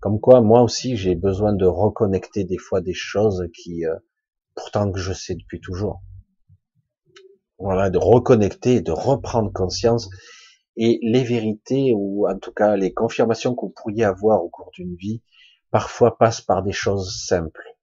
[0.00, 3.96] Comme quoi, moi aussi, j'ai besoin de reconnecter des fois des choses qui, euh,
[4.54, 6.02] pourtant que je sais depuis toujours.
[7.58, 10.08] Voilà, de reconnecter, de reprendre conscience.
[10.76, 14.70] Et les vérités, ou en tout cas les confirmations que vous pourriez avoir au cours
[14.72, 15.22] d'une vie,
[15.70, 17.79] parfois passent par des choses simples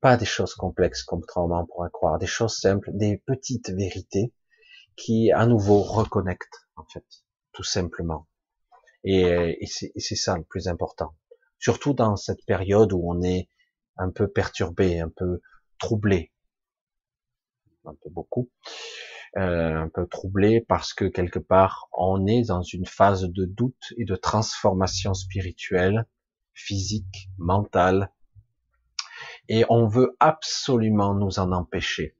[0.00, 4.32] pas des choses complexes contrairement on pourrait croire, des choses simples, des petites vérités
[4.96, 7.04] qui à nouveau reconnectent en fait,
[7.52, 8.26] tout simplement.
[9.04, 9.66] Et, et
[10.00, 11.14] c'est ça le plus important.
[11.58, 13.48] Surtout dans cette période où on est
[13.96, 15.40] un peu perturbé, un peu
[15.78, 16.32] troublé,
[17.84, 18.50] un peu beaucoup,
[19.36, 23.92] euh, un peu troublé parce que quelque part on est dans une phase de doute
[23.96, 26.06] et de transformation spirituelle,
[26.54, 28.12] physique, mentale,
[29.48, 32.14] et on veut absolument nous en empêcher.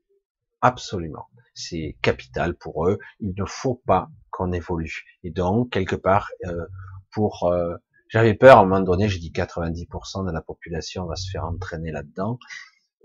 [0.60, 1.26] Absolument.
[1.54, 2.98] C'est capital pour eux.
[3.20, 5.04] Il ne faut pas qu'on évolue.
[5.24, 6.66] Et donc, quelque part, euh,
[7.10, 7.44] pour...
[7.44, 7.76] Euh,
[8.08, 11.44] j'avais peur, à un moment donné, j'ai dit 90% de la population va se faire
[11.44, 12.38] entraîner là-dedans.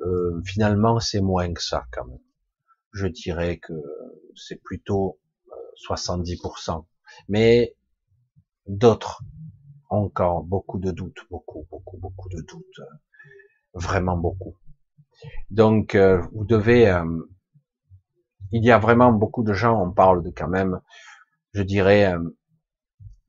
[0.02, 2.20] Euh, finalement, c'est moins que ça, quand même.
[2.94, 3.74] Je dirais que
[4.36, 5.20] c'est plutôt
[5.88, 6.86] 70%.
[7.30, 7.76] Mais
[8.68, 9.24] d'autres
[9.90, 12.82] encore beaucoup de doutes, beaucoup, beaucoup, beaucoup de doutes,
[13.74, 14.56] vraiment beaucoup.
[15.50, 17.06] Donc, euh, vous devez, euh,
[18.52, 20.82] il y a vraiment beaucoup de gens, on parle de quand même,
[21.54, 22.38] je dirais, euh,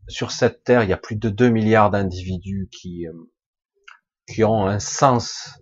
[0.08, 3.06] sur cette terre, il y a plus de 2 milliards d'individus qui,
[4.26, 5.60] qui ont un sens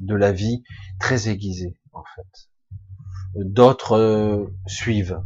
[0.00, 0.64] de la vie
[0.98, 2.48] très aiguisé, en fait.
[3.36, 5.20] D'autres suivent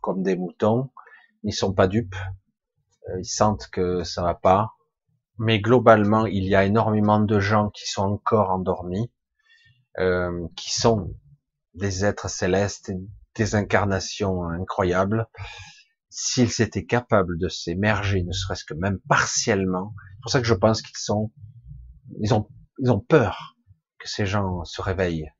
[0.00, 0.90] comme des moutons,
[1.42, 2.16] ils sont pas dupes,
[3.18, 4.72] ils sentent que ça va pas,
[5.42, 9.10] mais globalement, il y a énormément de gens qui sont encore endormis,
[9.98, 11.16] euh, qui sont
[11.74, 12.92] des êtres célestes,
[13.34, 15.26] des incarnations incroyables.
[16.10, 20.54] S'ils étaient capables de s'émerger, ne serait-ce que même partiellement, c'est pour ça que je
[20.54, 21.32] pense qu'ils sont,
[22.20, 22.48] ils ont,
[22.78, 23.56] ils ont peur
[23.98, 25.32] que ces gens se réveillent,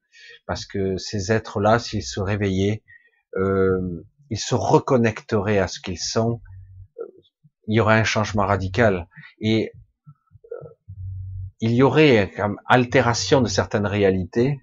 [0.47, 2.83] parce que ces êtres-là, s'ils se réveillaient,
[3.37, 6.41] euh, ils se reconnecteraient à ce qu'ils sont,
[7.69, 9.07] il y aurait un changement radical.
[9.41, 9.82] Et euh,
[11.63, 14.61] il y aurait comme altération de certaines réalités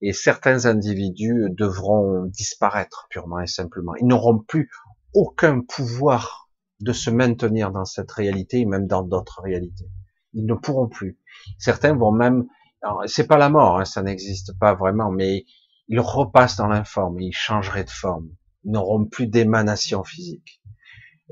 [0.00, 3.94] et certains individus devront disparaître purement et simplement.
[3.96, 4.70] Ils n'auront plus
[5.12, 6.48] aucun pouvoir
[6.80, 9.90] de se maintenir dans cette réalité et même dans d'autres réalités.
[10.32, 11.18] Ils ne pourront plus.
[11.58, 12.46] Certains vont même,
[13.04, 15.44] c'est pas la mort, hein, ça n'existe pas vraiment, mais
[15.88, 18.30] ils repassent dans l'informe, ils changeraient de forme.
[18.64, 20.62] Ils n'auront plus d'émanation physique.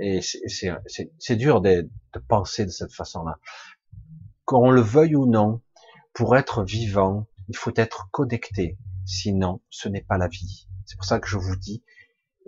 [0.00, 3.38] Et c'est dur de, de, penser de cette façon-là.
[4.48, 5.60] Qu'on le veuille ou non,
[6.14, 8.78] pour être vivant, il faut être connecté.
[9.04, 10.66] Sinon, ce n'est pas la vie.
[10.86, 11.84] C'est pour ça que je vous dis,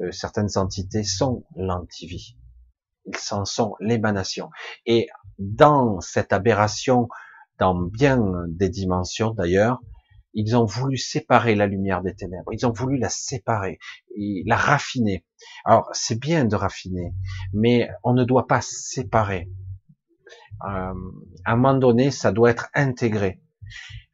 [0.01, 2.39] euh, certaines entités sont l'antivie.
[3.05, 4.49] Ils s'en sont l'émanation.
[4.87, 5.09] Et
[5.39, 7.07] dans cette aberration,
[7.59, 8.19] dans bien
[8.49, 9.83] des dimensions d'ailleurs,
[10.33, 12.51] ils ont voulu séparer la lumière des ténèbres.
[12.55, 13.79] Ils ont voulu la séparer
[14.17, 15.27] et la raffiner.
[15.67, 17.13] Alors, c'est bien de raffiner,
[17.53, 19.51] mais on ne doit pas séparer.
[20.65, 20.95] Euh,
[21.45, 23.41] à un moment donné, ça doit être intégré.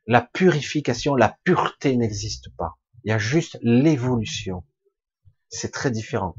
[0.06, 2.77] La purification, la pureté n'existe pas.
[3.05, 4.64] Il y a juste l'évolution.
[5.48, 6.35] C'est très différent.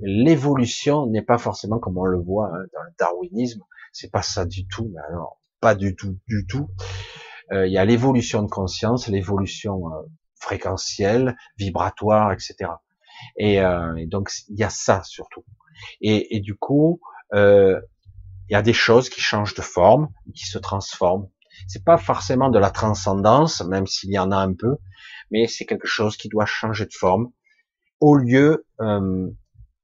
[0.00, 3.62] L'évolution n'est pas forcément comme on le voit hein, dans le darwinisme.
[3.92, 4.90] C'est pas ça du tout.
[4.94, 6.68] Mais alors, pas du tout, du tout.
[7.52, 10.02] Euh, il y a l'évolution de conscience, l'évolution euh,
[10.36, 12.70] fréquentielle, vibratoire, etc.
[13.36, 15.44] Et, euh, donc il y a ça surtout.
[16.00, 17.00] Et, et du coup,
[18.48, 21.28] il y a des choses qui changent de forme, qui se transforment.
[21.66, 24.76] C'est pas forcément de la transcendance, même s'il y en a un peu,
[25.30, 27.30] mais c'est quelque chose qui doit changer de forme
[28.00, 29.28] au lieu euh,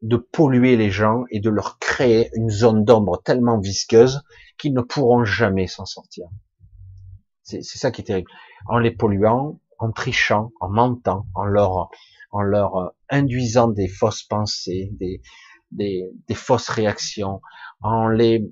[0.03, 4.23] de polluer les gens et de leur créer une zone d'ombre tellement visqueuse
[4.59, 6.27] qu'ils ne pourront jamais s'en sortir.
[7.43, 8.31] C'est ça qui est terrible.
[8.67, 11.91] En les polluant, en trichant, en mentant, en leur,
[12.31, 15.21] en leur euh, induisant des fausses pensées, des,
[15.75, 17.41] des, des fausses réactions,
[17.83, 18.51] en les,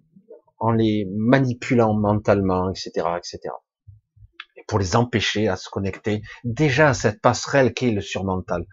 [0.59, 3.41] en les manipulant mentalement, etc., etc.
[4.57, 8.67] Et pour les empêcher à se connecter déjà à cette passerelle qui est le surmental,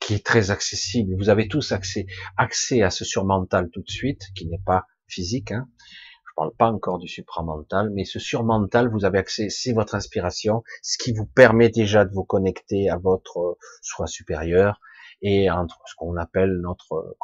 [0.00, 1.14] qui est très accessible.
[1.16, 2.06] Vous avez tous accès,
[2.36, 6.70] accès à ce surmental tout de suite, qui n'est pas physique, hein, je parle pas
[6.70, 11.26] encore du supramental, mais ce surmental, vous avez accès, c'est votre inspiration, ce qui vous
[11.26, 14.80] permet déjà de vous connecter à votre soi supérieur
[15.24, 17.16] et entre ce qu'on appelle notre,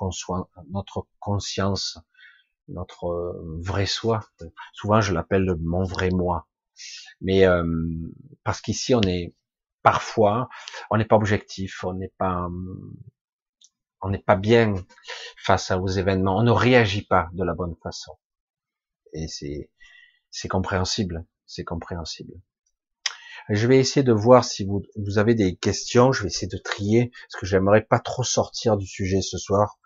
[0.71, 1.99] notre conscience,
[2.67, 4.21] notre vrai soi.
[4.73, 6.49] Souvent, je l'appelle mon vrai moi.
[7.21, 7.65] Mais euh,
[8.43, 9.35] parce qu'ici, on est
[9.83, 10.49] parfois,
[10.91, 12.49] on n'est pas objectif, on n'est pas,
[14.03, 14.75] on n'est pas bien
[15.37, 18.17] face aux événements, on ne réagit pas de la bonne façon
[19.13, 19.71] et c'est
[20.31, 22.35] c'est compréhensible, c'est compréhensible.
[23.49, 26.13] Je vais essayer de voir si vous, vous avez des questions.
[26.13, 29.79] Je vais essayer de trier parce que j'aimerais pas trop sortir du sujet ce soir.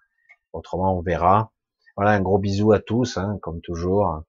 [0.53, 1.53] Autrement, on verra.
[1.97, 4.25] Voilà, un gros bisou à tous, hein, comme toujours.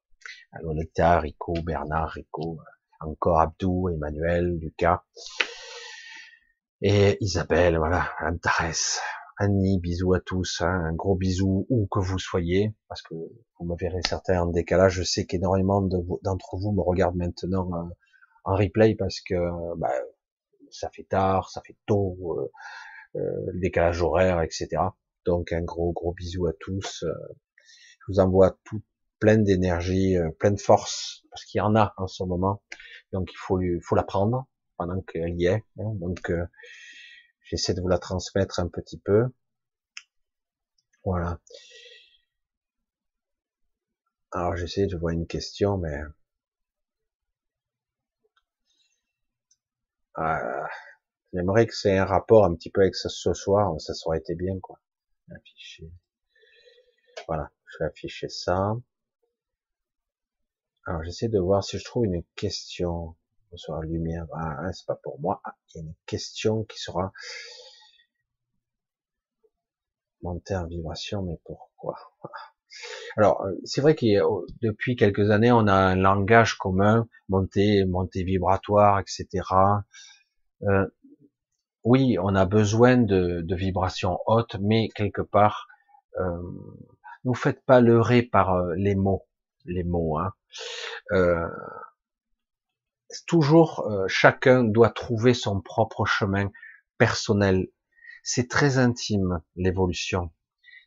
[0.97, 2.59] À Rico, Bernard, Rico,
[2.99, 5.03] encore Abdou, Emmanuel, Lucas
[6.81, 7.77] et Isabelle.
[7.77, 9.01] Voilà, Antares.
[9.37, 13.65] Annie, bisous à tous, hein, un gros bisou où que vous soyez, parce que vous
[13.65, 14.93] me verrez certains en décalage.
[14.93, 17.83] Je sais qu'énormément d'entre vous me regardent maintenant euh,
[18.45, 19.35] en replay parce que
[19.77, 19.91] bah,
[20.71, 22.51] ça fait tard, ça fait tôt, euh,
[23.19, 24.67] euh, le décalage horaire, etc.
[25.25, 27.03] Donc un gros gros bisou à tous.
[27.03, 28.81] je vous envoie tout
[29.19, 32.61] plein d'énergie, plein de force, parce qu'il y en a en ce moment.
[33.11, 34.47] Donc il faut, faut la prendre
[34.77, 35.63] pendant qu'elle y est.
[35.79, 35.93] Hein.
[35.95, 36.31] donc
[37.45, 39.27] J'essaie de vous la transmettre un petit peu.
[41.03, 41.39] Voilà.
[44.31, 45.95] Alors j'essaie, je vois une question, mais
[50.15, 50.67] ah,
[51.33, 54.59] j'aimerais que c'est un rapport un petit peu avec ce, soir, ça aurait été bien
[54.59, 54.79] quoi.
[55.31, 55.91] Afficher.
[57.27, 58.75] Voilà, je vais afficher ça.
[60.87, 63.15] Alors j'essaie de voir si je trouve une question
[63.69, 64.25] la lumière.
[64.33, 65.41] Ah, hein, c'est pas pour moi.
[65.43, 67.11] Ah, il y a une question qui sera
[70.21, 71.95] monter en vibration, mais pourquoi?
[73.17, 74.05] Alors euh, c'est vrai que
[74.61, 79.43] depuis quelques années, on a un langage commun, montée, montée vibratoire, etc.
[80.63, 80.87] Euh,
[81.83, 85.67] oui, on a besoin de, de vibrations hautes, mais quelque part,
[86.19, 86.41] euh,
[87.25, 89.25] ne faites pas leurrer par euh, les mots,
[89.65, 90.17] les mots.
[90.17, 90.33] Hein.
[91.11, 91.47] Euh,
[93.27, 96.49] toujours, euh, chacun doit trouver son propre chemin
[96.97, 97.67] personnel.
[98.23, 100.31] C'est très intime l'évolution.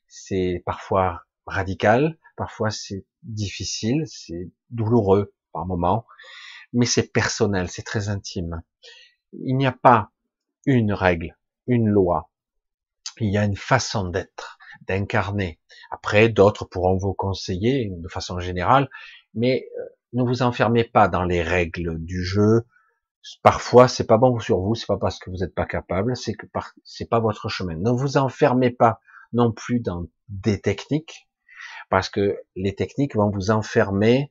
[0.08, 6.06] C'est parfois radical, parfois c'est difficile, c'est douloureux par moments,
[6.72, 8.62] mais c'est personnel, c'est très intime.
[9.32, 10.10] Il n'y a pas
[10.66, 12.30] une règle, une loi.
[13.20, 15.60] Il y a une façon d'être, d'incarner.
[15.90, 18.88] Après, d'autres pourront vous conseiller de façon générale,
[19.34, 22.66] mais euh, ne vous enfermez pas dans les règles du jeu.
[23.42, 26.34] Parfois, c'est pas bon sur vous, c'est pas parce que vous n'êtes pas capable, c'est
[26.34, 26.46] que
[26.84, 27.74] c'est pas votre chemin.
[27.74, 29.00] Ne vous enfermez pas
[29.32, 31.27] non plus dans des techniques,
[31.88, 34.30] parce que les techniques vont vous enfermer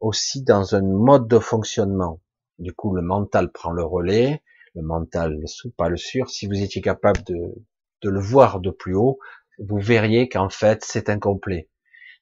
[0.00, 2.20] aussi dans un mode de fonctionnement.
[2.58, 4.42] Du coup, le mental prend le relais,
[4.74, 6.30] le mental, le sous, pas le sûr.
[6.30, 7.54] Si vous étiez capable de,
[8.02, 9.18] le voir de plus haut,
[9.58, 11.68] vous verriez qu'en fait, c'est incomplet.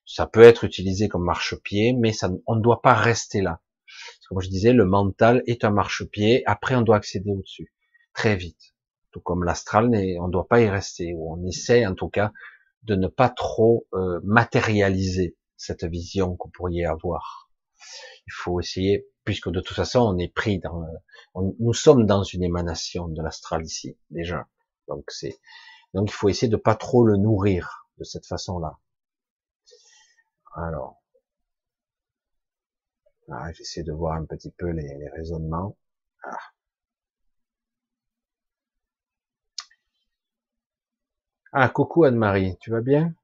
[0.04, 3.60] Ça peut être utilisé comme marchepied, mais ça, on ne doit pas rester là.
[4.28, 6.42] Comme je disais, le mental est un marchepied.
[6.46, 7.72] Après, on doit accéder au-dessus
[8.16, 8.74] très vite.
[9.12, 11.14] Tout comme l'astral, on ne doit pas y rester.
[11.14, 12.32] Ou on essaie, en tout cas,
[12.86, 17.50] de ne pas trop euh, matérialiser cette vision que vous pourriez avoir.
[18.26, 20.82] Il faut essayer, puisque de toute façon, on est pris dans,
[21.34, 24.46] nous sommes dans une émanation de l'astral ici déjà.
[24.88, 25.38] Donc c'est,
[25.94, 28.78] donc il faut essayer de pas trop le nourrir de cette façon-là.
[30.54, 31.02] Alors,
[33.28, 35.76] ah, j'essaie de voir un petit peu les, raisonnements.
[36.22, 36.36] Ah.
[41.58, 41.68] Ah.
[41.70, 43.14] coucou Anne-Marie, tu vas bien?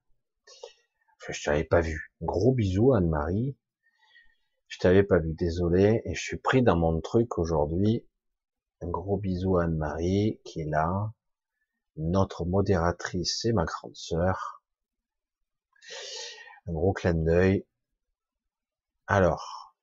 [1.29, 2.13] Je t'avais pas vu.
[2.23, 3.55] Gros bisous Anne-Marie.
[4.69, 6.01] Je t'avais pas vu, désolé.
[6.07, 8.07] Et je suis pris dans mon truc aujourd'hui.
[8.81, 11.13] Un gros bisou Anne-Marie qui est là.
[11.97, 14.63] Notre modératrice, c'est ma grande sœur.
[16.67, 17.67] Un gros clin d'œil.
[19.09, 19.75] Alors,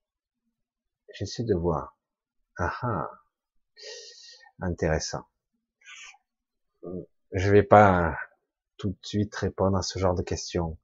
[1.14, 1.96] j'essaie de voir.
[2.58, 3.10] Ah ah,
[4.60, 5.24] intéressant.
[7.32, 8.18] Je vais pas
[8.80, 10.80] tout de suite répondre à ce genre de questions.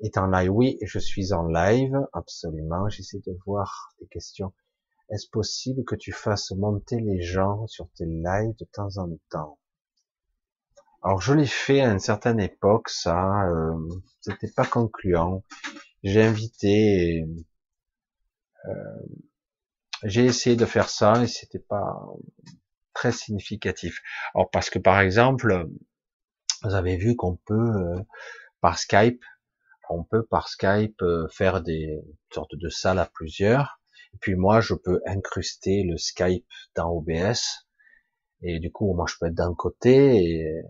[0.00, 2.88] Est en live Oui, je suis en live, absolument.
[2.88, 4.52] J'essaie de voir des questions.
[5.10, 9.58] Est-ce possible que tu fasses monter les gens sur tes lives de temps en temps?
[11.02, 13.76] Alors je l'ai fait à une certaine époque, ça, euh,
[14.20, 15.44] c'était pas concluant.
[16.02, 17.26] J'ai invité,
[18.66, 19.02] euh,
[20.04, 22.00] j'ai essayé de faire ça et c'était pas
[22.94, 24.00] très significatif.
[24.34, 25.68] Alors parce que par exemple,
[26.62, 28.00] vous avez vu qu'on peut euh,
[28.60, 29.22] par Skype,
[29.90, 32.00] on peut par Skype euh, faire des
[32.32, 33.80] sortes de salles à plusieurs.
[34.14, 37.66] Et puis moi, je peux incruster le Skype dans OBS
[38.42, 40.62] et du coup, moi, je peux être d'un côté et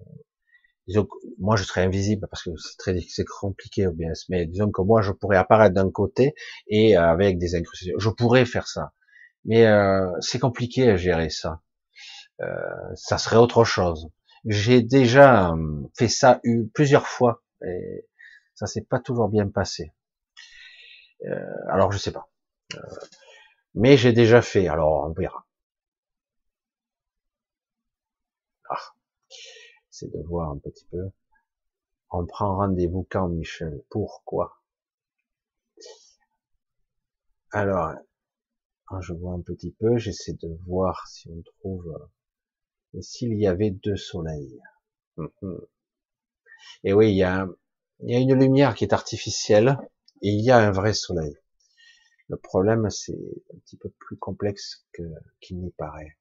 [0.87, 4.27] disons que moi, je serais invisible parce que c'est très c'est compliqué OBS.
[4.29, 6.35] Mais disons que moi, je pourrais apparaître d'un côté
[6.69, 7.99] et euh, avec des incrustations.
[7.99, 8.93] Je pourrais faire ça,
[9.45, 11.61] mais euh, c'est compliqué à gérer ça.
[12.41, 12.47] Euh,
[12.95, 14.09] ça serait autre chose.
[14.45, 18.07] J'ai déjà euh, fait ça eu, plusieurs fois et
[18.55, 19.93] ça s'est pas toujours bien passé.
[21.27, 22.29] Euh, alors je sais pas.
[23.75, 24.69] mais j'ai déjà fait.
[24.69, 25.47] Alors on verra.
[30.03, 31.11] c'est de voir un petit peu.
[32.11, 33.83] On prend rendez-vous quand, Michel?
[33.89, 34.61] Pourquoi?
[37.53, 37.93] Alors,
[38.87, 42.09] quand je vois un petit peu, j'essaie de voir si on trouve
[42.95, 44.61] et s'il y avait deux soleils.
[45.17, 45.61] Mhm.
[46.85, 47.49] Et oui, il y a,
[48.01, 49.79] il y a une lumière qui est artificielle
[50.23, 51.37] et il y a un vrai soleil.
[52.29, 53.19] Le problème, c'est
[53.55, 55.03] un petit peu plus complexe que
[55.41, 56.17] qu'il n'y paraît.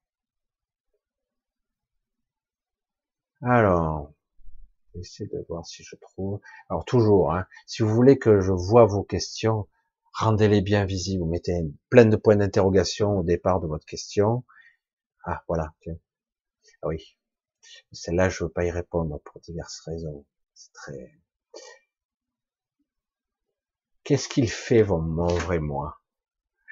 [3.42, 4.12] Alors,
[4.94, 6.40] j'essaie de voir si je trouve.
[6.70, 9.68] Alors toujours, hein, si vous voulez que je vois vos questions,
[10.14, 11.24] rendez-les bien visibles.
[11.24, 14.44] Vous mettez plein de points d'interrogation au départ de votre question.
[15.24, 15.72] Ah, voilà.
[16.82, 17.16] Oui.
[17.92, 20.24] Celle-là, je veux pas y répondre pour diverses raisons.
[20.54, 21.12] C'est très.
[24.04, 26.00] Qu'est-ce qu'il fait mon vrai moi?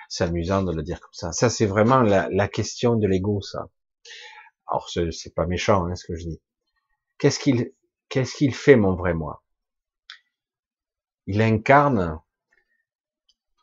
[0.08, 1.32] C'est amusant de le dire comme ça.
[1.32, 3.68] Ça, c'est vraiment la, la, question de l'ego, ça.
[4.66, 6.40] Alors, c'est pas méchant, hein, ce que je dis.
[7.18, 7.72] Qu'est-ce qu'il,
[8.08, 9.44] qu'est-ce qu'il fait, mon vrai moi?
[11.26, 12.20] Il incarne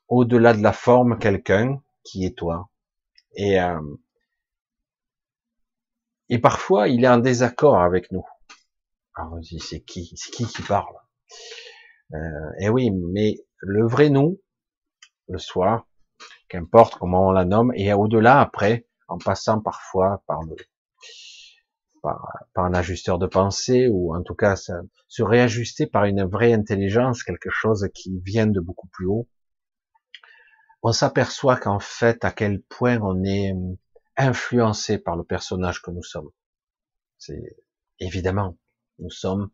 [0.08, 2.70] au-delà de la forme quelqu'un qui est toi.
[3.36, 3.82] Et, euh,
[6.30, 8.26] et parfois, il est en désaccord avec nous.
[9.16, 10.96] Alors, c'est qui, c'est qui qui parle?
[12.14, 14.40] Euh, Et oui, mais le vrai nous,
[15.28, 15.88] le soi,
[16.50, 20.56] qu'importe comment on la nomme, et au-delà après, en passant parfois par le,
[22.02, 27.24] par, un ajusteur de pensée ou en tout cas se réajuster par une vraie intelligence,
[27.24, 29.28] quelque chose qui vient de beaucoup plus haut,
[30.84, 33.54] on s'aperçoit qu'en fait à quel point on est
[34.18, 36.30] influencé par le personnage que nous sommes.
[37.18, 37.58] C'est
[38.00, 38.58] évidemment,
[39.00, 39.50] nous sommes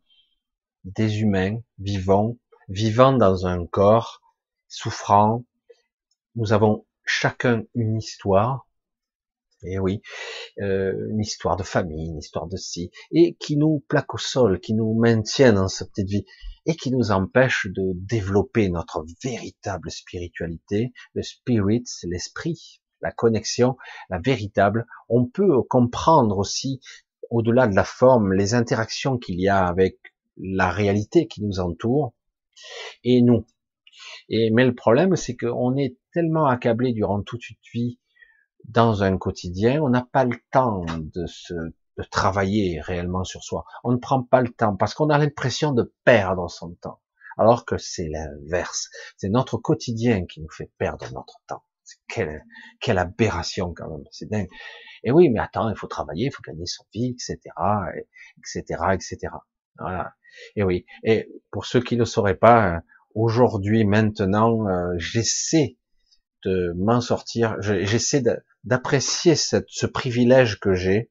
[0.84, 2.36] des humains vivants,
[2.68, 4.20] vivant dans un corps,
[4.68, 5.44] souffrant.
[6.34, 8.66] Nous avons chacun une histoire,
[9.62, 10.02] et oui,
[10.60, 14.60] euh, une histoire de famille, une histoire de si, et qui nous plaque au sol,
[14.60, 16.26] qui nous maintient dans cette petite vie,
[16.66, 23.76] et qui nous empêche de développer notre véritable spiritualité, le spirit, l'esprit, la connexion,
[24.10, 24.86] la véritable.
[25.08, 26.80] On peut comprendre aussi,
[27.30, 29.98] au-delà de la forme, les interactions qu'il y a avec
[30.36, 32.12] la réalité qui nous entoure,
[33.04, 33.46] et nous.
[34.28, 37.98] Et, mais le problème, c'est qu'on est tellement accablé durant toute une vie
[38.64, 41.54] dans un quotidien, on n'a pas le temps de se
[41.96, 43.64] de travailler réellement sur soi.
[43.84, 47.00] On ne prend pas le temps parce qu'on a l'impression de perdre son temps.
[47.36, 48.90] Alors que c'est l'inverse.
[49.16, 51.64] C'est notre quotidien qui nous fait perdre notre temps.
[52.08, 52.44] Quelle,
[52.80, 54.04] quelle aberration quand même.
[54.10, 54.48] C'est dingue.
[55.02, 57.38] Et oui, mais attends, il faut travailler, il faut gagner son vie, etc.,
[58.38, 58.62] etc.,
[58.92, 59.18] etc.
[59.78, 60.14] Voilà.
[60.56, 60.86] Et oui.
[61.02, 62.80] Et pour ceux qui ne sauraient pas,
[63.14, 65.76] aujourd'hui, maintenant, euh, j'essaie
[66.44, 67.56] de m'en sortir.
[67.60, 68.22] J'essaie
[68.64, 71.10] d'apprécier ce privilège que j'ai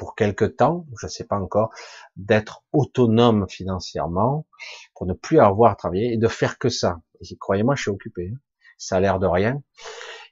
[0.00, 1.74] pour quelque temps, je ne sais pas encore,
[2.16, 4.46] d'être autonome financièrement,
[4.94, 7.02] pour ne plus avoir à travailler et de faire que ça.
[7.38, 8.32] Croyez-moi, je suis occupé.
[8.80, 9.62] Ça a l'air de rien.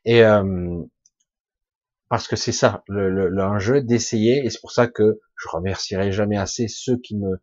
[0.05, 0.83] Et euh,
[2.09, 6.66] parce que c'est ça l'enjeu d'essayer, et c'est pour ça que je remercierai jamais assez
[6.66, 7.41] ceux qui me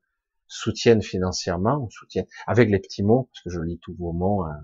[0.48, 4.60] soutiennent financièrement, soutiennent avec les petits mots, parce que je lis tous vos mots, hein.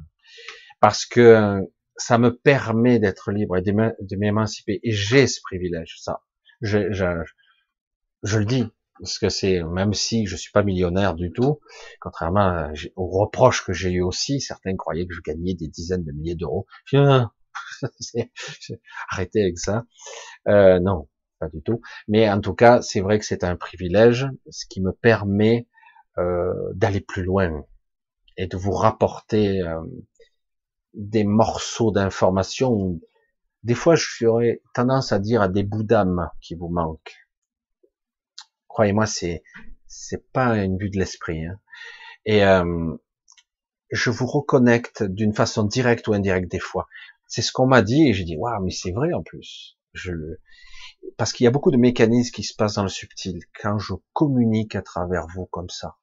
[0.79, 1.61] parce que euh,
[1.95, 4.79] ça me permet d'être libre et de m'émanciper.
[4.83, 6.21] Et j'ai ce privilège, ça.
[6.61, 7.05] Je, je,
[8.23, 8.67] je le dis,
[9.01, 11.59] parce que c'est, même si je suis pas millionnaire du tout,
[11.99, 16.11] contrairement aux reproches que j'ai eu aussi, certains croyaient que je gagnais des dizaines de
[16.11, 16.67] milliers d'euros.
[19.09, 19.85] Arrêtez avec ça.
[20.47, 21.09] Euh, non,
[21.39, 21.81] pas du tout.
[22.07, 25.67] Mais en tout cas, c'est vrai que c'est un privilège, ce qui me permet
[26.19, 27.65] euh, d'aller plus loin
[28.37, 29.81] et de vous rapporter euh,
[30.93, 32.99] des morceaux d'informations.
[33.63, 37.17] Des fois, j'aurais tendance à dire à des bouts d'âme qui vous manquent
[38.71, 39.43] Croyez-moi, c'est
[39.87, 41.45] c'est pas une vue de l'esprit.
[41.45, 41.59] Hein.
[42.25, 42.95] Et euh,
[43.91, 46.87] je vous reconnecte d'une façon directe ou indirecte des fois.
[47.27, 49.77] C'est ce qu'on m'a dit et j'ai dit waouh, mais c'est vrai en plus.
[49.93, 50.13] Je
[51.17, 53.93] parce qu'il y a beaucoup de mécanismes qui se passent dans le subtil quand je
[54.13, 55.97] communique à travers vous comme ça.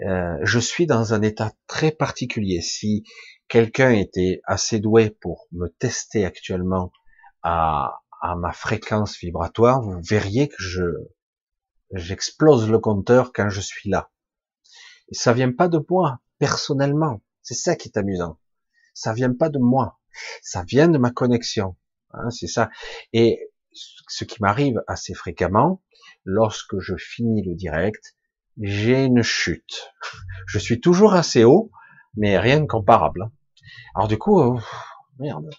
[0.00, 2.60] Euh, je suis dans un état très particulier.
[2.62, 3.04] Si
[3.46, 6.90] quelqu'un était assez doué pour me tester actuellement
[7.42, 10.82] à, à ma fréquence vibratoire, vous verriez que je
[11.92, 14.10] J'explose le compteur quand je suis là.
[15.10, 17.22] Et ça vient pas de moi, personnellement.
[17.42, 18.38] C'est ça qui est amusant.
[18.94, 19.98] Ça vient pas de moi.
[20.42, 21.76] Ça vient de ma connexion.
[22.12, 22.70] Hein, c'est ça.
[23.12, 25.82] Et ce qui m'arrive assez fréquemment,
[26.24, 28.16] lorsque je finis le direct,
[28.60, 29.92] j'ai une chute.
[30.46, 31.70] Je suis toujours assez haut,
[32.16, 33.30] mais rien de comparable.
[33.94, 34.60] Alors du coup,
[35.18, 35.50] merde,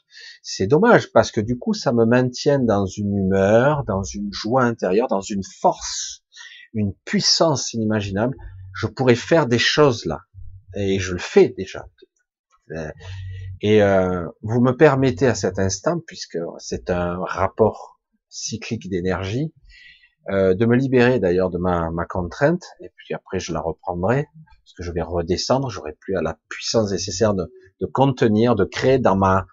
[0.41, 4.63] c'est dommage parce que du coup, ça me maintient dans une humeur, dans une joie
[4.63, 6.23] intérieure, dans une force,
[6.73, 8.35] une puissance inimaginable.
[8.75, 10.21] Je pourrais faire des choses là,
[10.75, 11.87] et je le fais déjà.
[13.61, 17.99] Et euh, vous me permettez à cet instant, puisque c'est un rapport
[18.29, 19.53] cyclique d'énergie,
[20.29, 24.27] euh, de me libérer d'ailleurs de ma, ma contrainte, et puis après je la reprendrai,
[24.63, 28.65] parce que je vais redescendre, j'aurai plus à la puissance nécessaire de, de contenir, de
[28.65, 29.45] créer dans ma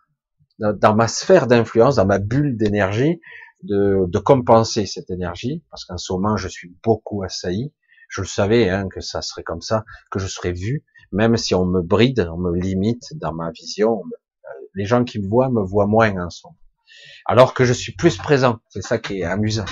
[0.58, 3.20] dans ma sphère d'influence, dans ma bulle d'énergie,
[3.62, 7.72] de, compenser cette énergie, parce qu'en ce moment, je suis beaucoup assailli.
[8.08, 11.54] Je le savais hein, que ça serait comme ça, que je serais vu, même si
[11.54, 14.02] on me bride, on me limite dans ma vision.
[14.74, 16.46] Les gens qui me voient me voient moins en ce.
[17.24, 19.64] Alors que je suis plus présent, c'est ça qui est amusant.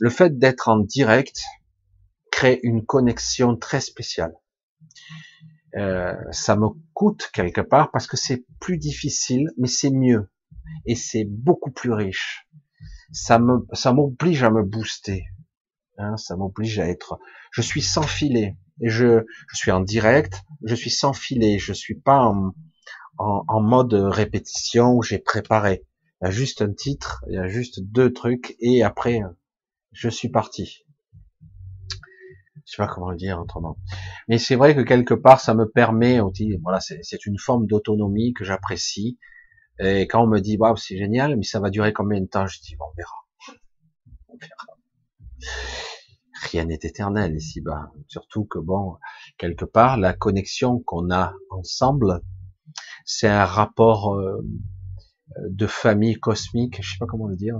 [0.00, 1.42] Le fait d'être en direct
[2.30, 4.34] crée une connexion très spéciale.
[5.76, 10.30] Euh, ça me coûte quelque part parce que c'est plus difficile, mais c'est mieux
[10.86, 12.48] et c'est beaucoup plus riche.
[13.12, 15.24] Ça me, ça m'oblige à me booster.
[15.98, 17.18] Hein, ça m'oblige à être.
[17.50, 20.42] Je suis sans filet et je, je suis en direct.
[20.64, 21.58] Je suis sans filet.
[21.58, 22.52] Je suis pas en,
[23.18, 25.84] en, en mode répétition où j'ai préparé.
[26.20, 29.20] Il y a juste un titre, il y a juste deux trucs, et après,
[29.92, 30.84] je suis parti.
[32.68, 33.78] Je sais pas comment le dire autrement.
[34.28, 36.20] Mais c'est vrai que quelque part, ça me permet
[36.62, 39.18] voilà, c'est une forme d'autonomie que j'apprécie.
[39.78, 42.46] Et quand on me dit, waouh, c'est génial, mais ça va durer combien de temps?
[42.46, 43.58] Je dis, bon, on verra.
[44.28, 44.66] On verra.
[46.42, 47.90] Rien n'est éternel ici-bas.
[48.06, 48.98] Surtout que bon,
[49.38, 52.20] quelque part, la connexion qu'on a ensemble,
[53.06, 54.46] c'est un rapport euh,
[55.48, 57.58] de famille cosmique, je sais pas comment le dire.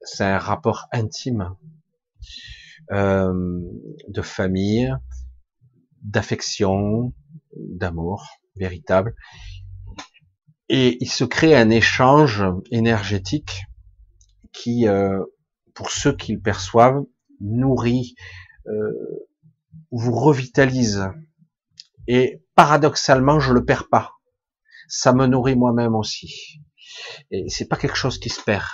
[0.00, 1.54] C'est un rapport intime
[2.92, 3.60] euh,
[4.08, 4.94] de famille,
[6.02, 7.12] d'affection,
[7.56, 9.14] d'amour véritable.
[10.68, 13.62] Et il se crée un échange énergétique
[14.52, 15.22] qui, euh,
[15.74, 17.04] pour ceux qui le perçoivent,
[17.40, 18.14] nourrit,
[18.66, 18.92] euh,
[19.90, 21.08] vous revitalise.
[22.06, 24.12] Et paradoxalement, je le perds pas.
[24.88, 26.60] Ça me nourrit moi-même aussi.
[27.30, 28.66] Et c'est pas quelque chose qui se perd.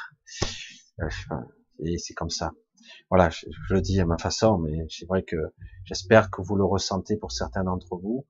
[1.85, 2.53] Et c'est comme ça.
[3.11, 5.37] Voilà, je, le dis à ma façon, mais c'est vrai que
[5.85, 8.27] j'espère que vous le ressentez pour certains d'entre vous.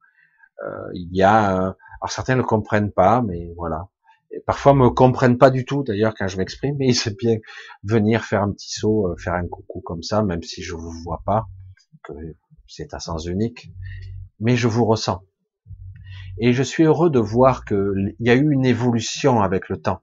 [0.65, 3.89] Euh, il y a, alors certains ne comprennent pas, mais voilà.
[4.31, 7.39] Et parfois me comprennent pas du tout d'ailleurs quand je m'exprime, mais c'est bien
[7.83, 10.93] venir faire un petit saut, euh, faire un coucou comme ça, même si je vous
[11.05, 11.47] vois pas,
[12.03, 12.15] que
[12.67, 13.71] c'est à sens unique,
[14.39, 15.23] mais je vous ressens.
[16.39, 20.01] Et je suis heureux de voir qu'il y a eu une évolution avec le temps.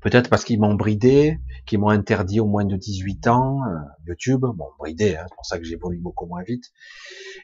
[0.00, 3.76] Peut-être parce qu'ils m'ont bridé, qu'ils m'ont interdit au moins de 18 ans, euh,
[4.06, 6.64] YouTube, bon, bridé, hein, c'est pour ça que j'évolue beaucoup moins vite.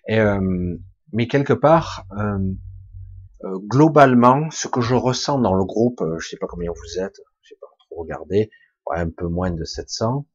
[0.08, 0.76] Et, euh,
[1.12, 2.38] mais quelque part, euh,
[3.44, 7.00] euh, globalement, ce que je ressens dans le groupe, euh, je sais pas combien vous
[7.00, 8.50] êtes, je sais pas trop regarder,
[8.86, 10.26] ouais, un peu moins de 700,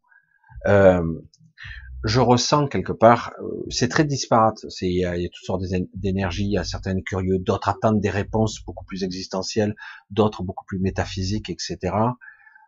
[2.03, 3.33] je ressens quelque part,
[3.69, 4.65] c'est très disparate.
[4.81, 5.63] Il y, a, toutes sortes
[5.93, 9.75] d'énergies, il y a certaines curieux, d'autres attendent des réponses beaucoup plus existentielles,
[10.09, 11.77] d'autres beaucoup plus métaphysiques, etc.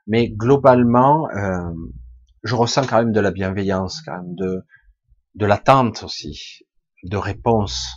[0.06, 1.72] Mais globalement, euh,
[2.44, 4.64] je ressens quand même de la bienveillance, quand même de
[5.36, 6.66] de l'attente aussi,
[7.04, 7.88] de réponses.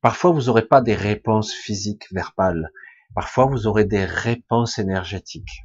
[0.00, 2.70] Parfois, vous n'aurez pas des réponses physiques, verbales.
[3.14, 5.64] Parfois, vous aurez des réponses énergétiques.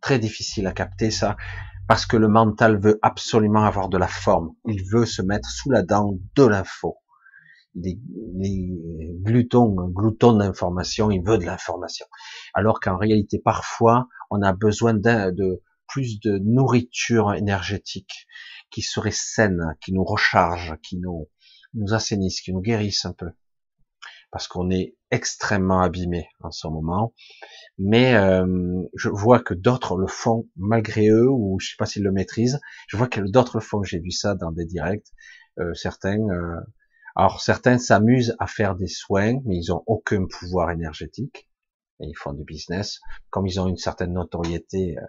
[0.00, 1.36] Très difficile à capter ça,
[1.90, 4.52] parce que le mental veut absolument avoir de la forme.
[4.64, 6.98] Il veut se mettre sous la dent de l'info.
[7.74, 7.98] Les,
[8.36, 8.78] les
[9.22, 12.06] glutons, glouton d'information, il veut de l'information.
[12.54, 18.28] Alors qu'en réalité, parfois, on a besoin de, plus de nourriture énergétique
[18.70, 21.28] qui serait saine, qui nous recharge, qui nous,
[21.74, 23.32] nous assainissent, qui nous guérissent un peu.
[24.30, 27.14] Parce qu'on est extrêmement abîmé en ce moment.
[27.78, 32.02] Mais euh, je vois que d'autres le font malgré eux, ou je sais pas s'ils
[32.02, 32.60] le maîtrisent.
[32.88, 33.82] Je vois que d'autres le font.
[33.82, 35.08] J'ai vu ça dans des directs.
[35.58, 36.60] Euh, certains, euh,
[37.16, 41.48] alors certains s'amusent à faire des soins, mais ils ont aucun pouvoir énergétique.
[42.00, 43.00] Et ils font du business.
[43.30, 45.02] Comme ils ont une certaine notoriété, euh,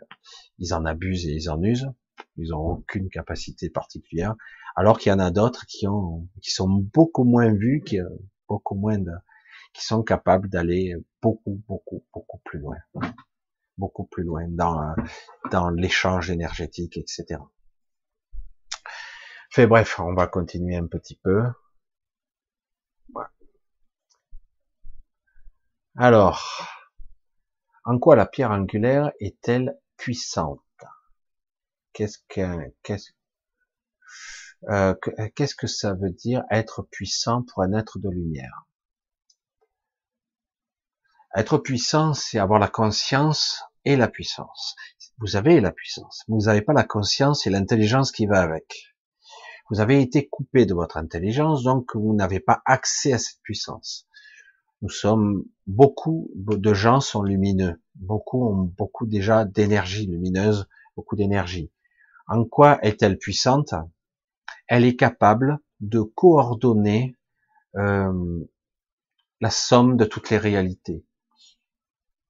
[0.57, 1.89] ils en abusent et ils en usent.
[2.37, 4.35] Ils ont aucune capacité particulière
[4.75, 7.99] alors qu'il y en a d'autres qui ont, qui sont beaucoup moins vus, qui,
[8.47, 9.11] beaucoup moins de,
[9.73, 12.77] qui sont capables d'aller beaucoup, beaucoup, beaucoup plus loin,
[13.77, 14.93] beaucoup plus loin dans,
[15.51, 17.39] dans l'échange énergétique, etc.
[19.49, 21.43] Fait bref, on va continuer un petit peu.
[25.97, 26.65] Alors,
[27.83, 30.63] en quoi la pierre angulaire est-elle puissante?
[31.91, 33.11] Qu'est-ce que, qu'est-ce,
[34.69, 34.95] euh,
[35.35, 38.65] qu'est-ce que ça veut dire être puissant pour un être de lumière?
[41.35, 44.75] Être puissant, c'est avoir la conscience et la puissance.
[45.17, 48.93] Vous avez la puissance, vous n'avez pas la conscience et l'intelligence qui va avec.
[49.69, 54.07] Vous avez été coupé de votre intelligence, donc vous n'avez pas accès à cette puissance.
[54.81, 60.67] Nous sommes beaucoup de gens sont lumineux, beaucoup ont beaucoup déjà d'énergie lumineuse,
[60.97, 61.71] beaucoup d'énergie.
[62.27, 63.73] En quoi est-elle puissante?
[64.67, 67.15] Elle est capable de coordonner
[67.75, 68.43] euh,
[69.39, 71.05] la somme de toutes les réalités.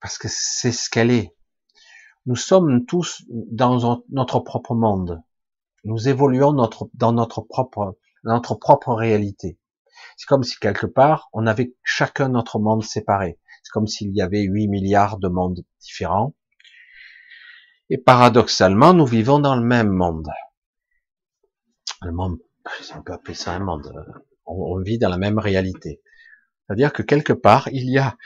[0.01, 1.35] Parce que c'est ce qu'elle est.
[2.25, 5.21] Nous sommes tous dans notre propre monde.
[5.83, 9.57] Nous évoluons notre, dans notre propre, notre propre réalité.
[10.17, 13.39] C'est comme si quelque part, on avait chacun notre monde séparé.
[13.63, 16.35] C'est comme s'il y avait 8 milliards de mondes différents.
[17.89, 20.29] Et paradoxalement, nous vivons dans le même monde
[22.05, 22.39] le monde,
[22.95, 23.91] on peut appeler ça un monde,
[24.45, 26.01] on, vit dans la même réalité.
[26.65, 28.17] C'est-à-dire que quelque part, il y a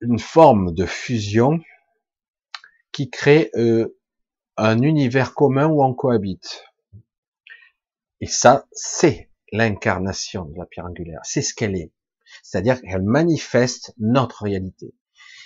[0.00, 1.60] une forme de fusion
[2.92, 3.98] qui crée euh,
[4.56, 6.64] un univers commun où on cohabite.
[8.20, 11.20] Et ça, c'est l'incarnation de la pierre angulaire.
[11.24, 11.92] C'est ce qu'elle est.
[12.42, 14.94] C'est-à-dire qu'elle manifeste notre réalité.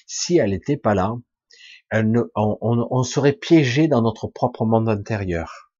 [0.07, 1.17] Si elle n'était pas là,
[1.93, 5.73] on, serait piégé dans notre propre monde intérieur.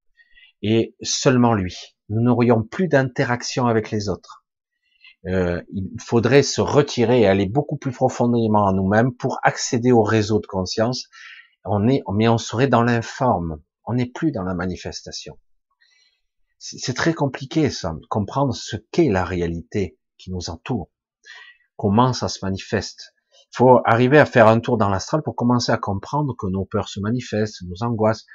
[0.61, 1.75] Et seulement lui.
[2.09, 4.40] Nous n'aurions plus d'interaction avec les autres.
[5.27, 10.01] Euh, il faudrait se retirer et aller beaucoup plus profondément en nous-mêmes pour accéder au
[10.01, 11.07] réseau de conscience.
[11.63, 13.61] On est, mais on serait dans l'informe.
[13.85, 15.37] On n'est plus dans la manifestation.
[16.57, 20.91] C'est très compliqué, ça, de comprendre ce qu'est la réalité qui nous entoure.
[21.75, 23.15] Comment ça se manifeste?
[23.51, 26.65] Il faut arriver à faire un tour dans l'astral pour commencer à comprendre que nos
[26.65, 28.25] peurs se manifestent, nos angoisses.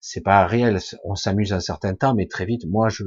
[0.00, 0.78] C'est pas réel.
[1.04, 3.04] On s'amuse un certain temps, mais très vite, moi, je,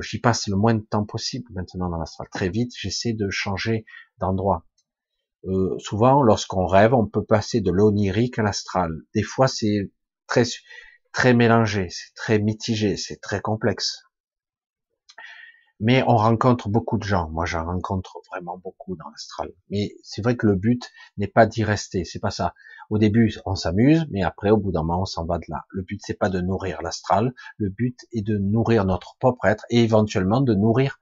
[0.00, 2.28] j'y passe le moins de temps possible maintenant dans l'astral.
[2.30, 3.84] Très vite, j'essaie de changer
[4.18, 4.64] d'endroit.
[5.44, 8.90] Euh, souvent, lorsqu'on rêve, on peut passer de l'onirique à l'astral.
[9.14, 9.90] Des fois, c'est
[10.26, 10.44] très
[11.12, 14.02] très mélangé, c'est très mitigé, c'est très complexe.
[15.80, 17.30] Mais on rencontre beaucoup de gens.
[17.30, 19.50] Moi, j'en rencontre vraiment beaucoup dans l'astral.
[19.70, 22.04] Mais c'est vrai que le but n'est pas d'y rester.
[22.04, 22.54] C'est pas ça.
[22.90, 25.64] Au début, on s'amuse, mais après, au bout d'un moment, on s'en va de là.
[25.70, 27.32] Le but, c'est pas de nourrir l'astral.
[27.56, 31.00] Le but est de nourrir notre propre être et éventuellement de nourrir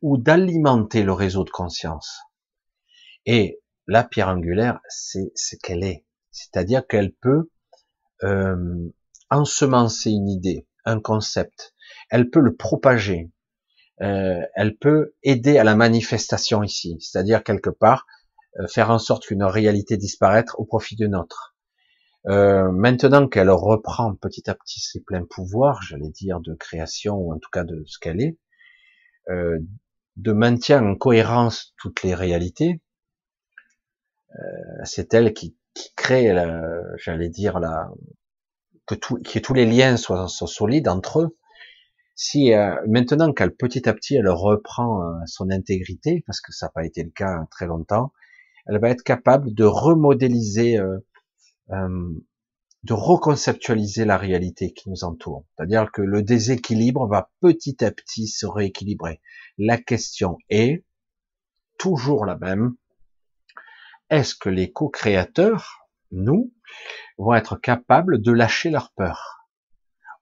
[0.00, 2.20] ou d'alimenter le réseau de conscience.
[3.26, 6.04] Et la pierre angulaire, c'est ce qu'elle est.
[6.30, 7.50] C'est-à-dire qu'elle peut
[8.22, 8.90] euh,
[9.30, 11.74] ensemencer une idée, un concept.
[12.10, 13.30] Elle peut le propager.
[14.02, 18.06] Euh, elle peut aider à la manifestation ici, c'est-à-dire quelque part
[18.58, 21.52] euh, faire en sorte qu'une réalité disparaître au profit d'une autre.
[22.26, 27.32] Euh, maintenant qu'elle reprend petit à petit ses pleins pouvoirs, j'allais dire de création ou
[27.32, 28.38] en tout cas de ce qu'elle est,
[29.28, 29.58] euh,
[30.16, 32.80] de maintien en cohérence toutes les réalités,
[34.36, 36.34] euh, c'est elle qui, qui crée,
[36.98, 37.90] j'allais dire la,
[38.86, 41.38] que, tout, que tous les liens soient, soient solides entre eux,
[42.14, 46.66] si euh, maintenant qu'elle petit à petit elle reprend euh, son intégrité, parce que ça
[46.66, 48.12] n'a pas été le cas très longtemps,
[48.66, 50.98] elle va être capable de remodéliser, euh,
[51.70, 55.44] de reconceptualiser la réalité qui nous entoure.
[55.56, 59.20] C'est-à-dire que le déséquilibre va petit à petit se rééquilibrer.
[59.58, 60.84] La question est
[61.78, 62.74] toujours la même.
[64.10, 66.52] Est-ce que les co-créateurs, nous,
[67.16, 69.41] vont être capables de lâcher leur peur?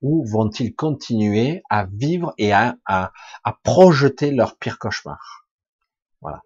[0.02, 3.12] Ou vont-ils continuer à vivre et à, à,
[3.62, 5.46] projeter leur pire cauchemar?
[6.20, 6.42] Voilà.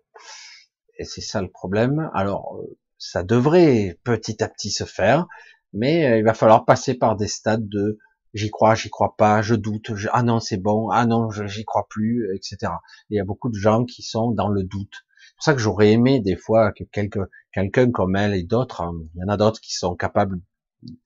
[0.98, 2.10] Et c'est ça le problème.
[2.14, 5.26] Alors, euh, ça devrait petit à petit se faire,
[5.72, 7.98] mais euh, il va falloir passer par des stades de
[8.32, 11.86] j'y crois, j'y crois pas, je doute, ah non c'est bon, ah non j'y crois
[11.88, 12.72] plus, etc.
[13.10, 15.04] il y a beaucoup de gens qui sont dans le doute.
[15.26, 18.92] C'est pour ça que j'aurais aimé des fois que quelqu'un comme elle et d'autres, hein,
[19.14, 20.40] il y en a d'autres qui sont capables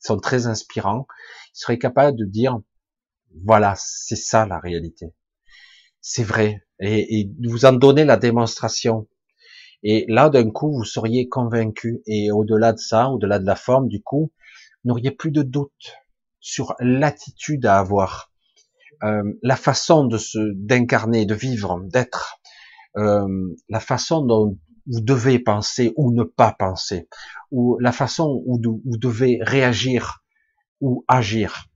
[0.01, 1.07] sont très inspirants,
[1.55, 2.59] ils seraient capables de dire,
[3.45, 5.15] voilà, c'est ça la réalité.
[6.01, 6.67] C'est vrai.
[6.81, 9.09] Et, et vous en donner la démonstration.
[9.83, 12.03] Et là, d'un coup, vous seriez convaincu.
[12.07, 14.33] Et au-delà de ça, au-delà de la forme, du coup,
[14.85, 15.97] n'auriez plus de doute
[16.41, 18.33] sur l'attitude à avoir,
[19.03, 22.41] euh, la façon de se d'incarner, de vivre, d'être,
[22.97, 24.59] euh, la façon dont
[24.89, 27.09] vous devez penser ou ne pas penser,
[27.51, 30.23] ou la façon où vous devez réagir
[30.81, 31.67] ou agir.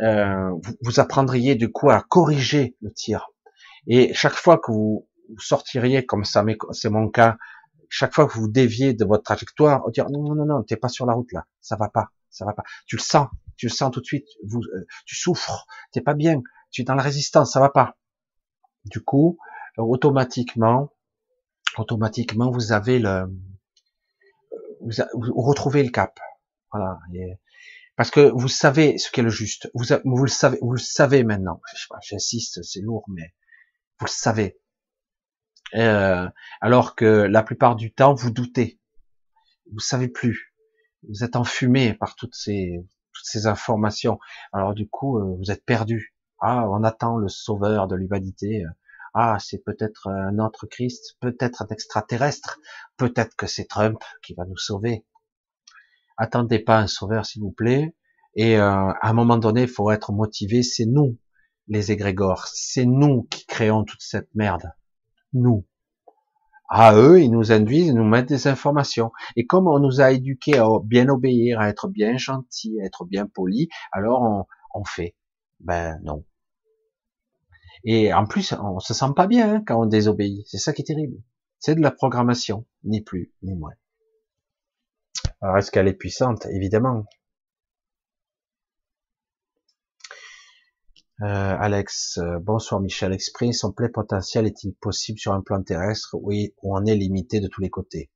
[0.00, 0.50] Euh,
[0.82, 3.28] vous, apprendriez coup à corriger le tir.
[3.86, 5.06] Et chaque fois que vous,
[5.38, 7.36] sortiriez, comme ça c'est mon cas,
[7.88, 10.76] chaque fois que vous déviez de votre trajectoire, vous dire non non non non, t'es
[10.76, 12.64] pas sur la route là, ça va pas, ça va pas.
[12.86, 14.26] Tu le sens, tu le sens tout de suite.
[14.44, 17.96] Vous, euh, tu souffres, t'es pas bien, tu es dans la résistance, ça va pas.
[18.84, 19.38] Du coup,
[19.78, 20.90] automatiquement,
[21.80, 23.26] automatiquement vous avez le,
[24.84, 26.18] vous, retrouvez le cap.
[26.72, 26.98] Voilà.
[27.96, 29.70] parce que vous savez ce qu'est le juste.
[29.74, 31.60] Vous, vous le savez, vous le savez maintenant.
[32.02, 33.34] J'insiste, c'est lourd, mais
[33.98, 34.58] vous le savez.
[35.74, 36.28] Euh,
[36.60, 38.80] alors que la plupart du temps, vous doutez.
[39.72, 40.54] Vous savez plus.
[41.08, 44.18] Vous êtes enfumé par toutes ces, toutes ces informations.
[44.52, 46.14] Alors du coup, euh, vous êtes perdu.
[46.40, 48.64] Ah, on attend le sauveur de l'humanité.
[49.14, 52.58] Ah, c'est peut-être un autre Christ, peut-être un extraterrestre,
[52.96, 55.06] peut-être que c'est Trump qui va nous sauver.
[56.16, 57.94] Attendez pas un sauveur, s'il vous plaît.
[58.34, 60.64] Et euh, à un moment donné, il faut être motivé.
[60.64, 61.16] C'est nous,
[61.68, 62.48] les égrégores.
[62.48, 64.72] C'est nous qui créons toute cette merde.
[65.32, 65.64] Nous.
[66.68, 69.12] À eux, ils nous induisent, ils nous mettent des informations.
[69.36, 73.04] Et comme on nous a éduqués à bien obéir, à être bien gentil, à être
[73.04, 74.46] bien poli, alors on,
[74.80, 75.14] on fait.
[75.60, 76.24] Ben non.
[77.84, 80.46] Et en plus, on se sent pas bien hein, quand on désobéit.
[80.46, 81.18] C'est ça qui est terrible.
[81.58, 83.74] C'est de la programmation, ni plus, ni moins.
[85.40, 86.46] Alors est-ce qu'elle est puissante?
[86.46, 87.04] Évidemment.
[91.22, 93.12] Euh, Alex, euh, bonsoir Michel.
[93.12, 96.16] Exprimer son plein potentiel est-il possible sur un plan terrestre?
[96.20, 98.10] Oui, ou on est limité de tous les côtés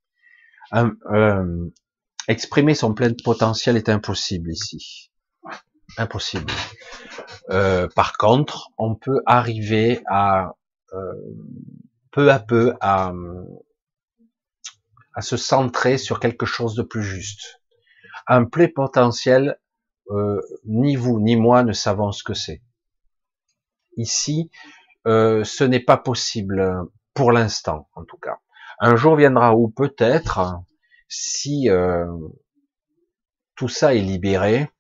[0.74, 1.70] euh,
[2.27, 5.11] Exprimer son plein potentiel est impossible ici.
[5.97, 6.52] Impossible.
[7.94, 10.52] par contre, on peut arriver à
[12.12, 13.12] peu à peu à,
[15.20, 17.60] se centrer sur quelque chose de plus juste.
[18.27, 19.59] Un potentiel,
[20.65, 22.62] ni vous ni moi ne savons ce que c'est
[23.98, 24.51] ici,
[25.06, 28.39] euh, ce n'est pas possible pour l'instant, en tout cas.
[28.81, 30.62] Un jour viendra où peut-être,
[31.09, 32.06] si euh,
[33.56, 34.70] tout ça est libéré,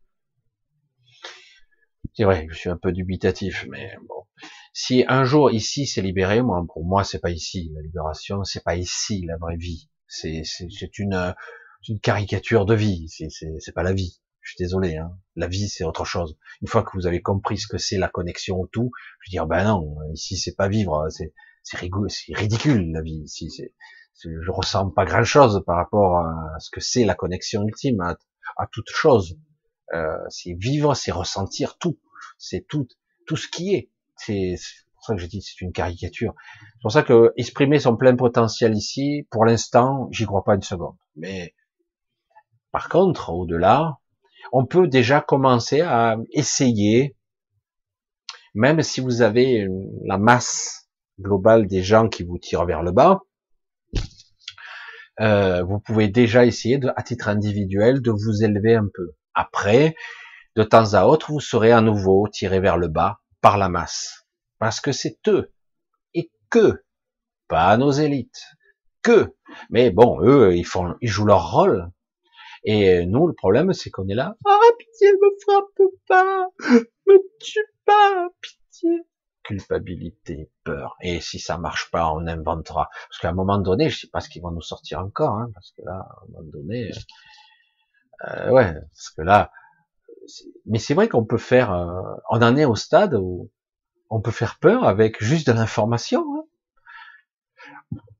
[2.18, 4.24] c'est vrai, je suis un peu dubitatif, mais bon.
[4.72, 8.64] Si un jour ici c'est libéré, moi pour moi c'est pas ici la libération, c'est
[8.64, 9.88] pas ici la vraie vie.
[10.08, 11.36] C'est c'est une
[11.88, 14.20] une caricature de vie, c'est c'est pas la vie.
[14.40, 15.16] Je suis désolé, hein.
[15.36, 16.36] la vie c'est autre chose.
[16.60, 18.90] Une fois que vous avez compris ce que c'est la connexion au tout,
[19.20, 21.32] je veux dire ben non, ici c'est pas vivre, c'est
[21.62, 23.48] c'est ridicule la vie ici.
[23.48, 23.72] C'est,
[24.24, 28.16] je ressens pas grand chose par rapport à ce que c'est la connexion ultime à,
[28.56, 29.38] à toute chose.
[29.94, 31.98] Euh, c'est vivre, c'est ressentir tout,
[32.38, 32.86] c'est tout,
[33.26, 33.90] tout ce qui est.
[34.16, 34.56] C'est
[34.94, 36.34] pour ça que je dis c'est une caricature.
[36.60, 40.62] C'est pour ça que exprimer son plein potentiel ici, pour l'instant, j'y crois pas une
[40.62, 40.96] seconde.
[41.16, 41.54] Mais
[42.72, 43.98] par contre, au-delà,
[44.52, 47.16] on peut déjà commencer à essayer,
[48.54, 49.66] même si vous avez
[50.04, 50.88] la masse
[51.20, 53.20] globale des gens qui vous tirent vers le bas,
[55.20, 59.12] euh, vous pouvez déjà essayer, de, à titre individuel, de vous élever un peu.
[59.34, 59.96] Après,
[60.58, 64.26] de temps à autre, vous serez à nouveau tiré vers le bas par la masse.
[64.58, 65.52] Parce que c'est eux.
[66.14, 66.82] Et que,
[67.46, 68.42] pas nos élites.
[69.00, 69.36] Que.
[69.70, 71.92] Mais bon, eux, ils font, ils jouent leur rôle.
[72.64, 74.34] Et nous, le problème, c'est qu'on est là.
[74.44, 76.48] Ah, pitié, me frappe pas,
[77.06, 79.06] me tue pas, pitié.
[79.44, 80.96] Culpabilité, peur.
[81.00, 82.88] Et si ça marche pas, on inventera.
[83.08, 85.52] Parce qu'à un moment donné, je sais pas ce qu'ils vont nous sortir encore, hein,
[85.54, 86.90] parce que là, à un moment donné,
[88.26, 89.52] euh, ouais, parce que là,
[90.66, 92.00] mais c'est vrai qu'on peut faire, euh,
[92.30, 93.50] on en est au stade où
[94.10, 96.24] on peut faire peur avec juste de l'information.
[96.36, 96.44] Hein.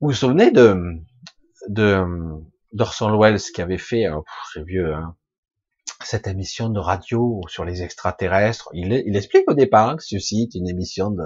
[0.01, 0.77] Vous vous souvenez de,
[1.67, 2.03] de
[2.73, 4.19] d'Orson Welles qui avait fait, euh,
[4.53, 5.15] c'est vieux, hein,
[6.03, 8.69] cette émission de radio sur les extraterrestres.
[8.73, 11.25] Il, il explique au départ que ceci est une émission de,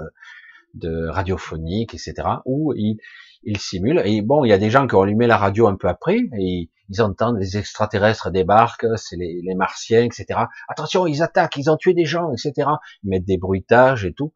[0.74, 2.98] de radiophonique, etc., où il,
[3.46, 4.02] il simule.
[4.04, 6.18] Et bon, il y a des gens qui ont allumé la radio un peu après,
[6.38, 10.40] et ils entendent les extraterrestres débarquent, c'est les, les, martiens, etc.
[10.68, 12.68] Attention, ils attaquent, ils ont tué des gens, etc.
[13.02, 14.32] Ils mettent des bruitages et tout.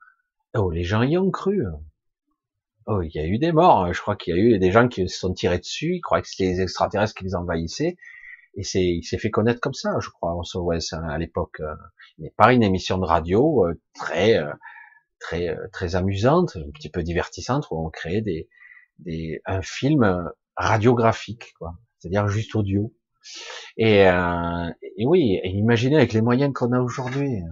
[0.54, 1.64] Oh, les gens y ont cru.
[2.86, 3.92] Oh, il y a eu des morts.
[3.92, 5.96] Je crois qu'il y a eu des gens qui se sont tirés dessus.
[5.96, 7.96] Ils croyaient que c'était les extraterrestres qui les envahissaient.
[8.54, 11.60] Et c'est, il s'est fait connaître comme ça, je crois, à l'époque.
[11.60, 11.74] Euh,
[12.18, 14.50] mais pas une émission de radio euh, très, euh,
[15.20, 18.48] très, très amusante, un petit peu divertissante, où on créait des,
[18.98, 21.74] des, un film radiographique, quoi.
[21.98, 22.94] C'est-à-dire juste audio.
[23.76, 27.42] Et, et oui, imaginez avec les moyens qu'on a aujourd'hui,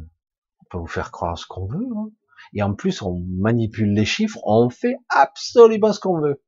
[0.60, 1.86] on peut vous faire croire ce qu'on veut.
[1.97, 2.10] Hein
[2.55, 6.43] et en plus on manipule les chiffres, on fait absolument ce qu'on veut.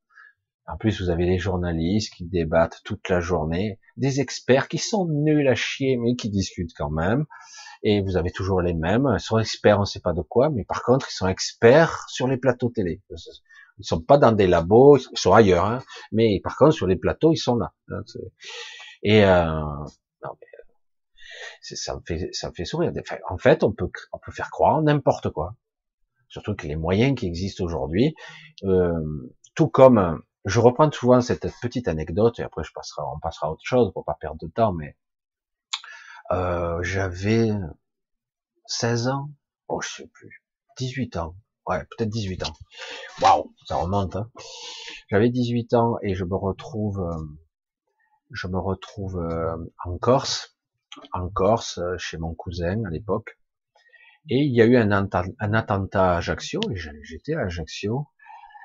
[0.66, 5.07] En plus, vous avez les journalistes qui débattent toute la journée, des experts qui sont
[5.07, 7.25] nuls à chier, mais qui discutent quand même.
[7.83, 9.09] Et vous avez toujours les mêmes.
[9.15, 12.05] Ils sont experts, on ne sait pas de quoi, mais par contre, ils sont experts
[12.11, 13.01] sur les plateaux télé.
[13.79, 15.83] Ils sont pas dans des labos, ils sont ailleurs, hein.
[16.13, 17.73] mais par contre, sur les plateaux, ils sont là.
[19.03, 22.93] Et euh, non, mais, ça me fait, ça me fait sourire.
[23.29, 25.55] En fait, on peut, on peut faire croire n'importe quoi
[26.29, 28.15] surtout que les moyens qui existent aujourd'hui,
[28.65, 33.49] euh, tout comme, je reprends souvent cette petite anecdote, et après je passerai, on passera
[33.49, 34.97] à autre chose pour pas perdre de temps, mais
[36.31, 37.51] euh, j'avais
[38.67, 39.31] 16 ans,
[39.69, 40.45] oh je sais plus,
[40.77, 41.35] 18 ans,
[41.69, 42.53] ouais peut-être 18 ans,
[43.23, 44.31] waouh, ça remonte, hein.
[45.11, 47.24] j'avais 18 ans et je me retrouve, euh,
[48.32, 50.57] je me retrouve euh, en Corse,
[51.12, 53.39] en Corse, chez mon cousin à l'époque,
[54.31, 58.07] et il y a eu un, attentat à Ajaccio, et j'étais à Ajaccio,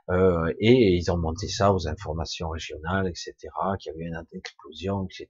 [0.09, 3.33] euh, et ils ont monté ça aux informations régionales, etc.,
[3.79, 5.27] qu'il y avait une explosion, etc.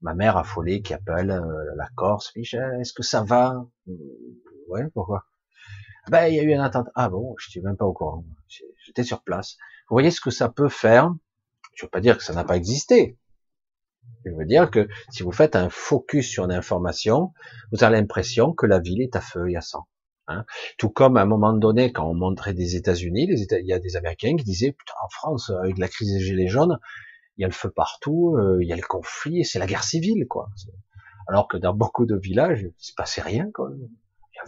[0.00, 3.66] Ma mère affolée qui appelle euh, la Corse, Michel, est-ce que ça va?
[4.68, 5.26] Ouais, pourquoi?
[6.08, 6.90] Ben, il y a eu un attentat.
[6.94, 8.24] Ah bon, je suis même pas au courant.
[8.86, 9.56] J'étais sur place.
[9.88, 11.12] Vous voyez ce que ça peut faire?
[11.74, 13.18] Je veux pas dire que ça n'a pas existé.
[14.24, 17.32] Je veux dire que si vous faites un focus sur l'information,
[17.72, 19.86] vous avez l'impression que la ville est à feu et à sang.
[20.28, 20.44] Hein.
[20.78, 23.96] Tout comme à un moment donné, quand on montrait des États-Unis, il y a des
[23.96, 26.78] Américains qui disaient putain en France avec la crise des gilets jaunes,
[27.36, 29.84] il y a le feu partout, euh, il y a le conflit, c'est la guerre
[29.84, 30.48] civile quoi.
[31.26, 33.70] Alors que dans beaucoup de villages, il se passait rien quoi.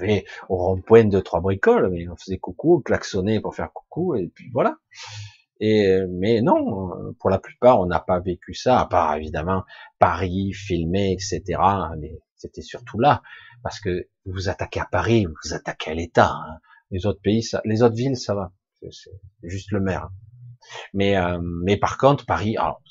[0.03, 4.15] Avait au rond-point deux, trois bricoles, mais on faisait coucou, on klaxonnait pour faire coucou,
[4.17, 4.77] et puis voilà.
[5.61, 9.63] Et, mais non, pour la plupart, on n'a pas vécu ça, à part évidemment
[10.01, 11.61] Paris, filmé, etc.
[11.99, 13.23] Mais c'était surtout là,
[13.63, 16.33] parce que vous attaquez à Paris, vous attaquez à l'État.
[16.33, 16.59] Hein.
[16.91, 18.53] Les autres pays, ça, les autres villes, ça va.
[18.91, 19.13] C'est
[19.45, 20.11] juste le maire.
[20.93, 22.83] Mais, euh, mais par contre, Paris, alors,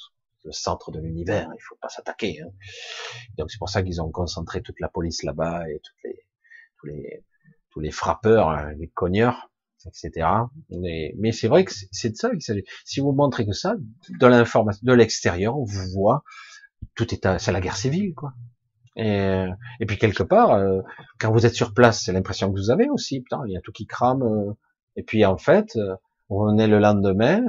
[0.44, 2.42] le centre de l'univers, il faut pas s'attaquer.
[2.42, 2.52] Hein.
[3.38, 6.26] Donc c'est pour ça qu'ils ont concentré toute la police là-bas et toutes les,
[6.82, 7.24] tous les,
[7.70, 9.52] tous les frappeurs, hein, les cogneurs,
[9.86, 10.28] etc.
[10.70, 12.64] Mais, mais c'est vrai que c'est de ça qu'il s'agit.
[12.86, 13.76] Si vous montrez que ça,
[14.10, 16.24] de l'information, de l'extérieur, on vous voit,
[16.96, 18.34] tout est, c'est la guerre civile, quoi.
[18.98, 19.46] Et,
[19.80, 20.82] et puis quelque part, euh,
[21.18, 23.22] quand vous êtes sur place, c'est l'impression que vous avez aussi.
[23.22, 24.24] Putain, il y a tout qui crame.
[24.24, 24.54] Euh.
[24.98, 25.96] et puis en fait, euh,
[26.30, 27.42] vous revenez le lendemain,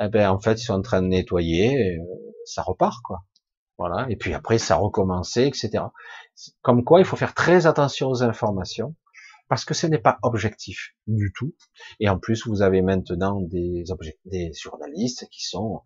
[0.00, 1.98] eh ben en fait ils sont en train de nettoyer,
[2.44, 3.20] ça repart quoi.
[3.78, 4.06] Voilà.
[4.08, 5.84] Et puis après ça a recommencé, etc.
[6.62, 8.94] Comme quoi, il faut faire très attention aux informations
[9.48, 11.54] parce que ce n'est pas objectif du tout.
[12.00, 13.84] Et en plus, vous avez maintenant des,
[14.24, 15.82] des journalistes qui sont,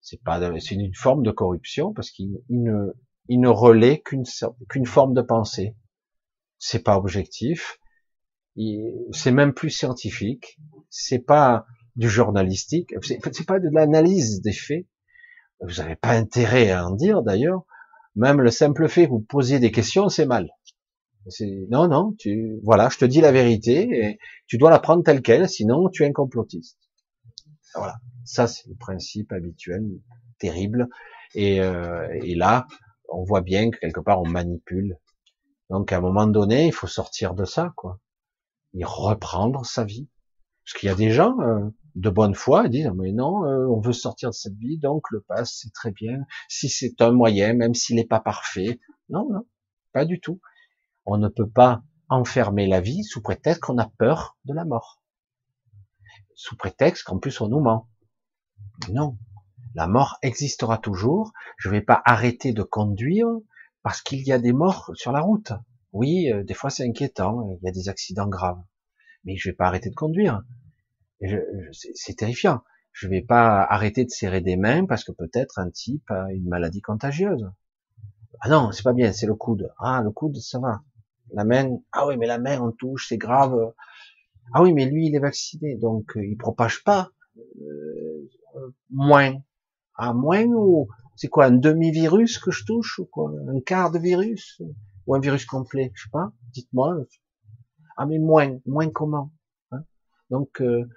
[0.00, 2.92] c'est pas, c'est une forme de corruption parce qu'ils ne,
[3.28, 4.24] ils ne relaient qu'une
[4.68, 5.76] qu'une forme de pensée.
[6.58, 7.78] C'est pas objectif.
[9.12, 10.58] C'est même plus scientifique.
[10.90, 12.94] C'est pas du journalistique.
[13.02, 14.86] C'est pas de l'analyse des faits.
[15.60, 17.62] Vous n'avez pas intérêt à en dire d'ailleurs.
[18.14, 20.50] Même le simple fait que vous posiez des questions, c'est mal.
[21.70, 25.20] Non, non, tu, voilà, je te dis la vérité et tu dois la prendre telle
[25.20, 26.78] quelle, sinon tu es un complotiste.
[27.74, 29.84] Voilà, ça c'est le principe habituel,
[30.38, 30.88] terrible.
[31.34, 32.66] Et, euh, et là,
[33.10, 34.96] on voit bien que quelque part on manipule.
[35.70, 38.00] Donc à un moment donné, il faut sortir de ça, quoi,
[38.74, 40.08] et reprendre sa vie.
[40.64, 41.68] Parce qu'il y a des gens euh,
[41.98, 45.20] de bonne foi disent mais non, euh, on veut sortir de cette vie, donc le
[45.20, 46.24] pass c'est très bien.
[46.48, 49.44] Si c'est un moyen, même s'il n'est pas parfait, non, non,
[49.92, 50.40] pas du tout.
[51.06, 55.02] On ne peut pas enfermer la vie sous prétexte qu'on a peur de la mort,
[56.34, 57.88] sous prétexte qu'en plus on nous ment.
[58.90, 59.18] Non,
[59.74, 61.32] la mort existera toujours.
[61.56, 63.28] Je ne vais pas arrêter de conduire
[63.82, 65.52] parce qu'il y a des morts sur la route.
[65.92, 68.62] Oui, euh, des fois c'est inquiétant, il y a des accidents graves.
[69.24, 70.42] Mais je vais pas arrêter de conduire.
[71.20, 72.62] C'est terrifiant.
[72.92, 76.48] Je vais pas arrêter de serrer des mains parce que peut-être un type a une
[76.48, 77.48] maladie contagieuse.
[78.40, 79.72] Ah non, c'est pas bien, c'est le coude.
[79.78, 80.82] Ah, le coude, ça va.
[81.32, 83.72] La main, ah oui, mais la main, on touche, c'est grave.
[84.52, 87.10] Ah oui, mais lui, il est vacciné, donc euh, il propage pas.
[87.36, 88.28] Euh,
[88.90, 89.34] moins.
[89.94, 93.98] À moins ou c'est quoi un demi-virus que je touche ou quoi Un quart de
[93.98, 94.62] virus
[95.06, 96.32] ou un virus complet Je sais pas.
[96.52, 97.04] Dites-moi.
[97.96, 99.32] Ah mais moins, moins comment
[99.72, 99.82] hein
[100.30, 100.88] Donc euh,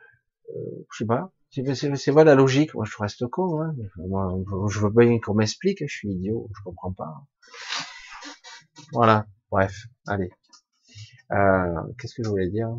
[0.92, 1.32] je sais pas.
[1.52, 2.74] C'est voilà la logique.
[2.74, 3.62] Moi je reste con.
[3.62, 4.34] Hein Moi,
[4.70, 5.80] je veux bien qu'on m'explique.
[5.86, 6.50] Je suis idiot.
[6.56, 7.26] Je comprends pas.
[8.94, 9.28] Voilà.
[9.50, 9.76] Bref.
[10.08, 10.32] Allez.
[11.32, 12.70] Euh, Qu'est-ce que je voulais dire?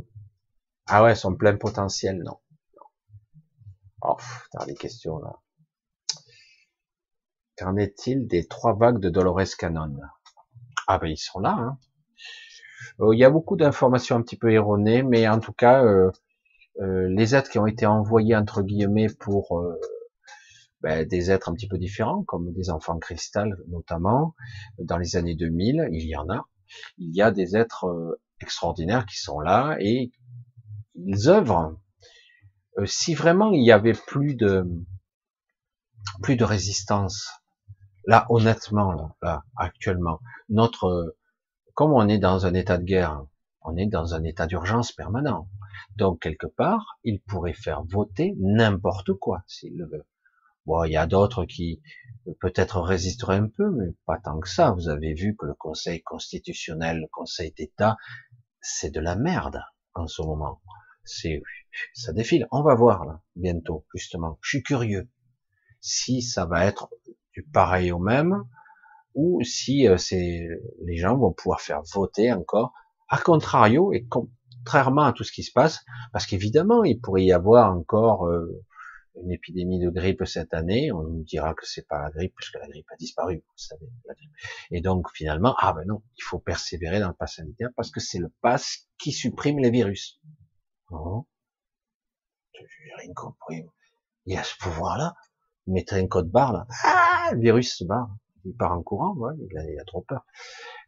[0.87, 2.39] Ah ouais, son plein potentiel, non.
[4.03, 4.17] Oh,
[4.51, 5.33] t'as des questions là.
[7.57, 9.97] Qu'en est-il des trois vagues de Dolores Cannon?
[10.89, 11.53] Ah ben ils sont là.
[11.53, 11.79] Hein.
[13.01, 16.11] Euh, il y a beaucoup d'informations un petit peu erronées, mais en tout cas, euh,
[16.81, 19.63] euh, les êtres qui ont été envoyés entre guillemets pour
[20.81, 24.35] ben, des êtres un petit peu différents, comme des enfants cristal notamment,
[24.79, 26.49] dans les années 2000, il y en a.
[26.99, 30.11] Il y a des êtres extraordinaires qui sont là et
[30.95, 31.77] ils œuvrent.
[32.85, 34.65] si vraiment il y avait plus de
[36.23, 37.43] plus de résistance
[38.07, 41.17] Là, honnêtement, là, actuellement, notre,
[41.75, 43.25] comme on est dans un état de guerre,
[43.65, 45.49] on est dans un état d'urgence permanent.
[45.97, 50.07] Donc, quelque part, il pourrait faire voter n'importe quoi, s'il le veut.
[50.67, 51.83] Bon, il y a d'autres qui
[52.41, 54.71] peut-être résisteraient un peu, mais pas tant que ça.
[54.71, 57.97] Vous avez vu que le Conseil constitutionnel, le Conseil d'État,
[58.61, 59.61] c'est de la merde
[59.95, 60.63] en ce moment.
[61.05, 61.43] C'est,
[61.95, 62.47] ça défile.
[62.53, 64.39] On va voir là, bientôt, justement.
[64.41, 65.09] Je suis curieux
[65.81, 66.89] si ça va être
[67.33, 68.45] du pareil au même,
[69.15, 70.47] ou si euh, c'est
[70.85, 72.73] les gens vont pouvoir faire voter encore,
[73.13, 77.33] à contrario et contrairement à tout ce qui se passe, parce qu'évidemment il pourrait y
[77.33, 78.65] avoir encore euh,
[79.23, 82.59] une épidémie de grippe cette année, on nous dira que c'est pas la grippe puisque
[82.59, 83.87] la grippe a disparu, vous savez.
[84.71, 88.01] Et donc finalement, ah ben non, il faut persévérer dans le pass sanitaire parce que
[88.01, 90.19] c'est le pass qui supprime les virus.
[90.91, 91.29] Oh.
[92.55, 93.67] J'ai rien compris.
[94.25, 95.15] Il y a ce pouvoir-là
[95.67, 98.09] mettrait un code barre là, ah, le virus se barre,
[98.45, 100.25] il part en courant, il, a, trop peur.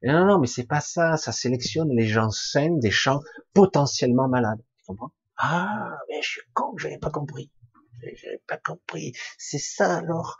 [0.03, 3.21] Non, non, mais c'est pas ça, ça sélectionne les gens sains des champs
[3.53, 4.63] potentiellement malades.
[4.79, 5.13] Tu comprends?
[5.37, 7.51] Ah, mais je suis con, j'avais pas compris.
[8.17, 9.13] J'avais pas compris.
[9.39, 10.39] C'est ça alors.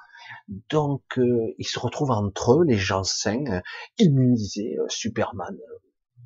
[0.71, 3.63] Donc, euh, ils se retrouvent entre eux, les gens sains,
[3.99, 5.57] immunisés, euh, Superman.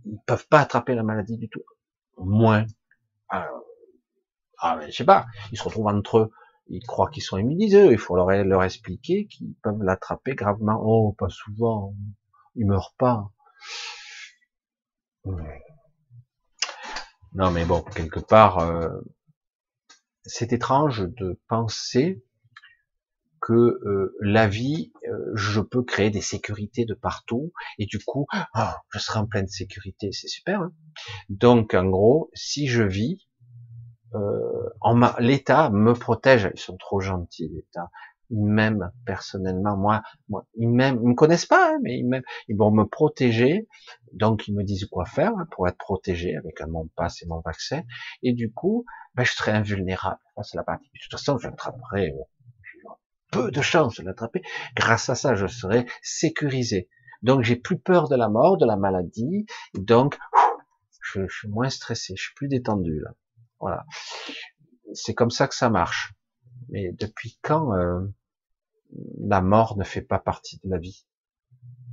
[0.04, 1.62] ils peuvent pas attraper la maladie du tout.
[2.16, 2.64] Moins.
[3.28, 3.64] Alors,
[4.60, 6.30] ah, mais je sais pas, ils se retrouvent entre eux,
[6.68, 10.80] ils croient qu'ils sont immunisés, il faut leur, expliquer qu'ils peuvent l'attraper gravement.
[10.82, 11.94] Oh, pas souvent,
[12.54, 13.30] ils meurent pas.
[17.34, 18.88] Non, mais bon, quelque part, euh,
[20.24, 22.22] c'est étrange de penser
[23.40, 28.26] que euh, la vie, euh, je peux créer des sécurités de partout, et du coup,
[28.32, 30.62] ah, je serai en pleine sécurité, c'est super.
[30.62, 30.72] Hein
[31.28, 33.27] Donc, en gros, si je vis,
[34.14, 34.70] euh,
[35.18, 36.50] l'État me protège.
[36.54, 37.90] Ils sont trop gentils, l'État.
[38.30, 39.76] Ils m'aiment personnellement.
[39.76, 41.00] Moi, moi, ils m'aiment.
[41.02, 42.24] Ils me connaissent pas, hein, mais ils m'aiment.
[42.48, 43.68] Ils vont me protéger.
[44.12, 47.40] Donc, ils me disent quoi faire hein, pour être protégé avec mon passe et mon
[47.40, 47.82] vaccin.
[48.22, 50.20] Et du coup, ben, je serai invulnérable.
[50.42, 50.90] c'est la partie.
[50.94, 52.10] De toute façon, je l'attraperai.
[52.10, 52.90] Euh,
[53.30, 54.42] peu de chance de l'attraper.
[54.74, 56.88] Grâce à ça, je serai sécurisé.
[57.22, 59.46] Donc, j'ai plus peur de la mort, de la maladie.
[59.74, 60.18] Donc,
[61.02, 62.14] je, je suis moins stressé.
[62.16, 63.10] Je suis plus détendu là.
[63.60, 63.84] Voilà.
[64.94, 66.14] C'est comme ça que ça marche.
[66.68, 68.00] Mais depuis quand euh,
[69.18, 71.06] la mort ne fait pas partie de la vie?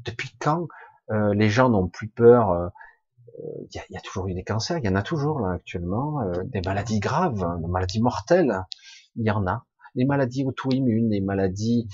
[0.03, 0.67] Depuis quand
[1.11, 2.71] euh, les gens n'ont plus peur
[3.39, 6.21] Il euh, y, a, toujours eu des cancers, il y en a toujours là actuellement,
[6.45, 8.63] des maladies graves, hein, des maladies mortelles,
[9.15, 9.65] il y en a.
[9.95, 11.87] Des maladies auto-immunes, des maladies,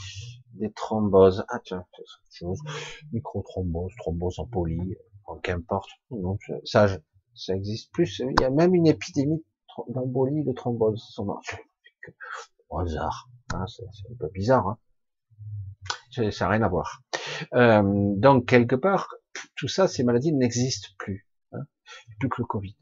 [0.53, 1.85] des thromboses, ah tiens,
[2.31, 2.59] chose,
[3.11, 4.97] microthrombose, thrombose en poly,
[5.43, 5.89] qu'importe.
[6.65, 6.87] Ça,
[7.35, 8.19] ça existe plus.
[8.19, 9.43] Il y a même une épidémie
[9.89, 11.43] d'embolie, de thrombose sont morts.
[12.69, 13.29] Au hasard.
[13.53, 14.67] Hein, c'est un peu bizarre.
[14.67, 14.77] Hein.
[16.11, 17.01] Ça n'a rien à voir.
[17.53, 19.09] Euh, donc, quelque part,
[19.55, 21.27] tout ça, ces maladies n'existent plus.
[21.53, 21.65] Hein,
[22.19, 22.75] plus que le Covid.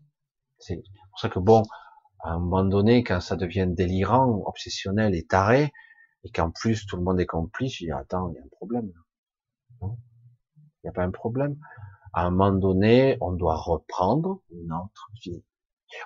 [0.57, 1.63] C'est pour ça que bon,
[2.21, 5.71] à un moment donné, quand ça devient délirant, obsessionnel et taré,
[6.23, 8.49] et qu'en plus tout le monde est complice, je dis attends, il y a un
[8.51, 8.91] problème.
[9.81, 9.87] Il
[10.83, 11.57] n'y a pas un problème.
[12.13, 15.43] À un moment donné, on doit reprendre notre vie.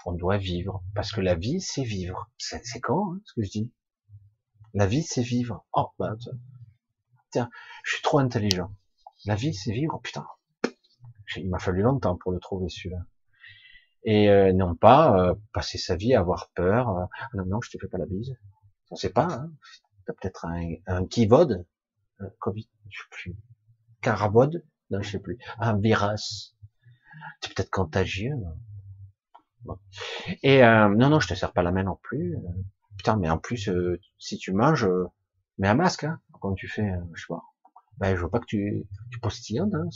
[0.06, 2.30] On doit vivre, parce que la vie, c'est vivre.
[2.38, 3.74] C'est quand, hein, ce que je dis?
[4.74, 5.66] La vie, c'est vivre.
[5.74, 6.16] Oh, bah,
[7.32, 7.50] tiens,
[7.84, 8.74] je suis trop intelligent.
[9.26, 10.00] La vie, c'est vivre.
[10.04, 10.26] putain,
[11.38, 13.06] il m'a fallu longtemps pour le trouver celui-là.
[14.06, 16.90] Et euh, non pas euh, passer sa vie à avoir peur.
[16.90, 18.36] Euh, ah non, non, je te fais pas la bise.
[18.92, 19.28] On sait pas.
[19.32, 19.52] Hein.
[20.06, 21.66] T'as peut-être un, un kivode,
[22.40, 23.36] Covid, je sais plus.
[24.02, 25.38] Caravode, non, je sais plus.
[25.60, 26.58] Un virus.
[27.42, 28.36] C'est peut-être contagieux.
[30.42, 32.38] Et euh, non, non, je te sers pas la main non plus.
[32.98, 35.08] putain, mais en plus, euh, si tu manges, euh,
[35.58, 37.44] mets un masque hein, quand tu fais, je sais pas.
[37.98, 39.76] Ben, je veux pas que tu, tu postillonnes.
[39.76, 39.90] Hein,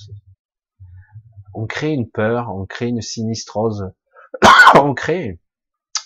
[1.54, 3.92] on crée une peur, on crée une sinistrose,
[4.76, 5.40] on crée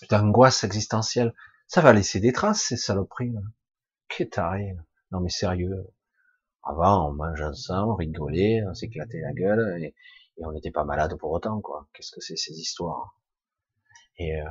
[0.10, 1.34] une angoisse existentielle.
[1.68, 3.34] Ça va laisser des traces, ces saloperies.
[4.08, 4.76] Qu'est-ce taré.
[5.12, 5.88] Non mais sérieux.
[6.64, 9.96] Avant, on mangeait ensemble, on rigolait, on s'éclatait la gueule, et,
[10.38, 11.88] et on n'était pas malade pour autant, quoi.
[11.94, 13.21] Qu'est-ce que c'est ces histoires?
[14.22, 14.46] Et euh,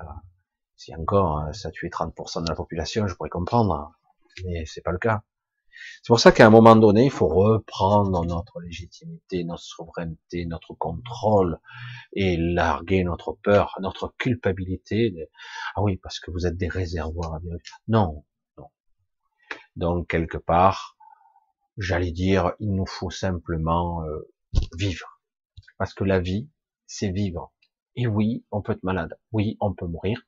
[0.77, 3.93] si encore hein, ça tuait 30% de la population, je pourrais comprendre,
[4.45, 5.23] mais c'est pas le cas.
[6.03, 10.75] C'est pour ça qu'à un moment donné, il faut reprendre notre légitimité, notre souveraineté, notre
[10.75, 11.59] contrôle
[12.13, 15.31] et larguer notre peur, notre culpabilité.
[15.75, 17.41] Ah oui, parce que vous êtes des réservoirs.
[17.89, 18.25] Non,
[18.59, 18.67] non.
[19.77, 20.97] Donc quelque part,
[21.77, 24.29] j'allais dire, il nous faut simplement euh,
[24.77, 25.21] vivre,
[25.79, 26.49] parce que la vie,
[26.87, 27.53] c'est vivre.
[28.01, 29.19] Et oui, on peut être malade.
[29.31, 30.23] Oui, on peut mourir.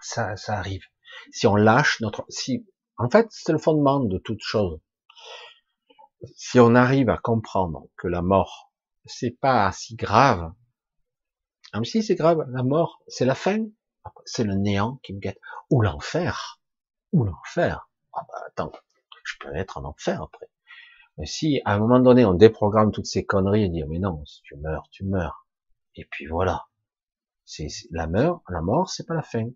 [0.00, 0.86] Ça, ça arrive.
[1.30, 4.80] Si on lâche notre, si, en fait, c'est le fondement de toute chose.
[6.34, 8.72] Si on arrive à comprendre que la mort,
[9.04, 10.54] c'est pas si grave,
[11.74, 13.66] même si c'est grave, la mort, c'est la fin,
[14.24, 16.62] c'est le néant qui me guette, ou l'enfer,
[17.12, 17.90] ou l'enfer.
[18.14, 18.72] Ah bah, attends,
[19.22, 20.48] je peux être en enfer après.
[21.18, 24.24] Mais si à un moment donné on déprogramme toutes ces conneries et dire mais non,
[24.24, 25.41] si tu meurs, tu meurs.
[25.96, 26.66] Et puis voilà.
[27.44, 29.48] C'est la mort, la mort, c'est pas la fin.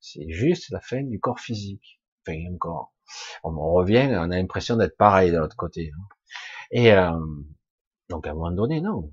[0.00, 2.00] C'est juste la fin du corps physique.
[2.26, 2.94] Enfin, encore.
[3.42, 5.92] On, revient, on a l'impression d'être pareil de l'autre côté.
[5.94, 6.02] Hein.
[6.70, 7.12] Et euh,
[8.08, 9.12] donc à un moment donné, non.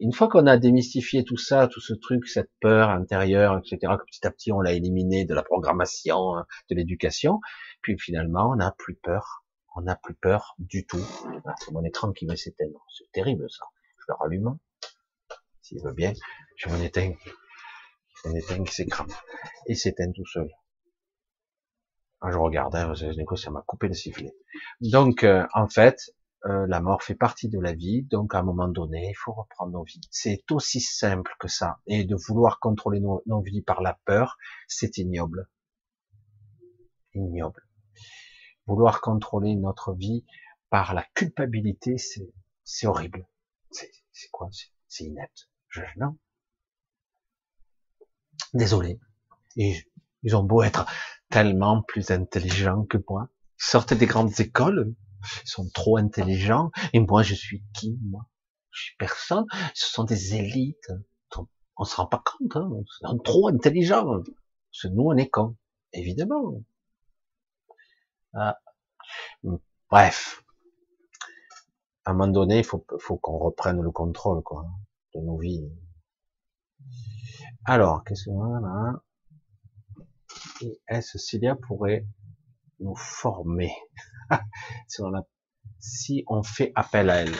[0.00, 4.04] Une fois qu'on a démystifié tout ça, tout ce truc, cette peur intérieure, etc., que
[4.04, 7.40] petit à petit on l'a éliminé de la programmation, hein, de l'éducation,
[7.82, 9.44] puis finalement on n'a plus peur.
[9.74, 11.04] On n'a plus peur du tout.
[11.84, 12.84] Écran qui va s'éteindre.
[12.96, 13.64] C'est terrible ça.
[13.98, 14.58] Je le rallume
[15.68, 16.14] s'il veut bien,
[16.56, 17.12] je m'en éteins.
[18.14, 19.12] Je m'en éteins qui s'écrame.
[19.66, 20.50] Et s'éteint tout seul.
[22.20, 22.94] Ah, je regardais, hein,
[23.36, 24.34] ça m'a coupé le sifflet.
[24.80, 26.14] Donc, euh, en fait,
[26.46, 29.32] euh, la mort fait partie de la vie, donc à un moment donné, il faut
[29.32, 30.00] reprendre nos vies.
[30.10, 31.80] C'est aussi simple que ça.
[31.86, 34.38] Et de vouloir contrôler nos, nos vies par la peur,
[34.68, 35.50] c'est ignoble.
[37.12, 37.62] Ignoble.
[38.66, 40.24] Vouloir contrôler notre vie
[40.70, 41.96] par la culpabilité,
[42.64, 43.28] c'est horrible.
[43.70, 44.48] C'est quoi?
[44.88, 45.48] C'est inepte.
[45.96, 46.16] Non.
[48.54, 48.98] Désolé.
[49.56, 50.86] Ils ont beau être
[51.30, 53.28] tellement plus intelligents que moi.
[53.60, 54.94] Ils sortent des grandes écoles.
[55.44, 56.70] Ils sont trop intelligents.
[56.92, 58.26] Et moi, je suis qui, moi?
[58.70, 59.46] Je suis personne.
[59.74, 60.92] Ce sont des élites.
[61.76, 62.70] On se rend pas compte, hein.
[62.72, 64.22] Ils sont trop intelligents.
[64.84, 65.56] Nous, on est cons.
[65.92, 66.62] Évidemment.
[68.34, 68.58] Ah.
[69.90, 70.42] Bref.
[72.04, 74.66] À un moment donné, il faut, faut qu'on reprenne le contrôle, quoi,
[75.22, 75.70] nos vies.
[77.64, 79.02] Alors, qu'est-ce qu'on a là
[80.62, 82.06] Et est-ce Cilia pourrait
[82.80, 83.72] nous former
[84.88, 85.12] si, on
[85.78, 87.34] si on fait appel à elle?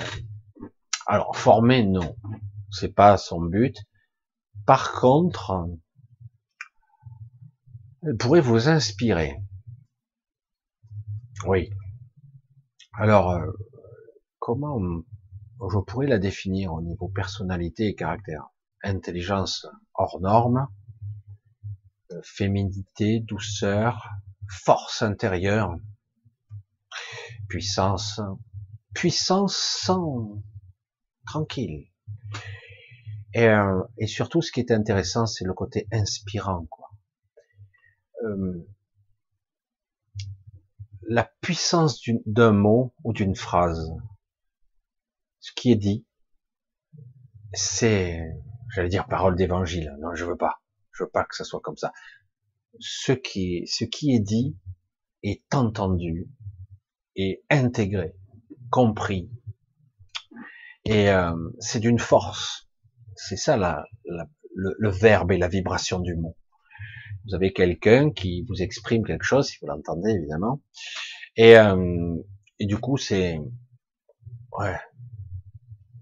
[1.07, 2.17] Alors, former, non.
[2.71, 3.77] C'est pas son but.
[4.67, 5.67] Par contre,
[8.03, 9.39] elle pourrait vous inspirer.
[11.47, 11.71] Oui.
[12.93, 13.51] Alors, euh,
[14.39, 14.79] comment
[15.61, 18.49] je pourrais la définir au niveau personnalité et caractère
[18.85, 20.69] Intelligence hors norme,
[22.13, 24.09] euh, féminité, douceur,
[24.49, 25.75] force intérieure,
[27.49, 28.21] puissance,
[28.95, 30.41] puissance sans
[31.27, 31.89] tranquille.
[33.35, 36.91] Et, euh, et surtout, ce qui est intéressant, c'est le côté inspirant, quoi.
[38.25, 38.67] Euh,
[41.03, 43.91] la puissance d'un mot ou d'une phrase.
[45.49, 46.05] Ce qui est dit,
[47.55, 48.21] c'est,
[48.75, 49.97] j'allais dire parole d'évangile.
[49.99, 50.61] Non, je veux pas.
[50.93, 51.91] Je veux pas que ça soit comme ça.
[52.81, 54.59] Ce qui, ce qui est dit
[55.23, 56.29] est entendu
[57.17, 58.15] et intégré,
[58.71, 59.31] compris.
[60.85, 62.69] Et euh, c'est d'une force.
[63.17, 66.37] C'est ça la, le, le, verbe et la vibration du mot.
[67.27, 70.63] Vous avez quelqu'un qui vous exprime quelque chose, si vous l'entendez évidemment,
[71.37, 72.17] et, euh,
[72.59, 73.39] et du coup c'est,
[74.59, 74.77] ouais,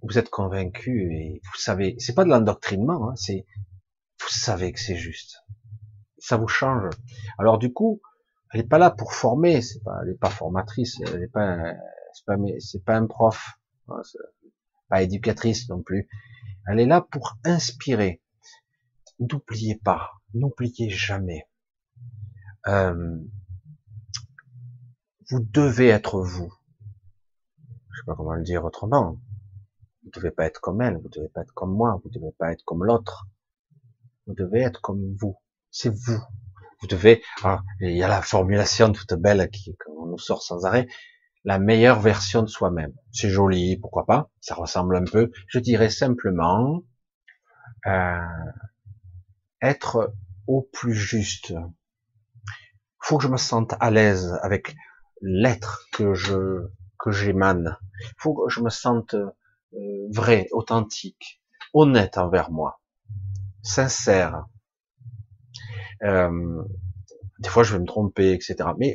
[0.06, 3.46] vous êtes convaincu et vous savez, c'est pas de l'endoctrinement, hein, c'est,
[4.20, 5.38] vous savez que c'est juste,
[6.18, 6.90] ça vous change.
[7.38, 8.00] Alors du coup,
[8.52, 11.74] elle est pas là pour former, c'est pas, elle est pas formatrice, elle est pas,
[12.14, 14.00] c'est pas, c'est pas un prof, hein,
[14.88, 16.08] pas éducatrice non plus.
[16.68, 18.22] Elle est là pour inspirer.
[19.18, 21.46] N'oubliez pas, n'oubliez jamais,
[22.68, 23.18] euh,
[25.30, 26.52] vous devez être vous.
[27.90, 29.18] Je sais pas comment le dire autrement.
[30.06, 32.52] Vous devez pas être comme elle, vous devez pas être comme moi, vous devez pas
[32.52, 33.26] être comme l'autre.
[34.28, 35.36] Vous devez être comme vous.
[35.70, 36.22] C'est vous.
[36.80, 40.64] Vous devez, ah, il y a la formulation toute belle qui, qu'on nous sort sans
[40.64, 40.86] arrêt,
[41.42, 42.92] la meilleure version de soi-même.
[43.10, 45.32] C'est joli, pourquoi pas, ça ressemble un peu.
[45.48, 46.84] Je dirais simplement,
[47.86, 48.20] euh,
[49.60, 50.14] être
[50.46, 51.52] au plus juste.
[53.00, 54.76] Faut que je me sente à l'aise avec
[55.20, 56.68] l'être que je
[56.98, 57.76] que j'émane.
[58.18, 59.16] Faut que je me sente
[60.10, 61.40] vrai, authentique,
[61.74, 62.80] honnête envers moi,
[63.62, 64.46] sincère.
[66.02, 66.62] Euh,
[67.38, 68.56] des fois, je vais me tromper, etc.
[68.78, 68.94] Mais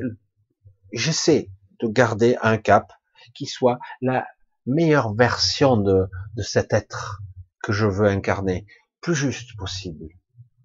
[0.93, 2.91] j'essaie de garder un cap
[3.33, 4.27] qui soit la
[4.65, 7.21] meilleure version de, de cet être
[7.63, 8.65] que je veux incarner,
[9.01, 10.07] plus juste possible.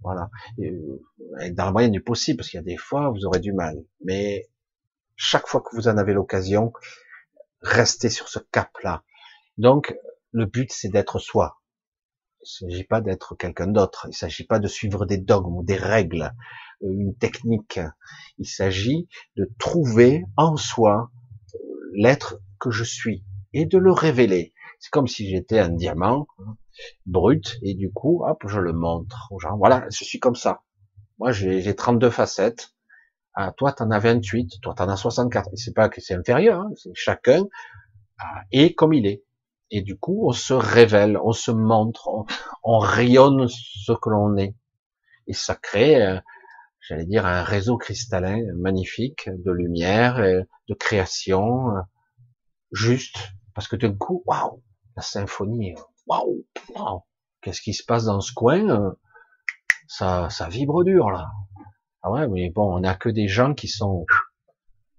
[0.02, 0.30] Voilà.
[0.60, 3.52] Euh, dans la moyenne du possible, parce qu'il y a des fois, vous aurez du
[3.52, 3.76] mal.
[4.04, 4.48] Mais
[5.16, 6.72] chaque fois que vous en avez l'occasion,
[7.60, 9.02] restez sur ce cap-là.
[9.58, 9.94] Donc,
[10.32, 11.60] le but, c'est d'être soi.
[12.40, 14.02] Il ne s'agit pas d'être quelqu'un d'autre.
[14.06, 16.32] Il ne s'agit pas de suivre des dogmes des règles,
[16.82, 17.80] euh, une technique.
[18.38, 21.10] Il s'agit de trouver en soi
[21.54, 21.58] euh,
[21.94, 24.52] l'être que je suis et de le révéler.
[24.78, 26.26] C'est comme si j'étais un diamant
[27.06, 29.56] brut et du coup, hop, je le montre aux gens.
[29.56, 30.62] Voilà, je suis comme ça.
[31.18, 32.74] Moi, j'ai 32 facettes.
[33.32, 35.48] Ah, toi, t'en as 28, toi, t'en as 64.
[35.52, 37.44] Et c'est pas que c'est inférieur, hein, chacun
[38.18, 39.25] ah, est comme il est.
[39.70, 42.08] Et du coup, on se révèle, on se montre,
[42.62, 44.54] on, rayonne ce que l'on est.
[45.26, 46.20] Et ça crée, euh,
[46.80, 51.80] j'allais dire, un réseau cristallin magnifique de lumière, de création, euh,
[52.72, 54.62] juste, parce que d'un coup, waouh,
[54.96, 55.74] la symphonie,
[56.06, 57.02] waouh, waouh,
[57.40, 58.90] qu'est-ce qui se passe dans ce coin euh,
[59.88, 61.28] Ça, ça vibre dur là.
[62.02, 64.04] Ah ouais, mais bon, on n'a que des gens qui sont,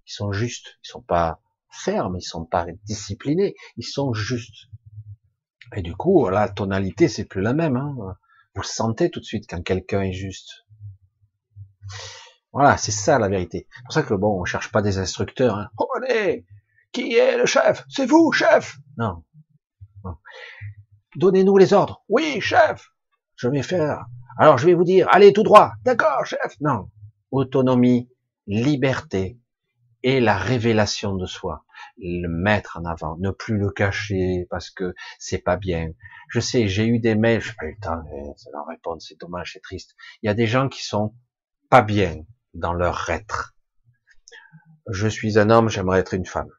[0.04, 1.40] qui sont justes, ils sont pas
[1.70, 4.68] fermes, ils sont pas disciplinés, ils sont justes.
[5.76, 7.76] Et du coup, la tonalité, c'est plus la même.
[7.76, 7.94] Hein.
[8.54, 10.66] Vous sentez tout de suite quand quelqu'un est juste.
[12.52, 13.68] Voilà, c'est ça la vérité.
[13.70, 15.56] C'est pour ça que bon, on cherche pas des instructeurs.
[15.56, 15.68] Hein.
[15.78, 16.46] Oh, allez,
[16.92, 17.84] qui est le chef?
[17.88, 19.24] C'est vous, chef Non.
[21.16, 22.04] Donnez-nous les ordres.
[22.08, 22.90] Oui, chef.
[23.36, 24.06] Je vais faire.
[24.38, 25.72] Alors je vais vous dire, allez tout droit.
[25.84, 26.56] D'accord, chef.
[26.60, 26.90] Non.
[27.30, 28.08] Autonomie,
[28.46, 29.38] liberté
[30.02, 31.64] et la révélation de soi.
[31.96, 35.90] le mettre en avant, ne plus le cacher parce que c'est pas bien.
[36.28, 39.18] Je sais, j'ai eu des mails, j'ai pas eu le temps de leur répondre, c'est
[39.18, 39.96] dommage, c'est triste.
[40.22, 41.14] Il y a des gens qui sont
[41.70, 43.56] pas bien dans leur être.
[44.90, 46.50] Je suis un homme, j'aimerais être une femme.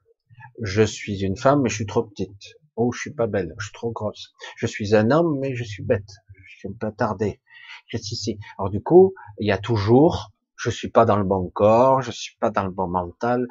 [0.62, 2.56] Je suis une femme, mais je suis trop petite.
[2.76, 4.34] Oh, je suis pas belle, je suis trop grosse.
[4.58, 6.10] Je suis un homme, mais je suis bête.
[6.46, 7.42] Je suis un peu tardé.
[7.88, 8.40] Je suis ici.
[8.58, 12.12] Alors du coup, il y a toujours je suis pas dans le bon corps, je
[12.12, 13.48] suis pas dans le bon mental,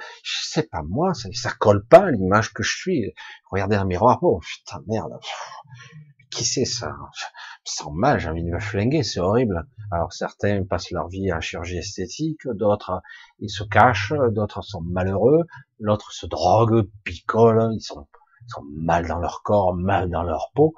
[0.59, 3.15] sais pas moi, ça, ça colle pas à l'image que je suis.
[3.51, 5.19] Regardez un miroir, oh putain merde,
[6.31, 6.95] qui c'est ça?
[7.67, 9.67] Je sens mal, j'ai envie de me flinguer, c'est horrible.
[9.91, 13.01] Alors certains passent leur vie à chirurgie esthétique, d'autres
[13.39, 15.45] ils se cachent, d'autres sont malheureux,
[15.79, 18.07] l'autre se drogue, picole, ils sont,
[18.43, 20.75] ils sont mal dans leur corps, mal dans leur peau.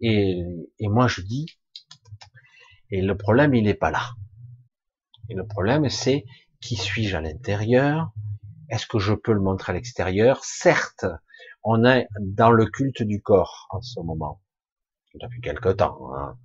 [0.00, 0.42] Et,
[0.78, 1.46] et moi je dis,
[2.90, 4.02] et le problème il est pas là.
[5.30, 6.24] Et le problème, c'est
[6.60, 8.12] qui suis-je à l'intérieur?
[8.70, 10.44] Est-ce que je peux le montrer à l'extérieur?
[10.44, 11.06] Certes,
[11.62, 14.42] on est dans le culte du corps en ce moment,
[15.14, 16.14] depuis quelque temps.
[16.14, 16.36] Hein.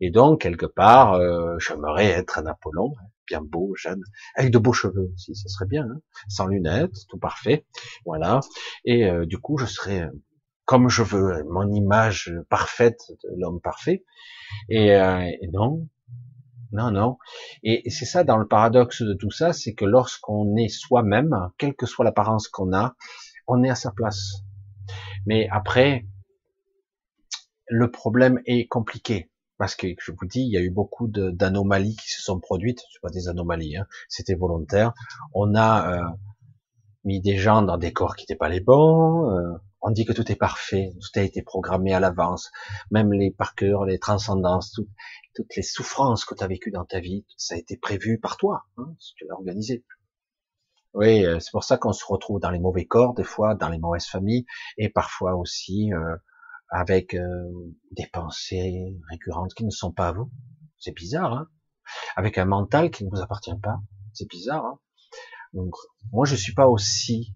[0.00, 2.94] Et donc, quelque part, euh, j'aimerais être un Apollon,
[3.26, 4.02] bien beau, jeune,
[4.36, 7.66] avec de beaux cheveux aussi, ce serait bien, hein sans lunettes, tout parfait,
[8.04, 8.40] voilà.
[8.84, 10.10] Et euh, du coup, je serais euh,
[10.66, 14.02] comme je veux, mon image parfaite de l'homme parfait.
[14.70, 15.86] Et, et non,
[16.74, 17.18] non, non.
[17.62, 21.74] Et c'est ça dans le paradoxe de tout ça, c'est que lorsqu'on est soi-même, quelle
[21.74, 22.96] que soit l'apparence qu'on a,
[23.46, 24.42] on est à sa place.
[25.26, 26.04] Mais après,
[27.68, 29.30] le problème est compliqué.
[29.56, 32.80] Parce que je vous dis, il y a eu beaucoup d'anomalies qui se sont produites.
[32.90, 34.92] Ce pas des anomalies, hein, c'était volontaire.
[35.32, 36.04] On a euh,
[37.04, 39.30] mis des gens dans des corps qui n'étaient pas les bons.
[39.30, 42.50] Euh, on dit que tout est parfait, tout a été programmé à l'avance,
[42.90, 44.88] même les parcours, les transcendances, tout,
[45.34, 48.36] toutes les souffrances que tu as vécues dans ta vie, ça a été prévu par
[48.36, 49.84] toi, hein, si tu l'as organisé.
[50.94, 53.68] Oui, euh, c'est pour ça qu'on se retrouve dans les mauvais corps, des fois, dans
[53.68, 54.46] les mauvaises familles,
[54.78, 56.16] et parfois aussi euh,
[56.70, 57.50] avec euh,
[57.90, 60.30] des pensées récurrentes qui ne sont pas à vous.
[60.78, 61.48] C'est bizarre, hein
[62.14, 63.80] Avec un mental qui ne vous appartient pas.
[64.12, 64.78] C'est bizarre, hein
[65.52, 65.74] Donc,
[66.12, 67.34] moi, je suis pas aussi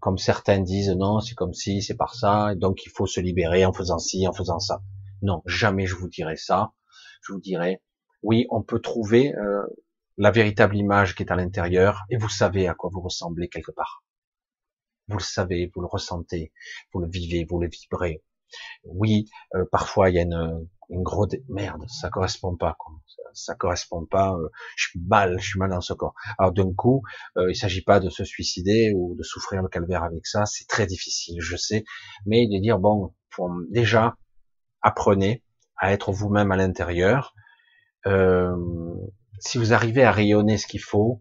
[0.00, 3.64] comme certains disent, non, c'est comme si, c'est par ça, donc il faut se libérer
[3.64, 4.82] en faisant ci, en faisant ça.
[5.22, 6.72] Non, jamais je vous dirai ça.
[7.22, 7.82] Je vous dirai,
[8.22, 9.62] oui, on peut trouver euh,
[10.16, 13.72] la véritable image qui est à l'intérieur, et vous savez à quoi vous ressemblez quelque
[13.72, 14.04] part.
[15.08, 16.52] Vous le savez, vous le ressentez,
[16.92, 18.22] vous le vivez, vous le vibrez.
[18.84, 22.94] Oui, euh, parfois il y a une, une grosse merde, ça correspond pas, quoi.
[23.32, 24.34] Ça, correspond pas.
[24.34, 26.14] Euh, je suis mal, je suis mal dans ce corps.
[26.38, 27.02] Alors d'un coup,
[27.36, 30.86] il s'agit pas de se suicider ou de souffrir le calvaire avec ça, c'est très
[30.86, 31.84] difficile, je sais,
[32.26, 34.16] mais de dire bon, pour, déjà
[34.82, 35.42] apprenez
[35.76, 37.34] à être vous-même à l'intérieur.
[38.06, 38.54] Euh,
[39.40, 41.20] si vous arrivez à rayonner ce qu'il faut,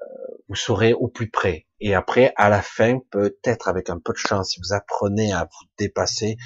[0.00, 0.04] euh,
[0.48, 1.66] vous serez au plus près.
[1.80, 5.44] Et après, à la fin, peut-être avec un peu de chance, si vous apprenez à
[5.44, 6.36] vous dépasser,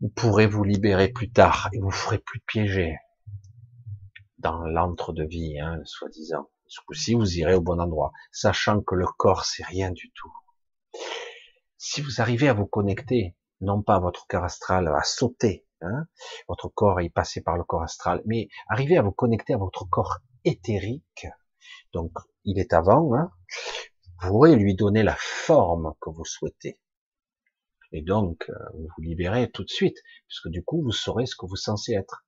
[0.00, 2.96] vous pourrez vous libérer plus tard et vous ferez plus piéger
[4.38, 6.50] dans l'antre de vie, hein, soi-disant.
[6.66, 10.32] Ce coup-ci, vous irez au bon endroit, sachant que le corps, c'est rien du tout.
[11.76, 16.06] Si vous arrivez à vous connecter non pas votre corps astral à sauter, hein,
[16.48, 19.88] votre corps est passé par le corps astral, mais arriver à vous connecter à votre
[19.88, 21.26] corps éthérique,
[21.92, 22.12] donc
[22.44, 23.30] il est avant, hein,
[24.20, 26.78] vous pourrez lui donner la forme que vous souhaitez.
[27.92, 31.36] Et donc, euh, vous vous libérez tout de suite, puisque du coup, vous saurez ce
[31.36, 32.24] que vous censez être.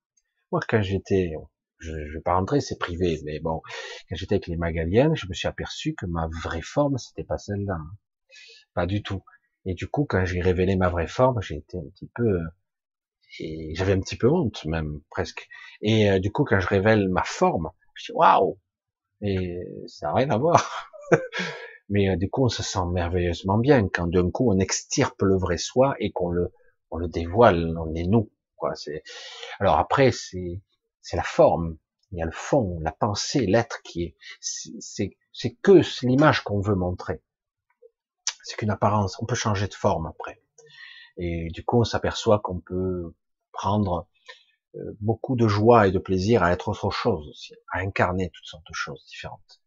[0.53, 1.33] Moi, quand j'étais,
[1.79, 3.63] je ne vais pas rentrer, c'est privé, mais bon,
[4.09, 7.39] quand j'étais avec les Magaliennes, je me suis aperçu que ma vraie forme, c'était pas
[7.39, 7.75] celle-là.
[7.75, 7.97] Hein.
[8.75, 9.23] Pas du tout.
[9.67, 12.39] Et du coup, quand j'ai révélé ma vraie forme, j'ai été un petit peu,
[13.73, 15.49] j'avais un petit peu honte même presque.
[15.81, 18.59] Et euh, du coup, quand je révèle ma forme, je dis waouh,
[19.23, 20.91] et ça n'a rien à voir.
[21.89, 25.37] Mais euh, du coup, on se sent merveilleusement bien quand d'un coup on extirpe le
[25.37, 26.53] vrai soi et qu'on le,
[26.91, 28.31] on le dévoile, on est nous.
[28.57, 28.75] Quoi.
[28.75, 29.03] C'est...
[29.61, 30.61] Alors après, c'est,
[31.01, 31.79] c'est la forme,
[32.13, 36.61] il y a le fond, la pensée, l'être qui est, c'est, c'est que l'image qu'on
[36.61, 37.23] veut montrer
[38.45, 39.21] c'est qu'une apparence.
[39.21, 40.41] On peut changer de forme après.
[41.17, 43.15] Et du coup, on s'aperçoit qu'on peut
[43.53, 44.07] prendre
[44.77, 48.47] euh, beaucoup de joie et de plaisir à être autre chose aussi, à incarner toutes
[48.47, 49.61] sortes de choses différentes.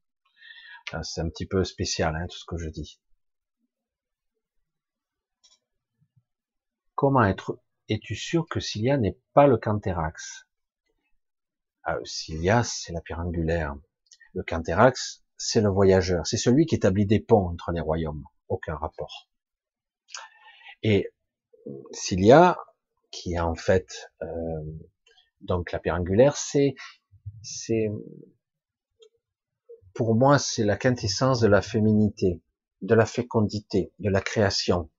[1.04, 3.02] C'est un petit peu spécial, hein, tout ce que je dis.
[6.96, 10.46] Comment être Es-tu sûr que Cilia n'est pas le Canthérax
[11.84, 13.76] ah, Cilia, c'est la pierre angulaire.
[14.34, 16.28] Le Canthérax, c'est le voyageur.
[16.28, 19.30] C'est celui qui établit des ponts entre les royaumes aucun rapport.
[20.84, 21.10] Et
[21.92, 22.58] s'il y a,
[23.12, 24.28] qui est en fait euh,
[25.42, 26.76] donc la pierre angulaire, c'est
[27.44, 27.90] c'est
[29.94, 32.42] pour moi c'est la quintessence de la féminité.
[32.82, 34.90] de la fécondité, de la création,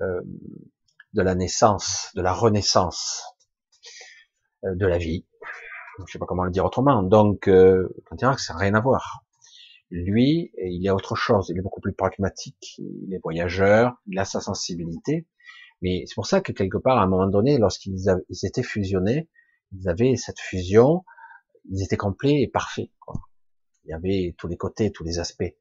[0.00, 0.20] euh,
[1.14, 3.24] de la naissance, de la renaissance,
[4.64, 5.26] euh, de la vie.
[6.06, 7.02] Je sais pas comment le dire autrement.
[7.02, 9.24] Donc, euh, on dira que ça n'a rien à voir.
[10.04, 11.48] Lui, il a autre chose.
[11.48, 12.78] Il est beaucoup plus pragmatique.
[12.78, 13.96] Il est voyageur.
[14.06, 15.26] Il a sa sensibilité.
[15.80, 18.08] Mais c'est pour ça que quelque part, à un moment donné, lorsqu'ils
[18.44, 19.28] étaient fusionnés,
[19.72, 21.04] ils avaient cette fusion,
[21.70, 22.90] ils étaient complets et parfaits.
[23.00, 23.20] Quoi.
[23.84, 25.54] Il y avait tous les côtés, tous les aspects.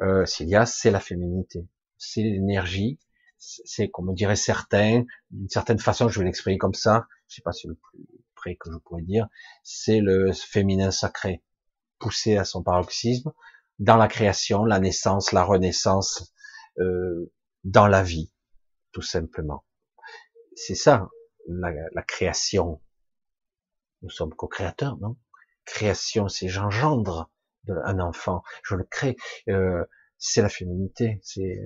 [0.00, 2.98] Euh, c'est la féminité, c'est l'énergie,
[3.38, 7.52] c'est comme dirait certains, d'une certaine façon, je vais l'exprimer comme ça, je sais pas
[7.52, 9.28] si le plus près que je pourrais dire,
[9.62, 11.42] c'est le féminin sacré,
[11.98, 13.32] poussé à son paroxysme,
[13.82, 16.32] dans la création, la naissance, la renaissance,
[16.78, 17.32] euh,
[17.64, 18.32] dans la vie,
[18.92, 19.64] tout simplement.
[20.54, 21.08] C'est ça,
[21.48, 22.80] la, la création.
[24.02, 25.16] Nous sommes co-créateurs, non?
[25.64, 27.30] Création, c'est j'engendre
[27.68, 29.16] un enfant, je le crée.
[29.48, 29.84] Euh,
[30.16, 31.60] c'est la féminité, c'est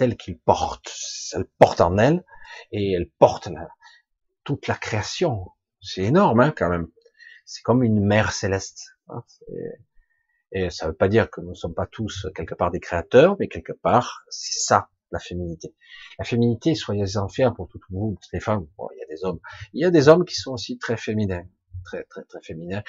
[0.00, 0.92] elle qu'il porte,
[1.32, 2.24] elle porte en elle
[2.72, 3.68] et elle porte la,
[4.42, 5.52] toute la création.
[5.80, 6.88] C'est énorme hein, quand même.
[7.44, 8.96] C'est comme une mère céleste.
[9.08, 9.22] Hein,
[10.54, 13.36] et ça veut pas dire que nous ne sommes pas tous quelque part des créateurs,
[13.38, 15.74] mais quelque part c'est ça la féminité.
[16.18, 18.66] La féminité, soyez en fiers pour toutes vous, les femmes.
[18.78, 19.38] Bon, il y a des hommes,
[19.72, 21.44] il y a des hommes qui sont aussi très féminins
[21.84, 22.82] très très très féminin.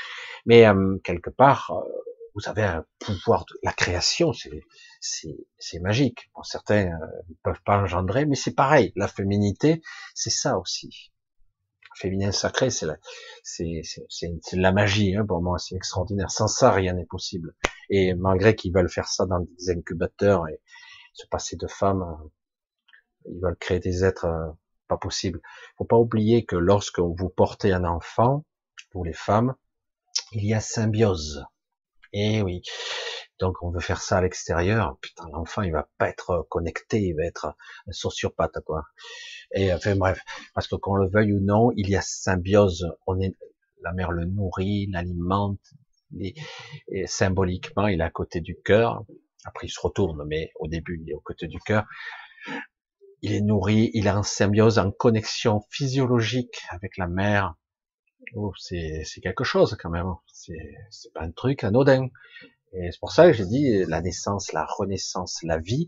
[0.46, 1.88] Mais euh, quelque part, euh,
[2.34, 6.30] vous avez un pouvoir de la création, c'est magique.
[6.36, 8.92] Bon, certains euh, ne peuvent pas engendrer, mais c'est pareil.
[8.96, 9.82] La féminité,
[10.16, 11.12] c'est ça aussi.
[11.96, 12.98] Féminin sacré, c'est la
[13.44, 13.82] c'est
[14.54, 15.16] la magie.
[15.16, 16.30] Hein, pour moi, c'est extraordinaire.
[16.32, 17.56] Sans ça, rien n'est possible.
[17.90, 20.60] Et malgré qu'ils veulent faire ça dans des incubateurs et
[21.14, 22.06] se passer de femmes,
[23.26, 24.28] ils veulent créer des êtres
[24.88, 25.42] pas possibles.
[25.78, 28.46] Faut pas oublier que lorsque vous portez un enfant,
[28.96, 29.56] pour les femmes,
[30.32, 31.46] il y a symbiose.
[32.14, 32.62] Et eh oui.
[33.40, 34.98] Donc on veut faire ça à l'extérieur.
[35.02, 37.56] Putain, l'enfant il va pas être connecté, il va être
[37.88, 38.84] un sociopathe quoi.
[39.54, 40.20] Et enfin bref,
[40.54, 42.88] parce que qu'on le veuille ou non, il y a symbiose.
[43.08, 43.36] On est,
[43.82, 45.60] la mère le nourrit, l'alimente,
[46.20, 46.36] et,
[47.08, 49.04] symboliquement il est à côté du cœur.
[49.46, 51.86] Après il se retourne, mais au début il est au côté du cœur.
[53.22, 57.56] Il est nourri, il est en symbiose, en connexion physiologique avec la mère,
[58.34, 60.12] Oh, c'est quelque chose quand même.
[60.28, 62.10] C'est pas un truc anodin.
[62.76, 65.88] Et c'est pour ça que j'ai dit la naissance, la renaissance, la vie,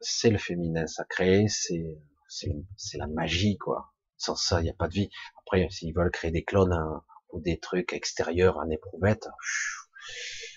[0.00, 3.92] c'est le féminin sacré, c'est c'est la magie quoi.
[4.16, 5.10] Sans ça, il n'y a pas de vie.
[5.40, 9.28] Après, s'ils veulent créer des clones hein, ou des trucs extérieurs en éprouvette,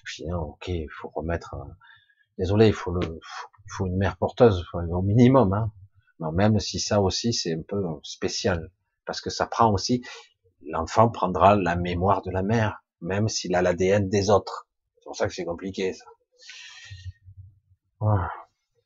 [0.06, 1.56] je dis non, ok, il faut remettre.
[2.38, 3.20] Désolé, il faut le,
[3.68, 5.54] faut une mère porteuse au minimum.
[5.54, 5.72] Hein.
[6.34, 8.72] même si ça aussi c'est un peu spécial,
[9.06, 10.04] parce que ça prend aussi
[10.66, 14.68] l'enfant prendra la mémoire de la mère, même s'il a l'ADN des autres.
[15.04, 16.06] C'est pour ça que c'est compliqué, ça.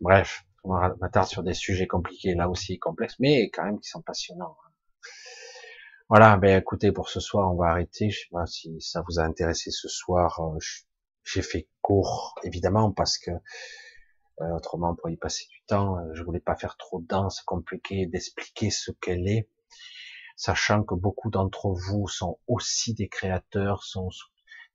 [0.01, 4.01] Bref, on m'attarde sur des sujets compliqués, là aussi complexes, mais quand même qui sont
[4.01, 4.57] passionnants.
[6.09, 8.09] Voilà, ben écoutez, pour ce soir, on va arrêter.
[8.09, 10.39] Je sais pas si ça vous a intéressé ce soir.
[10.39, 10.57] Euh,
[11.23, 16.23] j'ai fait court, évidemment, parce que euh, autrement, pour y passer du temps, euh, je
[16.23, 19.47] voulais pas faire trop dense, compliqué, d'expliquer ce qu'elle est
[20.35, 24.09] sachant que beaucoup d'entre vous sont aussi des créateurs, sont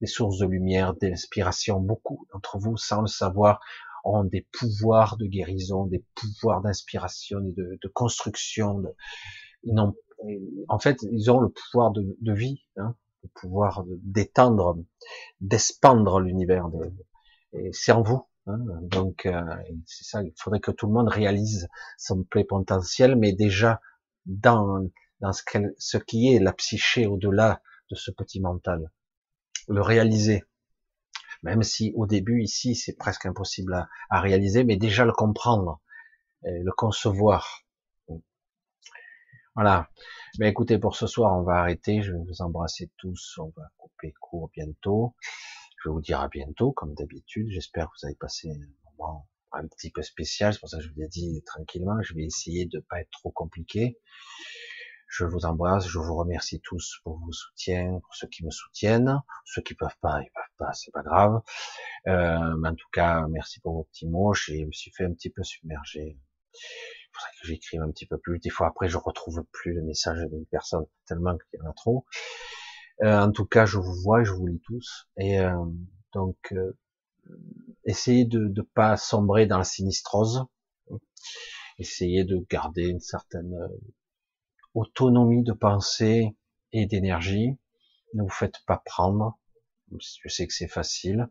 [0.02, 1.80] des sources de lumière, d'inspiration.
[1.80, 3.60] Beaucoup d'entre vous, sans le savoir,
[4.04, 8.82] ont des pouvoirs de guérison, des pouvoirs d'inspiration de, de construction.
[10.68, 14.76] En fait, ils ont le pouvoir de, vie, hein, le pouvoir d'étendre,
[15.40, 16.68] d'expandre l'univers.
[17.54, 18.26] et c'est en vous.
[18.48, 19.40] Hein, donc, euh,
[19.86, 20.22] c'est ça.
[20.24, 23.80] Il faudrait que tout le monde réalise son plein potentiel, mais déjà
[24.26, 24.84] dans
[25.20, 25.42] dans ce,
[25.78, 28.90] ce qui est la psyché au-delà de ce petit mental.
[29.68, 30.42] Le réaliser.
[31.42, 35.80] Même si au début ici c'est presque impossible à, réaliser, mais déjà le comprendre,
[36.42, 37.64] le concevoir.
[39.54, 39.88] Voilà.
[40.38, 42.02] Mais écoutez, pour ce soir, on va arrêter.
[42.02, 43.38] Je vais vous embrasser tous.
[43.38, 45.14] On va couper court bientôt.
[45.84, 47.48] Je vous dire à bientôt, comme d'habitude.
[47.50, 50.54] J'espère que vous avez passé un moment un petit peu spécial.
[50.54, 52.00] C'est pour ça que je vous ai dit tranquillement.
[52.02, 53.98] Je vais essayer de pas être trop compliqué.
[55.12, 59.20] Je vous embrasse, je vous remercie tous pour vos soutiens, pour ceux qui me soutiennent,
[59.44, 61.42] ceux qui peuvent pas, ils peuvent pas, c'est pas grave.
[62.06, 64.32] Euh, mais en tout cas, merci pour vos petits mots.
[64.32, 66.16] Je me suis fait un petit peu submerger.
[66.54, 68.38] Il faudrait que j'écrive un petit peu plus.
[68.38, 71.74] Des fois après, je retrouve plus le message d'une personne tellement qu'il y en a
[71.74, 72.06] trop.
[73.02, 75.10] Euh, en tout cas, je vous vois, je vous lis tous.
[75.18, 75.62] Et euh,
[76.14, 76.78] donc, euh,
[77.84, 80.46] essayez de ne pas sombrer dans la sinistrose.
[81.76, 83.54] Essayez de garder une certaine
[84.74, 86.36] autonomie de pensée
[86.72, 87.58] et d'énergie.
[88.14, 89.38] Ne vous faites pas prendre.
[89.90, 91.28] Je sais que c'est facile.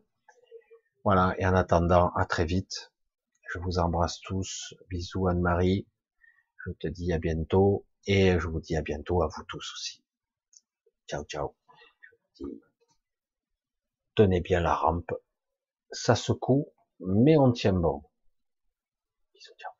[1.04, 2.92] Voilà, et en attendant, à très vite.
[3.52, 4.74] Je vous embrasse tous.
[4.88, 5.86] Bisous Anne-Marie.
[6.64, 10.02] Je te dis à bientôt et je vous dis à bientôt à vous tous aussi.
[11.08, 11.56] Ciao, ciao.
[14.14, 15.12] Tenez bien la rampe.
[15.90, 16.68] Ça secoue,
[17.00, 18.02] mais on tient bon.
[19.34, 19.71] Bisous, ciao.